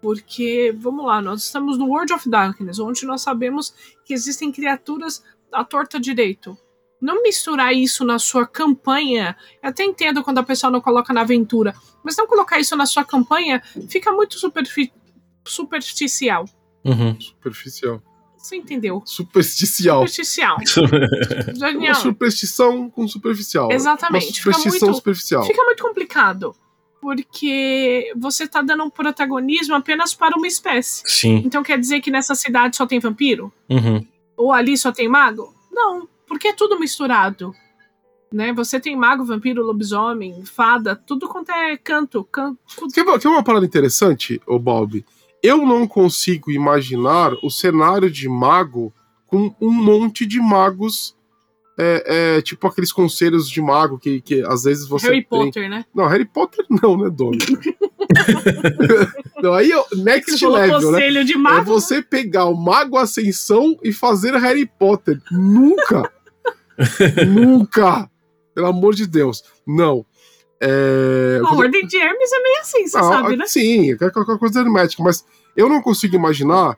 Porque, 0.00 0.74
vamos 0.78 1.06
lá, 1.06 1.22
nós 1.22 1.44
estamos 1.44 1.78
no 1.78 1.86
World 1.86 2.12
of 2.12 2.28
Darkness, 2.28 2.78
onde 2.78 3.06
nós 3.06 3.22
sabemos 3.22 3.72
que 4.04 4.12
existem 4.12 4.50
criaturas 4.50 5.22
à 5.52 5.64
torta 5.64 5.98
direito. 6.00 6.58
Não 7.02 7.22
misturar 7.22 7.74
isso 7.74 8.04
na 8.04 8.18
sua 8.18 8.46
campanha, 8.46 9.36
eu 9.60 9.68
até 9.70 9.82
entendo 9.84 10.22
quando 10.22 10.38
a 10.38 10.42
pessoa 10.44 10.70
não 10.70 10.80
coloca 10.80 11.12
na 11.12 11.22
aventura, 11.22 11.74
mas 12.04 12.16
não 12.16 12.28
colocar 12.28 12.60
isso 12.60 12.76
na 12.76 12.86
sua 12.86 13.04
campanha 13.04 13.60
fica 13.88 14.12
muito 14.12 14.38
superfi- 14.38 14.92
superficial. 15.44 16.44
Uhum. 16.84 17.20
Superficial. 17.20 18.00
Você 18.38 18.56
entendeu? 18.56 19.02
Supersticial. 19.04 20.06
Superficial. 20.06 20.56
Uma 21.78 21.94
superstição 21.94 22.88
com 22.90 23.06
superficial. 23.08 23.70
Exatamente, 23.70 24.26
Uma 24.26 24.32
fica 24.34 24.52
superstição 24.52 24.88
muito- 24.88 24.96
superficial. 24.98 25.44
fica 25.44 25.62
muito 25.64 25.82
complicado. 25.82 26.54
Porque 27.00 28.12
você 28.16 28.46
tá 28.46 28.62
dando 28.62 28.84
um 28.84 28.90
protagonismo 28.90 29.74
apenas 29.74 30.14
para 30.14 30.36
uma 30.36 30.46
espécie. 30.46 31.02
Sim. 31.04 31.42
Então 31.44 31.60
quer 31.62 31.76
dizer 31.78 32.00
que 32.00 32.12
nessa 32.12 32.34
cidade 32.36 32.76
só 32.76 32.86
tem 32.86 33.00
vampiro? 33.00 33.52
Uhum. 33.68 34.06
Ou 34.36 34.52
ali 34.52 34.78
só 34.78 34.92
tem 34.92 35.08
mago? 35.08 35.52
Não, 35.72 36.08
porque 36.32 36.48
é 36.48 36.52
tudo 36.54 36.80
misturado. 36.80 37.54
Né? 38.32 38.54
Você 38.54 38.80
tem 38.80 38.96
mago, 38.96 39.22
vampiro, 39.22 39.62
lobisomem, 39.62 40.42
fada, 40.46 40.96
tudo 40.96 41.28
quanto 41.28 41.52
é 41.52 41.76
canto. 41.76 42.24
canto 42.24 42.58
Quer, 42.94 43.04
quer 43.18 43.28
uma 43.28 43.44
parada 43.44 43.66
interessante, 43.66 44.40
ô 44.46 44.58
Bob? 44.58 45.04
Eu 45.42 45.58
não 45.58 45.86
consigo 45.86 46.50
imaginar 46.50 47.34
o 47.42 47.50
cenário 47.50 48.10
de 48.10 48.30
mago 48.30 48.94
com 49.26 49.54
um 49.60 49.70
monte 49.70 50.24
de 50.24 50.40
magos. 50.40 51.14
É, 51.78 52.36
é, 52.36 52.42
tipo 52.42 52.66
aqueles 52.66 52.92
conselhos 52.92 53.48
de 53.48 53.60
mago 53.60 53.98
que, 53.98 54.20
que 54.20 54.42
às 54.46 54.64
vezes 54.64 54.86
você 54.86 55.08
Harry 55.08 55.24
tem. 55.24 55.46
Potter, 55.46 55.70
né? 55.70 55.84
Não, 55.94 56.06
Harry 56.06 56.26
Potter 56.26 56.64
não, 56.68 56.96
né, 56.96 57.10
Domi? 57.10 57.36
não, 59.42 59.54
aí 59.54 59.70
é 59.70 59.78
o 59.78 59.84
Você 59.84 60.02
next 60.02 60.46
level, 60.46 60.80
né? 60.80 60.98
conselho 60.98 61.24
de 61.24 61.34
É 61.34 61.38
mago. 61.38 61.64
você 61.64 62.02
pegar 62.02 62.44
o 62.44 62.54
Mago 62.54 62.98
Ascensão 62.98 63.78
e 63.82 63.92
fazer 63.92 64.34
Harry 64.36 64.66
Potter. 64.66 65.20
Nunca! 65.30 66.12
Nunca! 67.28 68.08
Pelo 68.54 68.66
amor 68.66 68.94
de 68.94 69.06
Deus. 69.06 69.42
Não. 69.66 70.04
É... 70.60 71.40
A 71.44 71.54
Ordem 71.54 71.86
de 71.86 71.96
Hermes 71.96 72.32
é 72.32 72.42
meio 72.42 72.60
assim, 72.60 72.86
você 72.86 72.98
Não, 72.98 73.08
sabe, 73.08 73.36
né? 73.36 73.46
Sim, 73.46 73.92
é 73.92 74.10
qualquer 74.10 74.38
coisa 74.38 74.60
hermética, 74.60 75.02
mas 75.02 75.24
eu 75.56 75.68
não 75.68 75.82
consigo 75.82 76.14
imaginar 76.14 76.76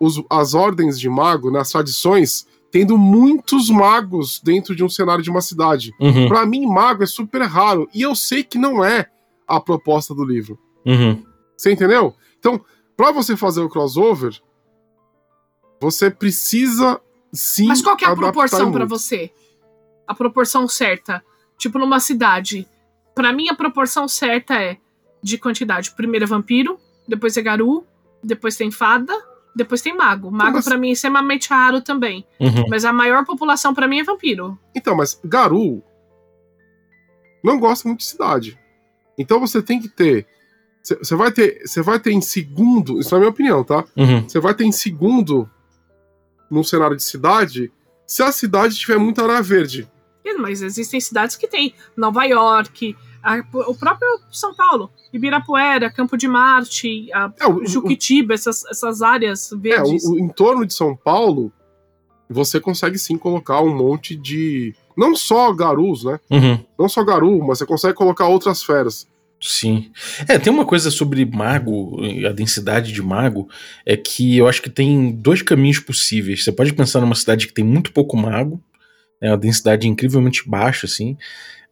os- 0.00 0.22
as 0.30 0.54
ordens 0.54 0.98
de 0.98 1.08
mago 1.08 1.50
nas 1.50 1.70
tradições 1.70 2.46
tendo 2.70 2.96
muitos 2.98 3.70
magos 3.70 4.40
dentro 4.42 4.74
de 4.74 4.84
um 4.84 4.88
cenário 4.88 5.22
de 5.22 5.30
uma 5.30 5.40
cidade. 5.40 5.92
Uhum. 6.00 6.28
Pra 6.28 6.44
mim, 6.46 6.66
mago 6.66 7.02
é 7.02 7.06
super 7.06 7.42
raro 7.42 7.88
e 7.94 8.02
eu 8.02 8.14
sei 8.14 8.42
que 8.42 8.58
não 8.58 8.84
é 8.84 9.06
a 9.46 9.60
proposta 9.60 10.14
do 10.14 10.24
livro. 10.24 10.58
Uhum. 10.84 11.22
Você 11.56 11.72
entendeu? 11.72 12.14
Então, 12.38 12.60
pra 12.96 13.12
você 13.12 13.36
fazer 13.36 13.60
o 13.60 13.68
crossover, 13.68 14.34
você 15.80 16.10
precisa 16.10 17.00
sim. 17.36 17.66
Mas 17.66 17.82
qual 17.82 17.96
que 17.96 18.04
é 18.04 18.08
a 18.08 18.16
proporção 18.16 18.70
pra 18.72 18.80
muito. 18.80 18.88
você? 18.90 19.30
A 20.06 20.14
proporção 20.14 20.66
certa. 20.68 21.22
Tipo, 21.58 21.78
numa 21.78 22.00
cidade. 22.00 22.66
Pra 23.14 23.32
mim, 23.32 23.48
a 23.48 23.54
proporção 23.54 24.06
certa 24.08 24.54
é 24.54 24.76
de 25.22 25.38
quantidade. 25.38 25.90
Primeiro 25.92 26.24
é 26.24 26.28
vampiro, 26.28 26.78
depois 27.08 27.36
é 27.36 27.42
garu, 27.42 27.84
depois 28.22 28.56
tem 28.56 28.70
fada, 28.70 29.12
depois 29.54 29.80
tem 29.80 29.96
mago. 29.96 30.30
Mago, 30.30 30.54
mas- 30.56 30.64
pra 30.64 30.76
mim, 30.76 30.90
é 30.90 30.92
extremamente 30.92 31.48
raro 31.48 31.80
também. 31.80 32.26
Uhum. 32.38 32.64
Mas 32.68 32.84
a 32.84 32.92
maior 32.92 33.24
população 33.24 33.72
pra 33.74 33.88
mim 33.88 34.00
é 34.00 34.04
vampiro. 34.04 34.58
Então, 34.74 34.94
mas 34.96 35.18
Garu 35.24 35.82
não 37.42 37.58
gosta 37.58 37.88
muito 37.88 38.00
de 38.00 38.06
cidade. 38.06 38.58
Então 39.18 39.40
você 39.40 39.62
tem 39.62 39.80
que 39.80 39.88
ter 39.88 40.26
Você 40.84 41.16
vai 41.16 41.32
ter. 41.32 41.66
Você 41.66 41.82
vai 41.82 41.98
ter 41.98 42.12
em 42.12 42.20
segundo. 42.20 43.00
Isso 43.00 43.12
é 43.12 43.16
a 43.16 43.18
minha 43.18 43.30
opinião, 43.30 43.64
tá? 43.64 43.84
Uhum. 43.96 44.22
Você 44.28 44.38
vai 44.38 44.54
ter 44.54 44.64
em 44.64 44.70
segundo 44.70 45.50
num 46.50 46.62
cenário 46.64 46.96
de 46.96 47.02
cidade 47.02 47.72
se 48.06 48.22
a 48.22 48.30
cidade 48.32 48.76
tiver 48.76 48.98
muita 48.98 49.22
área 49.22 49.42
verde. 49.42 49.88
Mas 50.38 50.60
existem 50.62 51.00
cidades 51.00 51.36
que 51.36 51.46
tem. 51.46 51.72
Nova 51.96 52.24
York, 52.24 52.96
a- 53.22 53.42
o 53.68 53.74
próprio 53.74 54.08
São 54.32 54.54
Paulo, 54.54 54.90
Ibirapuera, 55.12 55.90
Campo 55.90 56.16
de 56.16 56.26
Marte, 56.28 57.08
a 57.12 57.32
É, 57.40 57.46
o, 57.46 57.58
o- 57.62 57.66
Juquitiba, 57.66 58.34
essas, 58.34 58.64
essas 58.66 59.02
áreas 59.02 59.52
é, 59.52 59.56
verdes. 59.56 60.04
o, 60.04 60.12
o 60.14 60.18
entorno 60.18 60.66
de 60.66 60.74
São 60.74 60.96
Paulo, 60.96 61.52
você 62.28 62.58
consegue 62.60 62.98
sim 62.98 63.16
colocar 63.16 63.60
um 63.60 63.74
monte 63.74 64.16
de. 64.16 64.74
Não 64.96 65.14
só 65.14 65.52
garus, 65.52 66.04
né? 66.04 66.18
Uhum. 66.30 66.64
Não 66.78 66.88
só 66.88 67.04
garu, 67.04 67.38
mas 67.46 67.58
você 67.58 67.66
consegue 67.66 67.94
colocar 67.94 68.26
outras 68.26 68.62
feras. 68.62 69.06
Sim. 69.40 69.90
É, 70.28 70.38
tem 70.38 70.52
uma 70.52 70.64
coisa 70.64 70.90
sobre 70.90 71.24
mago, 71.24 72.00
a 72.26 72.32
densidade 72.32 72.90
de 72.92 73.02
mago, 73.02 73.48
é 73.84 73.96
que 73.96 74.36
eu 74.38 74.48
acho 74.48 74.62
que 74.62 74.70
tem 74.70 75.12
dois 75.12 75.42
caminhos 75.42 75.78
possíveis. 75.78 76.42
Você 76.42 76.50
pode 76.50 76.72
pensar 76.72 77.00
numa 77.00 77.14
cidade 77.14 77.46
que 77.46 77.52
tem 77.52 77.64
muito 77.64 77.92
pouco 77.92 78.16
mago, 78.16 78.62
né, 79.20 79.30
uma 79.30 79.38
densidade 79.38 79.86
incrivelmente 79.88 80.48
baixa, 80.48 80.86
assim, 80.86 81.16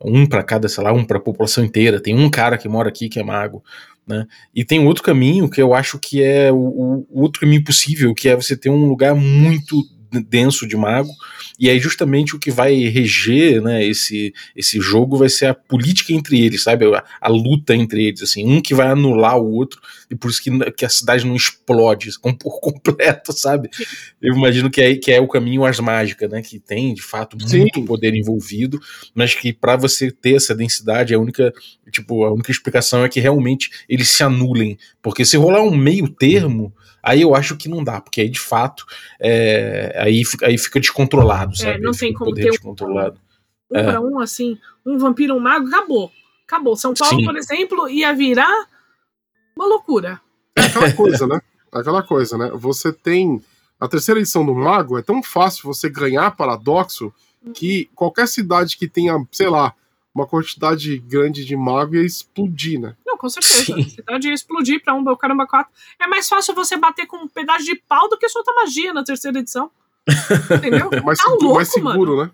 um 0.05 0.27
para 0.27 0.43
cada, 0.43 0.69
sei 0.69 0.85
lá, 0.85 0.93
um 0.93 1.05
para 1.05 1.19
a 1.19 1.23
população 1.23 1.65
inteira. 1.65 2.01
Tem 2.01 2.15
um 2.15 2.31
cara 2.31 2.59
que 2.59 2.69
mora 2.69 2.89
aqui 2.91 3.09
que 3.09 3.21
é 3.21 3.25
mago, 3.25 3.65
né? 4.07 4.27
E 4.55 4.65
tem 4.65 4.87
outro 4.87 5.03
caminho 5.03 5.49
que 5.51 5.63
eu 5.63 5.75
acho 5.75 5.99
que 5.99 6.23
é 6.23 6.53
o- 6.53 7.07
o 7.11 7.23
outro 7.23 7.41
caminho 7.41 7.65
possível, 7.65 8.15
que 8.15 8.29
é 8.29 8.37
você 8.37 8.57
ter 8.57 8.71
um 8.71 8.87
lugar 8.87 9.15
muito 9.15 9.83
denso 10.23 10.67
de 10.67 10.77
mago, 10.77 11.11
e 11.59 11.71
aí 11.71 11.79
justamente 11.79 12.35
o 12.35 12.39
que 12.39 12.51
vai 12.51 12.75
reger, 12.75 13.63
né, 13.63 13.85
esse, 13.87 14.35
esse 14.57 14.81
jogo 14.81 15.17
vai 15.17 15.29
ser 15.29 15.47
a 15.47 15.55
política 15.55 16.13
entre 16.13 16.41
eles, 16.41 16.63
sabe? 16.63 16.85
A, 16.95 17.05
a 17.21 17.29
luta 17.29 17.75
entre 17.75 18.07
eles, 18.07 18.23
assim, 18.23 18.47
um 18.47 18.61
que 18.61 18.75
vai 18.75 18.89
anular 18.89 19.39
o 19.39 19.53
outro, 19.53 19.81
e 20.11 20.15
por 20.15 20.31
isso 20.31 20.43
que, 20.43 20.51
que 20.73 20.85
a 20.85 20.89
cidade 20.89 21.27
não 21.27 21.35
explode 21.35 22.19
com- 22.19 22.35
por 22.35 22.61
completo, 22.61 23.33
sabe? 23.33 23.69
Eu 24.21 24.35
imagino 24.35 24.71
que 24.71 24.81
é, 24.81 24.95
que 24.97 25.13
é 25.13 25.21
o 25.21 25.29
caminho 25.29 25.65
às 25.65 25.79
mágicas, 25.81 26.31
né? 26.31 26.43
Que 26.43 26.59
tem, 26.59 26.95
de 26.95 27.03
fato, 27.03 27.37
muito 27.37 27.81
Sim. 27.81 27.85
poder 27.85 28.15
envolvido, 28.15 28.81
mas 29.15 29.35
que 29.35 29.53
para 29.53 29.77
você 29.77 30.11
ter 30.11 30.37
essa 30.37 30.55
densidade, 30.55 31.15
a 31.15 31.19
única, 31.19 31.53
tipo, 31.91 32.25
a 32.25 32.33
única 32.33 32.51
explicação 32.51 33.05
é 33.05 33.09
que 33.09 33.21
realmente 33.21 33.71
eles 33.89 34.09
se 34.09 34.23
anulem. 34.23 34.79
Porque 35.03 35.25
se 35.25 35.37
rolar 35.37 35.63
um 35.63 35.77
meio 35.77 36.09
termo, 36.09 36.73
aí 37.05 37.23
eu 37.23 37.35
acho 37.35 37.57
que 37.57 37.69
não 37.69 37.85
dá, 37.85 38.01
porque 38.01 38.21
aí 38.23 38.29
de 38.29 38.41
fato 38.41 38.85
é, 39.21 39.95
aí, 40.01 40.25
fica- 40.25 40.47
aí 40.47 40.57
fica 40.59 40.81
descontrolado, 40.81 41.57
sabe? 41.57 41.73
É, 41.73 41.79
não 41.79 41.93
tem 41.93 42.13
como 42.13 42.35
ter 42.35 42.47
um- 42.49 42.51
descontrolado. 42.51 43.19
um 43.71 43.77
É. 43.79 43.83
para 43.85 44.01
um, 44.01 44.19
assim, 44.21 44.59
um 44.87 44.99
vampiro, 44.99 45.35
um 45.35 45.41
mago, 45.41 45.67
acabou. 45.69 46.11
Acabou. 46.47 46.77
São 46.77 46.93
Paulo, 46.95 47.19
Sim. 47.21 47.25
por 47.25 47.37
exemplo, 47.37 47.89
ia 47.89 48.13
virar 48.15 48.67
uma 49.57 49.67
loucura. 49.67 50.21
É 50.57 50.63
aquela 50.63 50.93
coisa, 50.93 51.27
né? 51.27 51.41
É 51.75 51.79
aquela 51.79 52.03
coisa, 52.03 52.37
né? 52.39 52.51
Você 52.55 52.93
tem. 52.93 53.43
A 53.81 53.89
terceira 53.89 54.21
edição 54.21 54.47
do 54.47 54.55
Mago 54.55 54.97
é 54.99 55.03
tão 55.03 55.23
fácil 55.23 55.65
você 55.65 55.89
ganhar 55.91 56.31
paradoxo 56.37 57.13
que 57.53 57.91
qualquer 57.95 58.29
cidade 58.29 58.77
que 58.77 58.87
tenha, 58.89 59.15
sei 59.33 59.49
lá, 59.49 59.75
uma 60.15 60.27
quantidade 60.27 60.99
grande 60.99 61.45
de 61.45 61.57
mago 61.57 61.97
ia 61.97 62.05
explodir, 62.05 62.81
né? 62.81 62.95
Não, 63.05 63.17
com 63.17 63.29
certeza. 63.29 63.65
Sim. 63.65 63.81
A 63.81 63.89
cidade 63.89 64.29
ia 64.29 64.35
explodir 64.35 64.83
pra 64.83 64.95
um, 64.95 65.05
caramba, 65.17 65.47
quatro. 65.47 65.73
É 65.99 66.07
mais 66.07 66.29
fácil 66.29 66.55
você 66.55 66.77
bater 66.77 67.07
com 67.07 67.17
um 67.17 67.29
pedaço 67.29 67.65
de 67.65 67.75
pau 67.75 68.09
do 68.09 68.17
que 68.17 68.29
soltar 68.29 68.55
magia 68.55 68.93
na 68.93 69.03
terceira 69.03 69.39
edição. 69.39 69.71
Entendeu? 70.57 70.89
É 70.93 71.01
mais, 71.01 71.19
Tá 71.19 71.25
seguro, 71.25 71.45
louco, 71.45 71.57
mais 71.57 71.69
seguro, 71.69 72.23
né? 72.23 72.31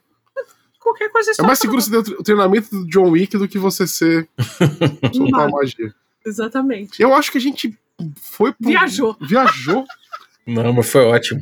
Qualquer 0.79 1.11
coisa 1.11 1.33
É 1.39 1.43
mais 1.43 1.59
seguro 1.59 1.81
você 1.81 1.91
ter 1.91 2.15
o 2.15 2.23
treinamento 2.23 2.71
do 2.71 2.87
John 2.87 3.11
Wick 3.11 3.37
do 3.37 3.47
que 3.47 3.59
você 3.59 3.87
ser 3.87 4.29
soltar 5.15 5.51
magia. 5.51 5.95
Exatamente. 6.25 7.03
Eu 7.03 7.15
acho 7.15 7.31
que 7.31 7.39
a 7.39 7.41
gente 7.41 7.79
foi 8.21 8.53
pro... 8.53 8.69
Viajou. 8.69 9.17
Viajou. 9.21 9.87
Não, 10.47 10.73
mas 10.73 10.91
foi 10.91 11.05
ótimo. 11.05 11.41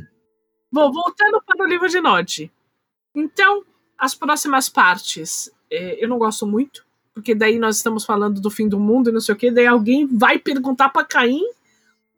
Bom, 0.70 0.92
voltando 0.92 1.40
para 1.44 1.64
o 1.64 1.68
livro 1.68 1.88
de 1.88 2.00
Nod. 2.00 2.50
Então, 3.14 3.64
as 3.96 4.14
próximas 4.14 4.68
partes, 4.68 5.50
é, 5.70 6.02
eu 6.02 6.08
não 6.08 6.18
gosto 6.18 6.46
muito, 6.46 6.84
porque 7.14 7.34
daí 7.34 7.58
nós 7.58 7.76
estamos 7.76 8.04
falando 8.04 8.40
do 8.40 8.50
fim 8.50 8.68
do 8.68 8.78
mundo 8.78 9.10
e 9.10 9.12
não 9.12 9.20
sei 9.20 9.34
o 9.34 9.38
que, 9.38 9.50
daí 9.50 9.66
alguém 9.66 10.06
vai 10.06 10.38
perguntar 10.38 10.88
para 10.88 11.04
Caim 11.04 11.42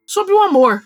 sobre 0.05 0.33
o 0.33 0.43
amor. 0.43 0.83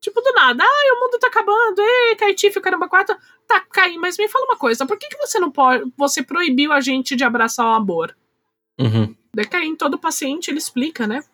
Tipo, 0.00 0.20
do 0.20 0.32
nada, 0.34 0.62
ah, 0.62 0.94
o 0.94 1.00
mundo 1.00 1.18
tá 1.18 1.26
acabando, 1.26 1.80
ei, 1.80 2.14
Caetife, 2.16 2.60
caramba, 2.60 2.88
quatro. 2.88 3.16
Tá, 3.46 3.60
Caim, 3.60 3.98
mas 3.98 4.16
me 4.16 4.28
fala 4.28 4.44
uma 4.46 4.56
coisa, 4.56 4.86
por 4.86 4.98
que, 4.98 5.08
que 5.08 5.18
você 5.18 5.40
não 5.40 5.50
pode. 5.50 5.90
Você 5.96 6.22
proibiu 6.22 6.72
a 6.72 6.80
gente 6.80 7.16
de 7.16 7.24
abraçar 7.24 7.66
o 7.66 7.74
amor? 7.74 8.16
Uhum. 8.78 9.14
Daí 9.34 9.46
Caim, 9.46 9.74
todo 9.74 9.98
paciente, 9.98 10.50
ele 10.50 10.58
explica, 10.58 11.06
né? 11.06 11.24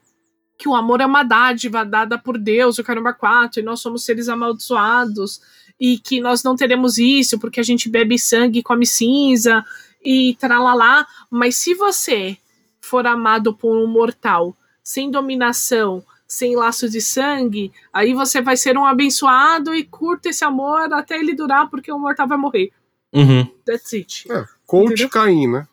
Que 0.56 0.68
o 0.68 0.74
amor 0.74 1.00
é 1.00 1.06
uma 1.06 1.22
dádiva 1.22 1.84
dada 1.84 2.16
por 2.16 2.38
Deus, 2.38 2.78
o 2.78 2.84
caramba 2.84 3.12
4, 3.12 3.60
e 3.60 3.62
nós 3.62 3.80
somos 3.80 4.04
seres 4.04 4.28
amaldiçoados, 4.28 5.40
e 5.78 5.98
que 5.98 6.20
nós 6.20 6.42
não 6.42 6.56
teremos 6.56 6.96
isso 6.96 7.38
porque 7.38 7.60
a 7.60 7.64
gente 7.64 7.88
bebe 7.88 8.18
sangue 8.18 8.60
e 8.60 8.62
come 8.62 8.86
cinza, 8.86 9.64
e 10.04 10.36
tralalá. 10.38 11.06
Mas 11.30 11.56
se 11.56 11.74
você 11.74 12.36
for 12.80 13.06
amado 13.06 13.54
por 13.54 13.76
um 13.76 13.86
mortal, 13.86 14.56
sem 14.82 15.10
dominação, 15.10 16.04
sem 16.26 16.56
laços 16.56 16.90
de 16.90 17.00
sangue, 17.00 17.72
aí 17.92 18.14
você 18.14 18.40
vai 18.40 18.56
ser 18.56 18.76
um 18.78 18.86
abençoado 18.86 19.74
e 19.74 19.84
curta 19.84 20.30
esse 20.30 20.44
amor 20.44 20.92
até 20.92 21.18
ele 21.18 21.34
durar, 21.34 21.68
porque 21.68 21.92
o 21.92 21.98
mortal 21.98 22.26
vai 22.26 22.38
morrer. 22.38 22.72
Uhum. 23.12 23.44
That's 23.66 23.92
it. 23.92 24.32
É, 24.32 24.44
coach? 24.66 25.08
Caim, 25.08 25.46
né? 25.46 25.66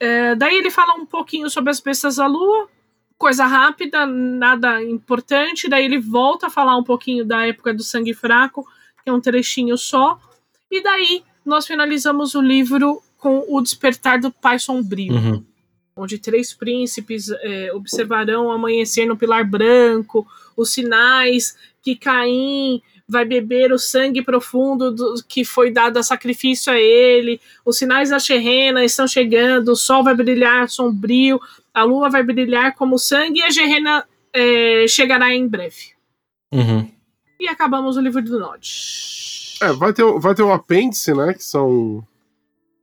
É, 0.00 0.34
daí 0.34 0.56
ele 0.56 0.70
fala 0.70 0.94
um 0.94 1.06
pouquinho 1.06 1.48
sobre 1.48 1.70
as 1.70 1.80
bestas 1.80 2.16
da 2.16 2.26
lua, 2.26 2.68
coisa 3.16 3.46
rápida, 3.46 4.06
nada 4.06 4.82
importante. 4.82 5.68
Daí 5.68 5.84
ele 5.84 5.98
volta 5.98 6.48
a 6.48 6.50
falar 6.50 6.76
um 6.76 6.84
pouquinho 6.84 7.24
da 7.24 7.46
época 7.46 7.72
do 7.72 7.82
sangue 7.82 8.12
fraco, 8.12 8.66
que 9.02 9.10
é 9.10 9.12
um 9.12 9.20
trechinho 9.20 9.76
só. 9.76 10.18
E 10.70 10.82
daí 10.82 11.22
nós 11.44 11.66
finalizamos 11.66 12.34
o 12.34 12.40
livro 12.40 13.02
com 13.24 13.42
o 13.48 13.62
despertar 13.62 14.20
do 14.20 14.30
pai 14.30 14.58
sombrio, 14.58 15.14
Uhum. 15.14 15.42
onde 15.96 16.18
três 16.18 16.52
príncipes 16.52 17.30
é, 17.30 17.72
observarão 17.72 18.46
o 18.48 18.50
amanhecer 18.50 19.06
no 19.06 19.16
pilar 19.16 19.48
branco, 19.48 20.26
os 20.54 20.70
sinais 20.74 21.56
que 21.82 21.96
Caim 21.96 22.82
vai 23.08 23.24
beber 23.24 23.72
o 23.72 23.78
sangue 23.78 24.22
profundo 24.22 24.90
do, 24.90 25.14
que 25.26 25.42
foi 25.44 25.70
dado 25.70 25.96
a 25.98 26.02
sacrifício 26.02 26.70
a 26.70 26.78
ele, 26.78 27.40
os 27.64 27.78
sinais 27.78 28.10
da 28.10 28.18
Xerrena 28.18 28.84
estão 28.84 29.06
chegando, 29.08 29.68
o 29.72 29.76
sol 29.76 30.04
vai 30.04 30.14
brilhar 30.14 30.68
sombrio, 30.68 31.40
a 31.72 31.82
lua 31.82 32.10
vai 32.10 32.22
brilhar 32.22 32.74
como 32.74 32.98
sangue 32.98 33.40
e 33.40 33.42
a 33.42 33.50
Gerrena 33.50 34.06
é, 34.34 34.86
chegará 34.86 35.34
em 35.34 35.46
breve. 35.48 35.92
Uhum. 36.52 36.86
E 37.40 37.48
acabamos 37.48 37.96
o 37.96 38.00
livro 38.00 38.22
do 38.22 38.38
Nod. 38.38 38.68
É, 39.62 39.72
vai 39.72 39.92
ter, 39.92 40.02
o- 40.02 40.18
vai 40.20 40.34
ter 40.34 40.42
o 40.42 40.52
apêndice, 40.52 41.14
né? 41.14 41.32
Que 41.34 41.42
são 41.44 42.04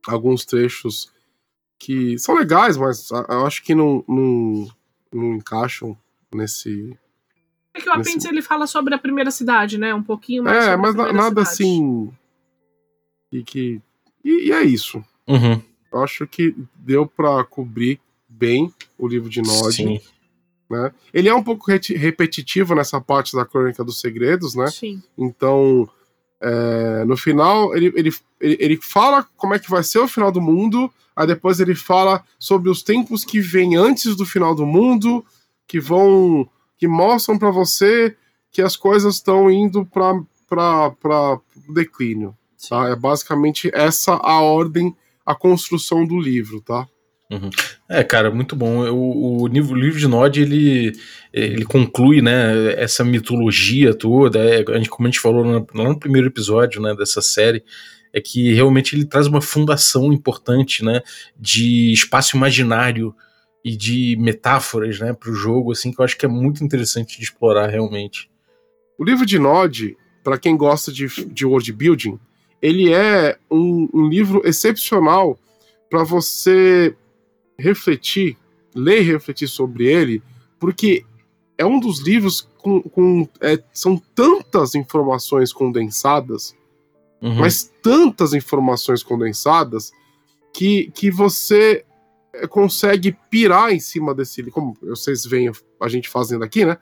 alguns 0.06 0.44
trechos 0.44 1.10
que 1.78 2.18
são 2.18 2.34
legais, 2.36 2.76
mas 2.76 3.10
eu 3.10 3.46
acho 3.46 3.62
que 3.62 3.74
não, 3.74 4.04
não, 4.08 4.68
não 5.12 5.34
encaixam 5.34 5.96
nesse. 6.32 6.96
É 7.74 7.80
que 7.80 7.88
o 7.88 7.96
Nesse- 7.96 8.10
apêndice 8.10 8.28
ele 8.28 8.42
fala 8.42 8.66
sobre 8.66 8.94
a 8.94 8.98
primeira 8.98 9.30
cidade, 9.30 9.78
né? 9.78 9.94
Um 9.94 10.02
pouquinho 10.02 10.44
mais. 10.44 10.56
É, 10.56 10.60
sobre 10.60 10.74
a 10.74 10.78
mas 10.78 10.94
na- 10.94 11.12
nada 11.12 11.44
cidade. 11.44 11.50
assim. 11.70 12.12
E 13.32 13.42
que. 13.42 13.80
E, 14.24 14.48
e 14.48 14.52
é 14.52 14.62
isso. 14.62 15.02
Uhum. 15.26 15.60
Eu 15.92 16.02
acho 16.02 16.26
que 16.26 16.54
deu 16.76 17.06
pra 17.06 17.42
cobrir 17.44 18.00
bem 18.28 18.72
o 18.98 19.06
livro 19.08 19.28
de 19.28 19.42
Nod. 19.42 19.74
Sim. 19.74 20.00
Né? 20.70 20.92
Ele 21.12 21.28
é 21.28 21.34
um 21.34 21.42
pouco 21.42 21.70
repetitivo 21.70 22.74
nessa 22.74 22.98
parte 23.00 23.34
da 23.36 23.44
Crônica 23.44 23.84
dos 23.84 24.00
Segredos, 24.00 24.54
né? 24.54 24.68
Sim. 24.68 25.02
Então, 25.18 25.88
é, 26.42 27.04
no 27.04 27.16
final, 27.16 27.74
ele, 27.76 27.92
ele, 27.94 28.12
ele, 28.40 28.76
fala 28.76 29.24
como 29.36 29.54
é 29.54 29.60
que 29.60 29.70
vai 29.70 29.84
ser 29.84 30.00
o 30.00 30.08
final 30.08 30.32
do 30.32 30.40
mundo, 30.40 30.92
aí 31.14 31.24
depois 31.24 31.60
ele 31.60 31.74
fala 31.74 32.24
sobre 32.36 32.68
os 32.68 32.82
tempos 32.82 33.24
que 33.24 33.40
vêm 33.40 33.76
antes 33.76 34.16
do 34.16 34.26
final 34.26 34.52
do 34.52 34.66
mundo, 34.66 35.24
que 35.68 35.78
vão. 35.78 36.48
que 36.76 36.88
mostram 36.88 37.38
pra 37.38 37.52
você 37.52 38.16
que 38.50 38.60
as 38.60 38.76
coisas 38.76 39.14
estão 39.14 39.48
indo 39.48 39.86
para 39.86 41.40
declínio. 41.72 42.36
Tá? 42.68 42.88
É 42.88 42.96
basicamente 42.96 43.70
essa 43.72 44.14
a 44.14 44.40
ordem, 44.40 44.94
a 45.24 45.34
construção 45.34 46.04
do 46.04 46.18
livro, 46.18 46.60
tá? 46.60 46.86
É, 47.88 48.02
cara, 48.02 48.30
muito 48.30 48.54
bom. 48.56 48.88
O, 48.90 49.42
o 49.42 49.46
livro, 49.46 49.74
o 49.74 49.78
livro 49.78 49.98
de 49.98 50.06
Nod, 50.06 50.40
ele, 50.40 50.92
ele 51.32 51.64
conclui, 51.64 52.20
né, 52.20 52.74
essa 52.74 53.04
mitologia 53.04 53.94
toda, 53.94 54.38
é, 54.38 54.64
a 54.68 54.76
gente, 54.76 54.90
como 54.90 55.06
a 55.06 55.10
gente 55.10 55.20
falou 55.20 55.44
no, 55.44 55.66
lá 55.74 55.88
no 55.88 55.98
primeiro 55.98 56.28
episódio, 56.28 56.80
né, 56.80 56.94
dessa 56.94 57.22
série, 57.22 57.62
é 58.12 58.20
que 58.20 58.52
realmente 58.52 58.94
ele 58.94 59.06
traz 59.06 59.26
uma 59.26 59.40
fundação 59.40 60.12
importante, 60.12 60.84
né, 60.84 61.00
de 61.38 61.92
espaço 61.92 62.36
imaginário 62.36 63.14
e 63.64 63.76
de 63.76 64.16
metáforas, 64.18 64.98
né, 64.98 65.12
para 65.12 65.30
o 65.30 65.34
jogo, 65.34 65.72
assim, 65.72 65.92
que 65.92 66.00
eu 66.00 66.04
acho 66.04 66.16
que 66.16 66.26
é 66.26 66.28
muito 66.28 66.62
interessante 66.64 67.16
de 67.16 67.24
explorar 67.24 67.68
realmente. 67.68 68.28
O 68.98 69.04
livro 69.04 69.24
de 69.24 69.38
Nod, 69.38 69.96
para 70.22 70.38
quem 70.38 70.56
gosta 70.56 70.92
de, 70.92 71.06
de 71.26 71.46
world 71.46 71.72
building, 71.72 72.18
ele 72.60 72.92
é 72.92 73.36
um, 73.50 73.88
um 73.92 74.08
livro 74.08 74.42
excepcional 74.44 75.38
para 75.90 76.04
você 76.04 76.94
refletir, 77.58 78.36
ler 78.74 79.00
e 79.02 79.04
refletir 79.12 79.48
sobre 79.48 79.86
ele, 79.86 80.22
porque 80.58 81.04
é 81.58 81.64
um 81.66 81.78
dos 81.78 82.00
livros 82.00 82.48
com. 82.58 82.80
com 82.82 83.28
é, 83.40 83.62
são 83.72 83.96
tantas 84.14 84.74
informações 84.74 85.52
condensadas, 85.52 86.54
Uhum. 87.20 87.36
mas 87.36 87.70
tantas 87.80 88.34
informações 88.34 89.00
condensadas, 89.00 89.92
que, 90.52 90.90
que 90.92 91.08
você 91.08 91.84
é, 92.32 92.48
consegue 92.48 93.16
pirar 93.30 93.72
em 93.72 93.78
cima 93.78 94.12
desse 94.12 94.40
livro. 94.42 94.52
Como 94.54 94.76
vocês 94.82 95.24
veem 95.24 95.52
a 95.80 95.88
gente 95.88 96.08
fazendo 96.08 96.42
aqui, 96.42 96.64
né? 96.64 96.76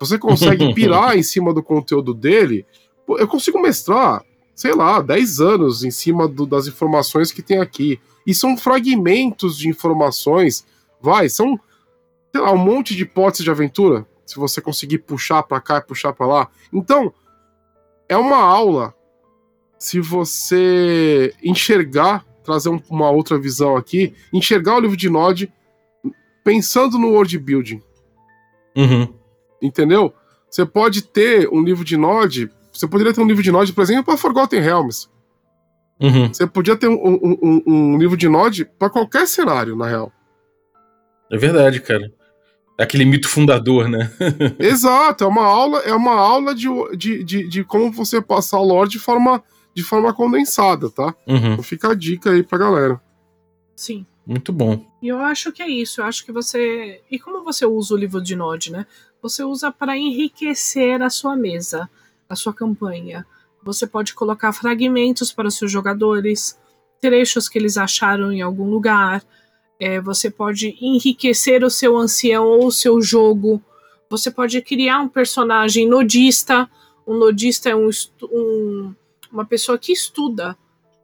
Você 0.00 0.18
consegue 0.18 0.72
pirar 0.74 1.18
em 1.18 1.22
cima 1.22 1.52
do 1.52 1.62
conteúdo 1.62 2.14
dele. 2.14 2.64
Eu 3.06 3.28
consigo 3.28 3.60
mestrar, 3.60 4.24
sei 4.54 4.72
lá, 4.74 5.02
10 5.02 5.40
anos 5.42 5.84
em 5.84 5.90
cima 5.90 6.26
do- 6.26 6.46
das 6.46 6.66
informações 6.66 7.30
que 7.30 7.42
tem 7.42 7.58
aqui. 7.58 8.00
E 8.26 8.34
são 8.34 8.56
fragmentos 8.56 9.56
de 9.58 9.68
informações. 9.68 10.66
Vai, 11.00 11.28
são, 11.28 11.58
sei 12.32 12.40
lá, 12.40 12.52
um 12.52 12.56
monte 12.58 12.94
de 12.94 13.02
hipóteses 13.02 13.44
de 13.44 13.50
aventura. 13.50 14.06
Se 14.24 14.36
você 14.36 14.60
conseguir 14.60 14.98
puxar 14.98 15.42
pra 15.42 15.60
cá 15.60 15.78
e 15.78 15.82
puxar 15.82 16.12
pra 16.12 16.26
lá. 16.26 16.48
Então, 16.72 17.12
é 18.08 18.16
uma 18.16 18.38
aula. 18.38 18.94
Se 19.78 20.00
você 20.00 21.34
enxergar, 21.42 22.24
trazer 22.42 22.70
um- 22.70 22.80
uma 22.88 23.10
outra 23.10 23.38
visão 23.38 23.76
aqui, 23.76 24.14
enxergar 24.32 24.76
o 24.76 24.80
livro 24.80 24.96
de 24.96 25.10
Nod 25.10 25.52
pensando 26.42 26.98
no 26.98 27.08
world 27.10 27.38
building. 27.38 27.82
Uhum. 28.76 29.12
Entendeu? 29.60 30.12
Você 30.50 30.64
pode 30.64 31.02
ter 31.02 31.48
um 31.50 31.62
livro 31.62 31.84
de 31.84 31.96
Nod. 31.96 32.50
Você 32.72 32.86
poderia 32.86 33.12
ter 33.12 33.20
um 33.20 33.26
livro 33.26 33.42
de 33.42 33.50
Nod, 33.52 33.72
por 33.72 33.82
exemplo, 33.82 34.04
para 34.04 34.16
Forgotten 34.16 34.60
Realms. 34.60 35.08
Uhum. 36.00 36.28
Você 36.32 36.46
podia 36.46 36.76
ter 36.76 36.88
um, 36.88 36.94
um- 36.94 37.38
um- 37.42 37.62
um 37.66 37.98
livro 37.98 38.16
de 38.16 38.28
Nod 38.28 38.64
para 38.78 38.90
qualquer 38.90 39.26
cenário, 39.28 39.76
na 39.76 39.86
real. 39.86 40.12
É 41.30 41.36
verdade, 41.38 41.80
cara. 41.80 42.12
Aquele 42.78 43.04
mito 43.04 43.28
fundador, 43.28 43.88
né? 43.88 44.10
Exato, 44.58 45.22
é 45.24 45.26
uma 45.26 45.44
aula, 45.44 45.78
é 45.80 45.94
uma 45.94 46.14
aula 46.14 46.54
de, 46.54 46.66
de, 46.96 47.22
de, 47.22 47.48
de 47.48 47.64
como 47.64 47.90
você 47.92 48.20
passar 48.20 48.58
o 48.58 48.64
lore 48.64 48.90
de 48.90 48.98
forma, 48.98 49.42
de 49.72 49.82
forma 49.84 50.12
condensada, 50.12 50.90
tá? 50.90 51.14
Uhum. 51.26 51.52
Então 51.52 51.62
fica 51.62 51.92
a 51.92 51.94
dica 51.94 52.30
aí 52.32 52.42
pra 52.42 52.58
galera. 52.58 53.00
Sim. 53.76 54.04
Muito 54.26 54.52
bom. 54.52 54.84
E 55.02 55.08
eu 55.08 55.18
acho 55.20 55.52
que 55.52 55.62
é 55.62 55.68
isso. 55.68 56.00
Eu 56.00 56.06
acho 56.06 56.24
que 56.24 56.32
você. 56.32 57.00
E 57.10 57.18
como 57.18 57.44
você 57.44 57.64
usa 57.66 57.94
o 57.94 57.96
livro 57.96 58.22
de 58.22 58.34
Nod, 58.34 58.72
né? 58.72 58.86
Você 59.22 59.44
usa 59.44 59.70
para 59.70 59.96
enriquecer 59.96 61.00
a 61.02 61.10
sua 61.10 61.36
mesa, 61.36 61.88
a 62.28 62.34
sua 62.34 62.52
campanha. 62.54 63.24
Você 63.64 63.86
pode 63.86 64.14
colocar 64.14 64.52
fragmentos 64.52 65.32
para 65.32 65.50
seus 65.50 65.70
jogadores, 65.72 66.58
trechos 67.00 67.48
que 67.48 67.58
eles 67.58 67.76
acharam 67.76 68.30
em 68.32 68.42
algum 68.42 68.68
lugar. 68.70 69.24
É, 69.80 70.00
você 70.00 70.30
pode 70.30 70.76
enriquecer 70.80 71.64
o 71.64 71.70
seu 71.70 71.96
ancião 71.96 72.46
ou 72.46 72.66
o 72.66 72.72
seu 72.72 73.00
jogo. 73.00 73.62
Você 74.10 74.30
pode 74.30 74.60
criar 74.62 75.00
um 75.00 75.08
personagem 75.08 75.88
nodista. 75.88 76.70
Um 77.06 77.16
nodista 77.18 77.70
é 77.70 77.74
um, 77.76 77.88
um- 78.30 78.94
uma 79.32 79.44
pessoa 79.44 79.76
que 79.78 79.92
estuda 79.92 80.56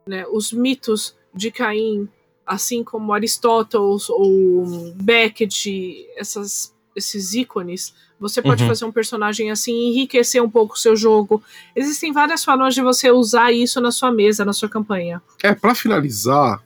né, 0.06 0.24
os 0.30 0.52
mitos 0.52 1.16
de 1.34 1.50
Caim, 1.50 2.08
assim 2.46 2.82
como 2.84 3.12
Aristóteles 3.12 4.08
ou 4.10 4.92
Beckett, 4.96 6.06
essas, 6.16 6.74
esses 6.96 7.34
ícones, 7.34 7.94
você 8.20 8.42
pode 8.42 8.62
Uhum. 8.62 8.68
fazer 8.68 8.84
um 8.84 8.92
personagem 8.92 9.50
assim 9.50 9.72
e 9.72 9.88
enriquecer 9.90 10.42
um 10.42 10.50
pouco 10.50 10.74
o 10.74 10.78
seu 10.78 10.94
jogo. 10.94 11.42
Existem 11.74 12.12
várias 12.12 12.44
formas 12.44 12.74
de 12.74 12.82
você 12.82 13.10
usar 13.10 13.50
isso 13.52 13.80
na 13.80 13.90
sua 13.90 14.12
mesa, 14.12 14.44
na 14.44 14.52
sua 14.52 14.68
campanha. 14.68 15.22
É, 15.42 15.54
pra 15.54 15.74
finalizar 15.74 16.62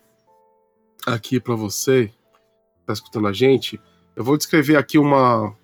aqui 1.06 1.38
pra 1.38 1.54
você, 1.54 2.06
que 2.08 2.86
tá 2.86 2.92
escutando 2.92 3.28
a 3.28 3.32
gente, 3.32 3.80
eu 4.16 4.24
vou 4.24 4.36
descrever 4.36 4.76
aqui 4.76 4.98
uma, 4.98 5.54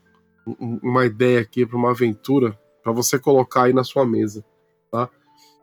um- 0.46 0.78
uma 0.82 1.04
ideia 1.06 1.40
aqui 1.40 1.64
pra 1.66 1.76
uma 1.76 1.90
aventura 1.90 2.58
pra 2.82 2.92
você 2.92 3.18
colocar 3.18 3.64
aí 3.64 3.72
na 3.72 3.84
sua 3.84 4.06
mesa, 4.06 4.44
tá? 4.90 5.08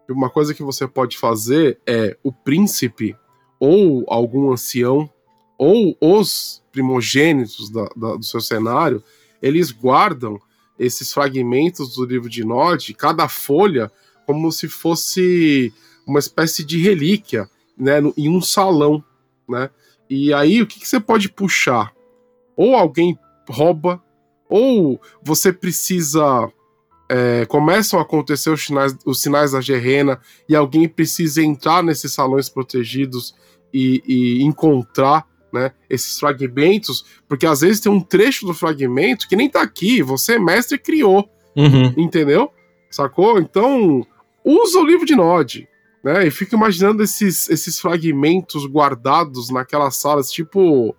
Uma 0.10 0.30
coisa 0.30 0.54
que 0.54 0.64
você 0.64 0.88
pode 0.88 1.18
fazer 1.18 1.80
é 1.86 2.18
o 2.24 2.32
príncipe 2.32 3.16
ou 3.60 4.06
algum 4.08 4.52
ancião 4.52 5.10
ou 5.58 5.98
os 6.00 6.64
primogênitos 6.72 7.70
da- 7.72 7.90
da- 7.96 8.16
do 8.16 8.24
seu 8.24 8.40
cenário, 8.40 9.04
eles 9.42 9.72
guardam 9.72 10.40
esses 10.80 11.12
fragmentos 11.12 11.96
do 11.96 12.06
livro 12.06 12.30
de 12.30 12.44
Nod, 12.44 12.94
cada 12.94 13.28
folha, 13.28 13.92
como 14.26 14.52
se 14.52 14.68
fosse 14.68 15.74
uma 16.06 16.20
espécie 16.20 16.64
de 16.64 16.80
relíquia, 16.82 17.50
né, 17.78 18.00
no- 18.00 18.14
em 18.18 18.30
um 18.30 18.42
salão, 18.42 19.04
né? 19.48 19.70
E 20.10 20.34
aí 20.34 20.62
o 20.62 20.68
que, 20.68 20.80
que 20.80 20.88
você 20.88 21.00
pode 21.00 21.30
puxar? 21.30 21.94
Ou 22.56 22.76
alguém 22.76 23.18
rouba, 23.50 24.02
ou 24.50 25.02
você 25.24 25.52
precisa 25.52 26.52
é, 27.10 27.46
começam 27.46 28.00
a 28.00 28.02
acontecer 28.02 28.50
os 28.50 28.66
sinais, 28.66 28.96
os 29.06 29.22
sinais 29.22 29.54
da 29.54 29.62
gerena 29.62 30.20
e 30.48 30.56
alguém 30.56 30.90
precisa 30.90 31.42
entrar 31.42 31.82
nesses 31.82 32.12
salões 32.14 32.50
protegidos 32.50 33.34
e, 33.74 34.04
e 34.06 34.44
encontrar 34.44 35.26
né, 35.54 35.72
esses 35.90 36.20
fragmentos, 36.20 37.06
porque 37.28 37.46
às 37.46 37.62
vezes 37.62 37.80
tem 37.80 37.92
um 37.92 38.02
trecho 38.02 38.46
do 38.46 38.54
fragmento 38.54 39.28
que 39.28 39.36
nem 39.36 39.50
tá 39.50 39.62
aqui, 39.62 40.02
você, 40.02 40.38
mestre, 40.40 40.78
criou, 40.78 41.30
Uhum. 41.56 41.94
entendeu? 41.98 42.52
Sacou? 42.92 43.40
Então, 43.40 44.06
usa 44.46 44.80
o 44.80 44.86
livro 44.86 45.06
de 45.06 45.16
Nod, 45.16 45.68
né? 46.04 46.28
E 46.28 46.32
fica 46.32 46.56
imaginando 46.56 47.02
esses, 47.04 47.50
esses 47.50 47.80
fragmentos 47.80 48.66
guardados 48.66 49.50
naquelas 49.50 49.96
salas, 49.98 50.32
tipo. 50.32 50.96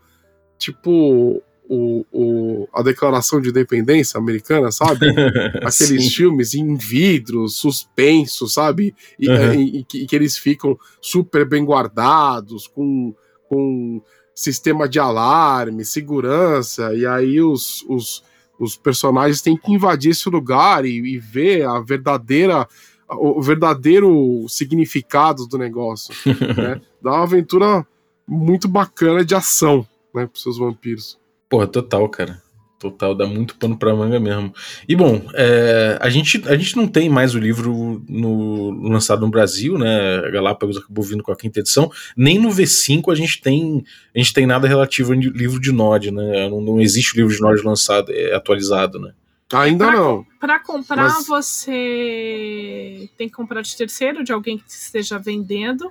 Tipo. 0.58 1.42
O, 1.70 2.02
o, 2.10 2.68
a 2.72 2.82
Declaração 2.82 3.42
de 3.42 3.50
Independência 3.50 4.16
americana, 4.18 4.72
sabe? 4.72 5.06
Aqueles 5.62 6.04
Sim. 6.04 6.10
filmes 6.10 6.54
em 6.54 6.74
vidro, 6.76 7.46
suspenso, 7.46 8.48
sabe? 8.48 8.94
E, 9.18 9.28
Uhum. 9.28 9.52
e- 9.52 9.78
e 9.80 9.84
que, 9.84 9.98
e 9.98 10.06
que 10.06 10.16
eles 10.16 10.38
ficam 10.38 10.78
super 10.98 11.46
bem 11.46 11.62
guardados, 11.66 12.66
com, 12.66 13.14
com 13.50 14.00
sistema 14.38 14.88
de 14.88 15.00
alarme, 15.00 15.84
segurança, 15.84 16.94
e 16.94 17.04
aí 17.04 17.40
os, 17.40 17.84
os, 17.88 18.22
os 18.56 18.76
personagens 18.76 19.42
têm 19.42 19.56
que 19.56 19.72
invadir 19.72 20.12
esse 20.12 20.28
lugar 20.30 20.84
e, 20.84 20.96
e 20.96 21.18
ver 21.18 21.66
a 21.66 21.80
verdadeira 21.80 22.68
o 23.10 23.40
verdadeiro 23.40 24.46
significado 24.48 25.46
do 25.46 25.56
negócio, 25.56 26.14
né? 26.56 26.80
Dá 27.02 27.12
uma 27.12 27.22
aventura 27.22 27.84
muito 28.26 28.68
bacana 28.68 29.24
de 29.24 29.34
ação, 29.34 29.84
né, 30.14 30.26
pros 30.26 30.42
seus 30.42 30.58
vampiros. 30.58 31.18
Porra, 31.48 31.66
total, 31.66 32.06
cara. 32.10 32.42
Total, 32.78 33.12
dá 33.12 33.26
muito 33.26 33.56
pano 33.56 33.76
pra 33.76 33.92
manga 33.94 34.20
mesmo. 34.20 34.54
E 34.88 34.94
bom, 34.94 35.20
é, 35.34 35.98
a, 36.00 36.08
gente, 36.08 36.40
a 36.46 36.56
gente 36.56 36.76
não 36.76 36.86
tem 36.86 37.08
mais 37.08 37.34
o 37.34 37.38
livro 37.40 38.04
no, 38.08 38.70
lançado 38.88 39.20
no 39.22 39.30
Brasil, 39.30 39.76
né? 39.76 40.18
A 40.24 40.30
Galápagos 40.30 40.76
acabou 40.76 41.02
vindo 41.02 41.22
com 41.24 41.32
a 41.32 41.36
quinta 41.36 41.58
edição. 41.58 41.90
Nem 42.16 42.38
no 42.38 42.50
V5 42.50 43.10
a 43.10 43.16
gente 43.16 43.40
tem, 43.40 43.84
a 44.14 44.18
gente 44.18 44.32
tem 44.32 44.46
nada 44.46 44.68
relativo 44.68 45.12
ao 45.12 45.18
livro 45.18 45.60
de 45.60 45.72
Nod, 45.72 46.12
né? 46.12 46.48
Não, 46.48 46.60
não 46.60 46.80
existe 46.80 47.14
o 47.14 47.16
livro 47.16 47.34
de 47.34 47.40
Nod 47.40 47.60
lançado, 47.62 48.12
é, 48.12 48.32
atualizado, 48.32 49.00
né? 49.00 49.12
Ainda 49.52 49.86
Pra- 49.86 49.96
não. 49.96 50.26
Para 50.38 50.58
comprar, 50.60 51.02
Mas- 51.14 51.26
você 51.26 53.08
tem 53.16 53.28
que 53.28 53.34
comprar 53.34 53.62
de 53.62 53.76
terceiro, 53.76 54.22
de 54.22 54.32
alguém 54.32 54.58
que 54.58 54.64
esteja 54.68 55.18
vendendo. 55.18 55.90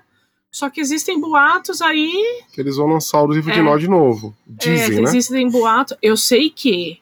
Só 0.51 0.69
que 0.69 0.79
existem 0.79 1.19
boatos 1.19 1.81
aí 1.81 2.43
Que 2.53 2.61
eles 2.61 2.77
vão 2.77 2.87
lançar 2.87 3.21
o 3.21 3.31
livro 3.31 3.51
de 3.51 3.59
É. 3.59 3.61
Nod 3.63 3.87
novo. 3.87 4.35
É, 4.47 4.51
Dizem, 4.71 4.89
que 4.89 4.95
né? 4.95 5.03
existem 5.03 5.49
boatos. 5.49 5.97
Eu 6.01 6.15
sei 6.17 6.49
que 6.49 6.99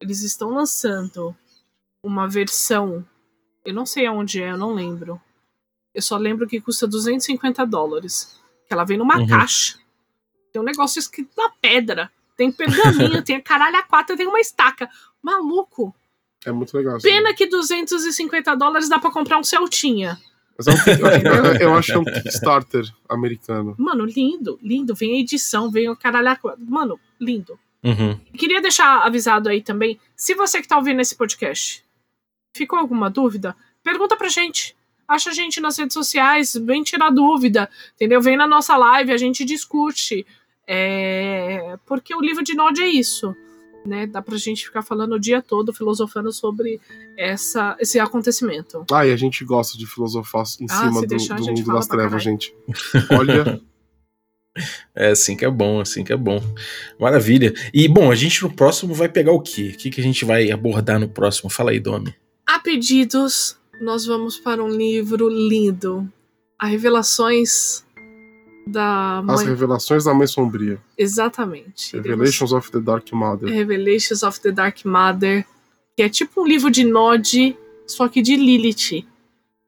eles 0.00 0.22
estão 0.22 0.50
lançando 0.50 1.34
uma 2.02 2.26
versão. 2.28 3.04
Eu 3.64 3.74
não 3.74 3.84
sei 3.86 4.06
aonde 4.06 4.42
é, 4.42 4.50
eu 4.50 4.56
não 4.58 4.72
lembro. 4.74 5.20
Eu 5.94 6.02
só 6.02 6.16
lembro 6.16 6.46
que 6.46 6.60
custa 6.60 6.86
250 6.86 7.64
dólares. 7.66 8.36
Que 8.66 8.72
ela 8.72 8.84
vem 8.84 8.96
numa 8.98 9.18
Uhum. 9.18 9.26
caixa. 9.26 9.78
Tem 10.52 10.60
um 10.60 10.64
negócio 10.64 10.98
escrito 10.98 11.30
na 11.36 11.50
pedra. 11.50 12.10
Tem 12.36 12.50
pergaminho, 12.52 13.22
tem 13.24 13.36
a 13.36 13.42
caralho 13.42 13.76
a 13.76 13.82
quatro, 13.82 14.16
tem 14.16 14.26
uma 14.26 14.40
estaca. 14.40 14.88
Maluco. 15.22 15.94
É 16.46 16.52
muito 16.52 16.74
legal. 16.76 16.98
Pena 17.00 17.34
que 17.34 17.46
250 17.46 18.54
dólares 18.54 18.88
dá 18.88 18.98
pra 18.98 19.10
comprar 19.10 19.38
um 19.38 19.44
Celtinha. 19.44 20.18
Mas 20.58 20.66
é 20.66 20.72
um, 20.72 20.74
eu, 20.98 21.06
acho, 21.06 21.62
eu 21.62 21.74
acho 21.74 21.92
que 21.92 21.98
é 21.98 21.98
um 22.00 22.04
Kickstarter 22.04 22.84
americano. 23.08 23.76
Mano, 23.78 24.04
lindo, 24.04 24.58
lindo. 24.62 24.94
Vem 24.94 25.14
a 25.14 25.20
edição, 25.20 25.70
vem 25.70 25.88
o 25.88 25.96
caralho. 25.96 26.36
Mano, 26.58 26.98
lindo. 27.20 27.58
Uhum. 27.82 28.18
Queria 28.36 28.60
deixar 28.60 29.06
avisado 29.06 29.48
aí 29.48 29.62
também, 29.62 30.00
se 30.16 30.34
você 30.34 30.60
que 30.60 30.66
tá 30.66 30.76
ouvindo 30.76 31.00
esse 31.00 31.14
podcast 31.14 31.84
ficou 32.52 32.78
alguma 32.78 33.08
dúvida, 33.08 33.56
pergunta 33.84 34.16
pra 34.16 34.28
gente. 34.28 34.76
Acha 35.06 35.30
a 35.30 35.32
gente 35.32 35.60
nas 35.60 35.78
redes 35.78 35.94
sociais, 35.94 36.54
vem 36.54 36.82
tirar 36.82 37.10
dúvida, 37.10 37.70
entendeu? 37.94 38.20
Vem 38.20 38.36
na 38.36 38.46
nossa 38.46 38.76
live, 38.76 39.12
a 39.12 39.16
gente 39.16 39.44
discute. 39.44 40.26
É, 40.66 41.78
Porque 41.86 42.14
o 42.14 42.20
livro 42.20 42.44
de 42.44 42.54
Nod 42.54 42.82
é 42.82 42.88
isso, 42.88 43.34
né? 43.84 44.06
Dá 44.06 44.20
pra 44.20 44.36
gente 44.36 44.64
ficar 44.64 44.82
falando 44.82 45.14
o 45.14 45.18
dia 45.18 45.40
todo, 45.42 45.72
filosofando 45.72 46.32
sobre 46.32 46.80
essa, 47.16 47.76
esse 47.80 47.98
acontecimento. 47.98 48.84
Ah, 48.92 49.06
e 49.06 49.12
a 49.12 49.16
gente 49.16 49.44
gosta 49.44 49.76
de 49.78 49.86
filosofar 49.86 50.44
em 50.60 50.66
Ah, 50.68 50.78
cima 50.84 51.00
do, 51.00 51.06
deixar, 51.06 51.36
do 51.36 51.44
mundo 51.46 51.72
das 51.72 51.86
trevas, 51.86 52.22
gente. 52.22 52.54
Olha, 53.10 53.60
É 54.94 55.10
assim 55.10 55.36
que 55.36 55.44
é 55.44 55.50
bom, 55.50 55.80
assim 55.80 56.02
que 56.02 56.12
é 56.12 56.16
bom. 56.16 56.42
Maravilha. 56.98 57.54
E 57.72 57.86
bom, 57.88 58.10
a 58.10 58.14
gente 58.14 58.42
no 58.42 58.52
próximo 58.52 58.94
vai 58.94 59.08
pegar 59.08 59.32
o 59.32 59.40
quê? 59.40 59.72
O 59.74 59.78
que, 59.78 59.90
que 59.90 60.00
a 60.00 60.04
gente 60.04 60.24
vai 60.24 60.50
abordar 60.50 60.98
no 60.98 61.08
próximo? 61.08 61.48
Fala 61.48 61.70
aí, 61.70 61.78
Domi. 61.78 62.14
A 62.46 62.58
pedidos, 62.58 63.56
nós 63.80 64.04
vamos 64.04 64.36
para 64.38 64.62
um 64.62 64.68
livro 64.68 65.28
lindo. 65.28 66.10
A 66.58 66.66
Revelações 66.66 67.84
da 68.70 69.18
As 69.20 69.24
Mãe. 69.24 69.46
revelações 69.46 70.04
da 70.04 70.12
Mãe 70.14 70.26
Sombria. 70.26 70.78
Exatamente. 70.96 71.96
Iremos- 71.96 72.08
Revelations 72.10 72.52
of 72.52 72.70
the 72.70 72.80
Dark 72.80 73.12
Mother. 73.12 73.48
Revelations 73.52 74.22
of 74.22 74.40
the 74.40 74.52
Dark 74.52 74.84
Mother, 74.84 75.46
que 75.96 76.02
é 76.02 76.08
tipo 76.08 76.42
um 76.42 76.46
livro 76.46 76.70
de 76.70 76.84
Nod, 76.84 77.56
só 77.86 78.08
que 78.08 78.20
de 78.22 78.36
Lilith. 78.36 79.06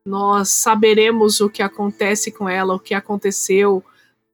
Nós 0.06 0.48
saberemos 0.50 1.40
o 1.40 1.48
que 1.50 1.62
acontece 1.62 2.30
com 2.30 2.48
ela, 2.48 2.74
o 2.74 2.78
que 2.80 2.94
aconteceu. 2.94 3.84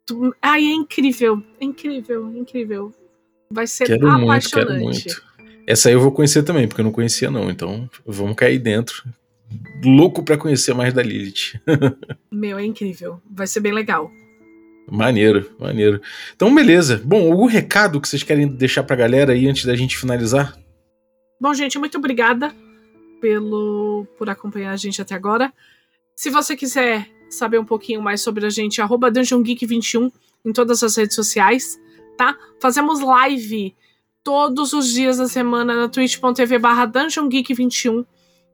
Tu- 0.06 0.34
Ai, 0.40 0.64
é 0.64 0.72
incrível, 0.72 1.42
é 1.60 1.64
incrível, 1.64 2.30
é 2.34 2.38
incrível. 2.38 2.94
Vai 3.50 3.66
ser 3.66 3.86
Quero 3.86 4.06
muito, 4.08 4.24
apaixonante. 4.24 4.68
quero 4.70 4.84
muito. 4.84 5.22
Essa 5.66 5.88
aí 5.88 5.94
eu 5.94 6.00
vou 6.00 6.12
conhecer 6.12 6.42
também, 6.44 6.68
porque 6.68 6.80
eu 6.80 6.84
não 6.84 6.92
conhecia 6.92 7.30
não. 7.30 7.50
Então 7.50 7.88
vamos 8.06 8.36
cair 8.36 8.58
dentro. 8.58 9.02
Louco 9.84 10.22
pra 10.24 10.36
conhecer 10.36 10.74
mais 10.74 10.92
da 10.94 11.02
Lilith. 11.02 11.60
Meu, 12.30 12.58
é 12.58 12.64
incrível. 12.64 13.20
Vai 13.30 13.46
ser 13.46 13.60
bem 13.60 13.72
legal. 13.72 14.10
Maneiro, 14.90 15.50
maneiro. 15.58 16.00
Então, 16.34 16.54
beleza. 16.54 17.00
Bom, 17.04 17.30
algum 17.30 17.46
recado 17.46 18.00
que 18.00 18.08
vocês 18.08 18.22
querem 18.22 18.46
deixar 18.46 18.82
pra 18.84 18.94
galera 18.94 19.32
aí 19.32 19.48
antes 19.48 19.64
da 19.64 19.74
gente 19.74 19.98
finalizar? 19.98 20.56
Bom, 21.40 21.52
gente, 21.52 21.78
muito 21.78 21.98
obrigada 21.98 22.54
pelo 23.20 24.06
por 24.16 24.30
acompanhar 24.30 24.72
a 24.72 24.76
gente 24.76 25.02
até 25.02 25.14
agora. 25.14 25.52
Se 26.14 26.30
você 26.30 26.56
quiser 26.56 27.08
saber 27.28 27.58
um 27.58 27.64
pouquinho 27.64 28.00
mais 28.00 28.20
sobre 28.20 28.46
a 28.46 28.50
gente, 28.50 28.80
arroba 28.80 29.10
DungeonGeek21 29.10 30.12
em 30.44 30.52
todas 30.52 30.82
as 30.82 30.96
redes 30.96 31.16
sociais, 31.16 31.78
tá? 32.16 32.36
Fazemos 32.60 33.00
live 33.00 33.74
todos 34.22 34.72
os 34.72 34.92
dias 34.92 35.18
da 35.18 35.26
semana 35.26 35.74
na 35.74 35.88
twitch.tv 35.88 36.58
barra 36.58 36.86
DungeonGeek21. 36.86 38.06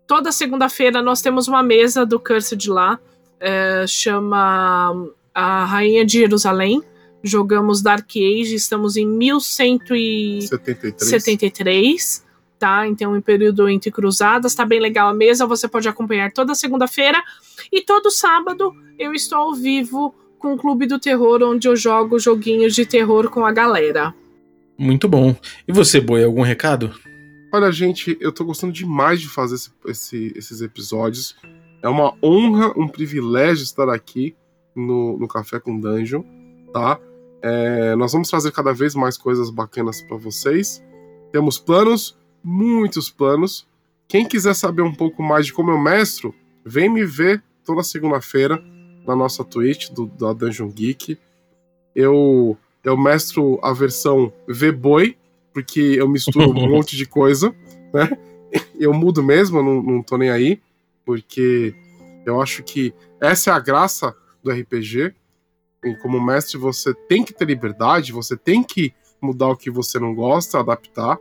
Toda 0.07 0.33
segunda-feira 0.33 1.03
nós 1.03 1.21
temos 1.23 1.47
uma 1.47 1.63
mesa 1.63 2.05
do 2.05 2.19
Cursed 2.19 2.69
lá, 2.69 2.99
é, 3.39 3.87
chama 3.87 5.09
a 5.35 5.65
Rainha 5.65 6.05
de 6.05 6.19
Jerusalém. 6.19 6.83
Jogamos 7.25 7.81
Dark 7.83 8.11
Age, 8.17 8.55
estamos 8.57 8.97
em 8.97 9.07
1100 9.07 9.79
e... 9.93 10.43
73. 10.43 11.09
73, 11.09 12.25
tá? 12.59 12.87
Então, 12.89 13.17
em 13.17 13.21
período 13.21 13.69
entre 13.69 13.91
cruzadas, 13.93 14.55
tá 14.55 14.65
bem 14.67 14.81
legal 14.81 15.09
a 15.09 15.15
mesa. 15.15 15.47
Você 15.47 15.69
pode 15.69 15.89
acompanhar 15.89 16.33
toda 16.33 16.55
segunda-feira. 16.55 17.23
E 17.71 17.81
todo 17.83 18.11
sábado 18.11 18.73
eu 18.99 19.15
estou 19.15 19.39
ao 19.39 19.55
vivo 19.55 20.13
com 20.39 20.55
o 20.55 20.57
Clube 20.59 20.87
do 20.87 20.99
Terror, 20.99 21.43
onde 21.45 21.69
eu 21.69 21.77
jogo 21.77 22.19
joguinhos 22.19 22.75
de 22.75 22.85
terror 22.85 23.31
com 23.31 23.47
a 23.47 23.53
galera. 23.53 24.13
Muito 24.77 25.09
bom. 25.09 25.37
E 25.69 25.73
você, 25.73 26.01
Boi, 26.01 26.25
algum 26.25 26.43
recado? 26.43 26.93
Olha, 27.55 27.71
gente, 27.71 28.17
eu 28.21 28.33
tô 28.33 28.45
gostando 28.45 28.73
demais 28.73 29.21
de 29.21 29.29
fazer 29.29 29.55
esse- 29.55 29.71
esse- 29.87 30.33
esses 30.35 30.61
episódios. 30.61 31.37
É 31.81 31.89
uma 31.89 32.15
honra, 32.21 32.73
um 32.77 32.89
privilégio 32.89 33.63
estar 33.63 33.89
aqui 33.89 34.35
no, 34.75 35.19
no 35.19 35.29
Café 35.29 35.61
com 35.61 35.79
Dungeon, 35.79 36.23
tá? 36.73 36.99
É, 37.43 37.97
nós 37.97 38.13
vamos 38.13 38.29
trazer 38.29 38.53
cada 38.53 38.73
vez 38.73 38.95
mais 38.95 39.19
coisas 39.19 39.51
bacanas 39.51 40.01
pra 40.01 40.17
vocês. 40.17 40.83
Temos 41.33 41.59
planos, 41.59 42.17
muitos 42.43 43.11
planos. 43.11 43.67
Quem 44.07 44.27
quiser 44.27 44.55
saber 44.55 44.83
um 44.83 44.95
pouco 44.95 45.23
mais 45.23 45.47
de 45.47 45.53
como 45.53 45.71
eu 45.71 45.79
mestro, 45.79 46.35
vem 46.65 46.89
me 46.89 47.05
ver 47.05 47.43
toda 47.65 47.83
segunda-feira 47.83 48.63
na 49.07 49.17
nossa 49.17 49.45
Twitch 49.45 49.91
do, 49.91 50.07
da 50.07 50.33
Dungeon 50.33 50.69
Geek. 50.69 51.19
Eu, 51.95 52.57
eu 52.85 52.97
mestro 52.97 53.59
a 53.63 53.73
versão 53.73 54.33
V-Boi, 54.47 55.17
porque 55.53 55.81
eu 55.81 56.09
misturo 56.09 56.51
um 56.51 56.69
monte 56.71 56.97
de 56.97 57.07
coisa, 57.07 57.55
né? 57.93 58.09
Eu 58.79 58.93
mudo 58.93 59.23
mesmo, 59.23 59.59
eu 59.59 59.65
não, 59.65 59.83
não 59.83 60.03
tô 60.03 60.17
nem 60.17 60.31
aí, 60.31 60.61
porque 61.05 61.75
eu 62.25 62.41
acho 62.41 62.63
que 62.63 62.95
essa 63.21 63.51
é 63.51 63.53
a 63.55 63.59
graça 63.59 64.15
do 64.43 64.51
RPG. 64.51 65.15
E 65.85 65.95
como 65.97 66.21
mestre, 66.21 66.57
você 66.59 66.95
tem 67.09 67.25
que 67.25 67.33
ter 67.33 67.45
liberdade, 67.45 68.13
você 68.13 68.37
tem 68.37 68.63
que 68.63 68.95
mudar 69.21 69.49
o 69.49 69.57
que 69.57 69.71
você 69.71 69.99
não 69.99 70.15
gosta, 70.15 70.59
adaptar, 70.59 71.19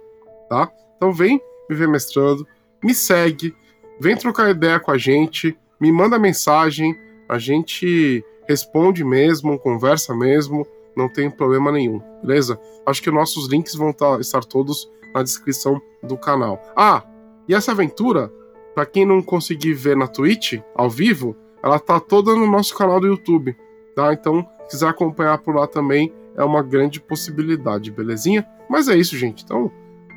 tá? 0.49 0.71
Então 0.97 1.11
vem 1.13 1.41
me 1.69 1.75
ver 1.75 1.87
mestrando, 1.87 2.45
me 2.83 2.93
segue, 2.93 3.55
vem 3.99 4.15
trocar 4.15 4.49
ideia 4.49 4.79
com 4.79 4.91
a 4.91 4.97
gente, 4.97 5.57
me 5.79 5.91
manda 5.91 6.17
mensagem, 6.19 6.95
a 7.29 7.37
gente 7.37 8.23
responde 8.47 9.03
mesmo, 9.03 9.57
conversa 9.57 10.15
mesmo, 10.15 10.65
não 10.95 11.07
tem 11.07 11.29
problema 11.29 11.71
nenhum, 11.71 11.99
beleza? 12.21 12.59
Acho 12.85 13.01
que 13.01 13.09
nossos 13.09 13.47
links 13.49 13.73
vão 13.75 13.93
tá- 13.93 14.19
estar 14.19 14.43
todos 14.43 14.91
na 15.13 15.23
descrição 15.23 15.81
do 16.03 16.17
canal. 16.17 16.61
Ah, 16.75 17.03
e 17.47 17.53
essa 17.53 17.71
aventura, 17.71 18.31
pra 18.75 18.85
quem 18.85 19.05
não 19.05 19.21
conseguir 19.21 19.73
ver 19.73 19.95
na 19.95 20.07
Twitch, 20.07 20.59
ao 20.75 20.89
vivo, 20.89 21.35
ela 21.63 21.79
tá 21.79 21.99
toda 21.99 22.35
no 22.35 22.49
nosso 22.49 22.75
canal 22.75 22.99
do 22.99 23.07
YouTube, 23.07 23.55
tá? 23.95 24.13
Então, 24.13 24.45
se 24.65 24.71
quiser 24.71 24.87
acompanhar 24.87 25.37
por 25.39 25.55
lá 25.55 25.67
também, 25.67 26.11
é 26.35 26.43
uma 26.43 26.63
grande 26.63 26.99
possibilidade, 26.99 27.91
belezinha? 27.91 28.45
Mas 28.69 28.87
é 28.87 28.95
isso, 28.95 29.17
gente. 29.17 29.43
Então, 29.43 29.71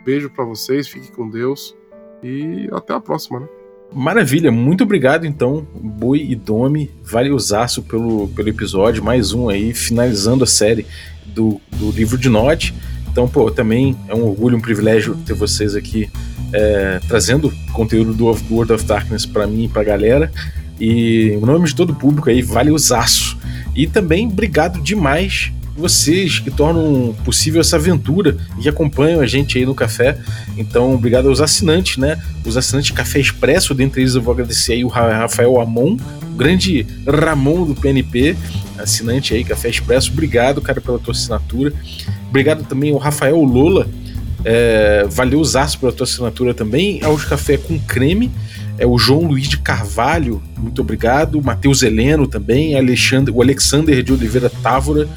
beijo 0.05 0.31
pra 0.31 0.45
vocês, 0.45 0.89
fiquem 0.89 1.11
com 1.11 1.29
Deus 1.29 1.77
e 2.23 2.69
até 2.73 2.95
a 2.95 3.01
próxima, 3.01 3.41
né? 3.41 3.49
Maravilha, 3.93 4.51
muito 4.51 4.83
obrigado 4.83 5.25
então, 5.25 5.65
Boi 5.73 6.21
e 6.21 6.35
Domi, 6.35 6.91
valeuzaço 7.05 7.83
pelo, 7.83 8.27
pelo 8.29 8.49
episódio, 8.49 9.05
mais 9.05 9.33
um 9.33 9.49
aí, 9.49 9.73
finalizando 9.73 10.43
a 10.43 10.47
série 10.47 10.85
do, 11.27 11.61
do 11.77 11.93
livro 11.93 12.19
de 12.19 12.29
Nod. 12.29 12.75
Então, 13.09 13.29
pô, 13.29 13.51
também 13.53 13.97
é 14.09 14.15
um 14.15 14.25
orgulho, 14.25 14.57
um 14.57 14.61
privilégio 14.61 15.17
ter 15.25 15.35
vocês 15.35 15.77
aqui 15.77 16.11
é, 16.53 16.99
trazendo 17.07 17.53
conteúdo 17.73 18.13
do 18.13 18.27
World 18.51 18.73
of 18.73 18.85
Darkness 18.85 19.27
pra 19.27 19.47
mim 19.47 19.65
e 19.65 19.69
pra 19.69 19.85
galera. 19.85 20.33
E 20.81 21.31
em 21.35 21.41
nome 21.41 21.67
de 21.67 21.75
todo 21.75 21.91
o 21.91 21.95
público 21.95 22.29
aí, 22.31 22.43
valeuzaço. 22.43 23.37
E 23.75 23.87
também 23.87 24.27
obrigado 24.27 24.81
demais 24.81 25.53
vocês 25.77 26.39
que 26.39 26.53
tornam 26.53 27.15
possível 27.25 27.61
essa 27.61 27.75
aventura 27.77 28.37
e 28.59 28.63
que 28.63 28.69
acompanham 28.69 29.21
a 29.21 29.27
gente 29.27 29.59
aí 29.59 29.67
no 29.67 29.75
café. 29.75 30.17
Então, 30.57 30.95
obrigado 30.95 31.29
aos 31.29 31.41
assinantes, 31.41 31.97
né? 31.97 32.21
Os 32.47 32.57
assinantes 32.57 32.93
Café 32.93 33.19
Expresso, 33.19 33.75
dentre 33.75 34.03
eles 34.03 34.15
eu 34.15 34.23
vou 34.23 34.33
agradecer 34.33 34.75
aí 34.75 34.85
o 34.85 34.89
Ra- 34.89 35.19
Rafael 35.19 35.61
Amon, 35.61 35.97
o 36.23 36.37
grande 36.37 36.87
Ramon 37.07 37.65
do 37.67 37.75
PNP, 37.75 38.37
assinante 38.79 39.35
aí, 39.35 39.43
Café 39.43 39.69
Expresso. 39.69 40.13
Obrigado, 40.13 40.61
cara, 40.61 40.81
pela 40.81 40.99
tua 40.99 41.11
assinatura. 41.13 41.73
Obrigado 42.29 42.65
também 42.65 42.93
ao 42.93 42.99
Rafael 42.99 43.43
Lola, 43.43 43.89
é, 44.45 45.07
valeu 45.11 45.43
Zaço 45.43 45.79
pela 45.81 45.91
tua 45.93 46.05
assinatura 46.05 46.55
também. 46.55 47.03
Aos 47.03 47.25
Café 47.25 47.57
com 47.57 47.81
Creme, 47.81 48.31
é 48.79 48.87
o 48.87 48.99
João 48.99 49.25
Luiz 49.25 49.49
de 49.49 49.59
Carvalho, 49.59 50.43
muito 50.57 50.81
obrigado. 50.83 51.43
Matheus 51.43 51.83
Heleno 51.83 52.27
também, 52.27 52.77
Alexandre, 52.77 53.33
o 53.33 53.41
Alexander 53.41 54.03
de 54.03 54.13
Oliveira 54.13 54.51
Távora. 54.51 55.09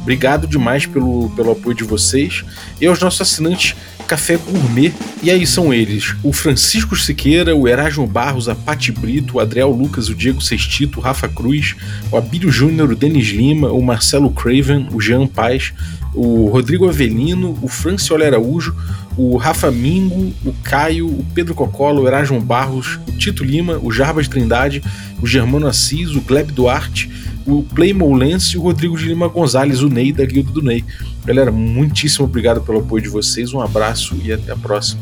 Obrigado 0.00 0.46
demais 0.46 0.86
pelo, 0.86 1.30
pelo 1.30 1.52
apoio 1.52 1.76
de 1.76 1.84
vocês. 1.84 2.44
E 2.80 2.86
aos 2.86 3.00
nossos 3.00 3.20
assinantes 3.20 3.76
Café 4.12 4.36
Gourmet. 4.36 4.92
E 5.22 5.30
aí 5.30 5.46
são 5.46 5.72
eles: 5.72 6.14
o 6.22 6.32
Francisco 6.32 6.94
Siqueira, 6.96 7.56
o 7.56 7.66
Erasmo 7.66 8.06
Barros, 8.06 8.48
a 8.48 8.54
Pati 8.54 8.92
Brito, 8.92 9.36
o 9.36 9.40
Adriel 9.40 9.70
Lucas, 9.70 10.08
o 10.08 10.14
Diego 10.14 10.40
Sextito, 10.40 10.98
o 10.98 11.02
Rafa 11.02 11.28
Cruz, 11.28 11.74
o 12.10 12.16
Abílio 12.16 12.50
Júnior, 12.50 12.90
o 12.90 12.96
Denis 12.96 13.28
Lima, 13.28 13.72
o 13.72 13.82
Marcelo 13.82 14.30
Craven, 14.30 14.88
o 14.92 15.00
Jean 15.00 15.26
Paz, 15.26 15.72
o 16.14 16.46
Rodrigo 16.46 16.88
Avelino, 16.88 17.58
o 17.62 17.68
Francioli 17.68 18.24
Araújo, 18.24 18.76
o 19.16 19.36
Rafa 19.36 19.70
Mingo, 19.70 20.32
o 20.44 20.52
Caio, 20.62 21.06
o 21.06 21.24
Pedro 21.34 21.54
Cocola, 21.54 22.00
o 22.00 22.06
Erasmo 22.06 22.40
Barros, 22.40 22.98
o 23.08 23.12
Tito 23.12 23.44
Lima, 23.44 23.78
o 23.82 23.90
Jarbas 23.90 24.28
Trindade, 24.28 24.82
o 25.20 25.26
Germano 25.26 25.66
Assis, 25.66 26.10
o 26.10 26.20
Gleb 26.20 26.52
Duarte, 26.52 27.10
o 27.46 27.62
Playmo 27.62 28.12
Lance 28.14 28.54
e 28.54 28.58
o 28.58 28.62
Rodrigo 28.62 28.96
de 28.96 29.06
Lima 29.06 29.28
Gonzalez, 29.28 29.82
o 29.82 29.88
Ney 29.88 30.12
da 30.12 30.24
Guilda 30.24 30.50
do 30.50 30.62
Ney. 30.62 30.84
Galera, 31.24 31.52
muitíssimo 31.52 32.24
obrigado 32.24 32.60
pelo 32.62 32.78
apoio 32.80 33.02
de 33.02 33.08
vocês, 33.08 33.52
um 33.52 33.60
abraço 33.60 34.16
e 34.24 34.32
até 34.32 34.52
a 34.52 34.56
próxima. 34.56 35.00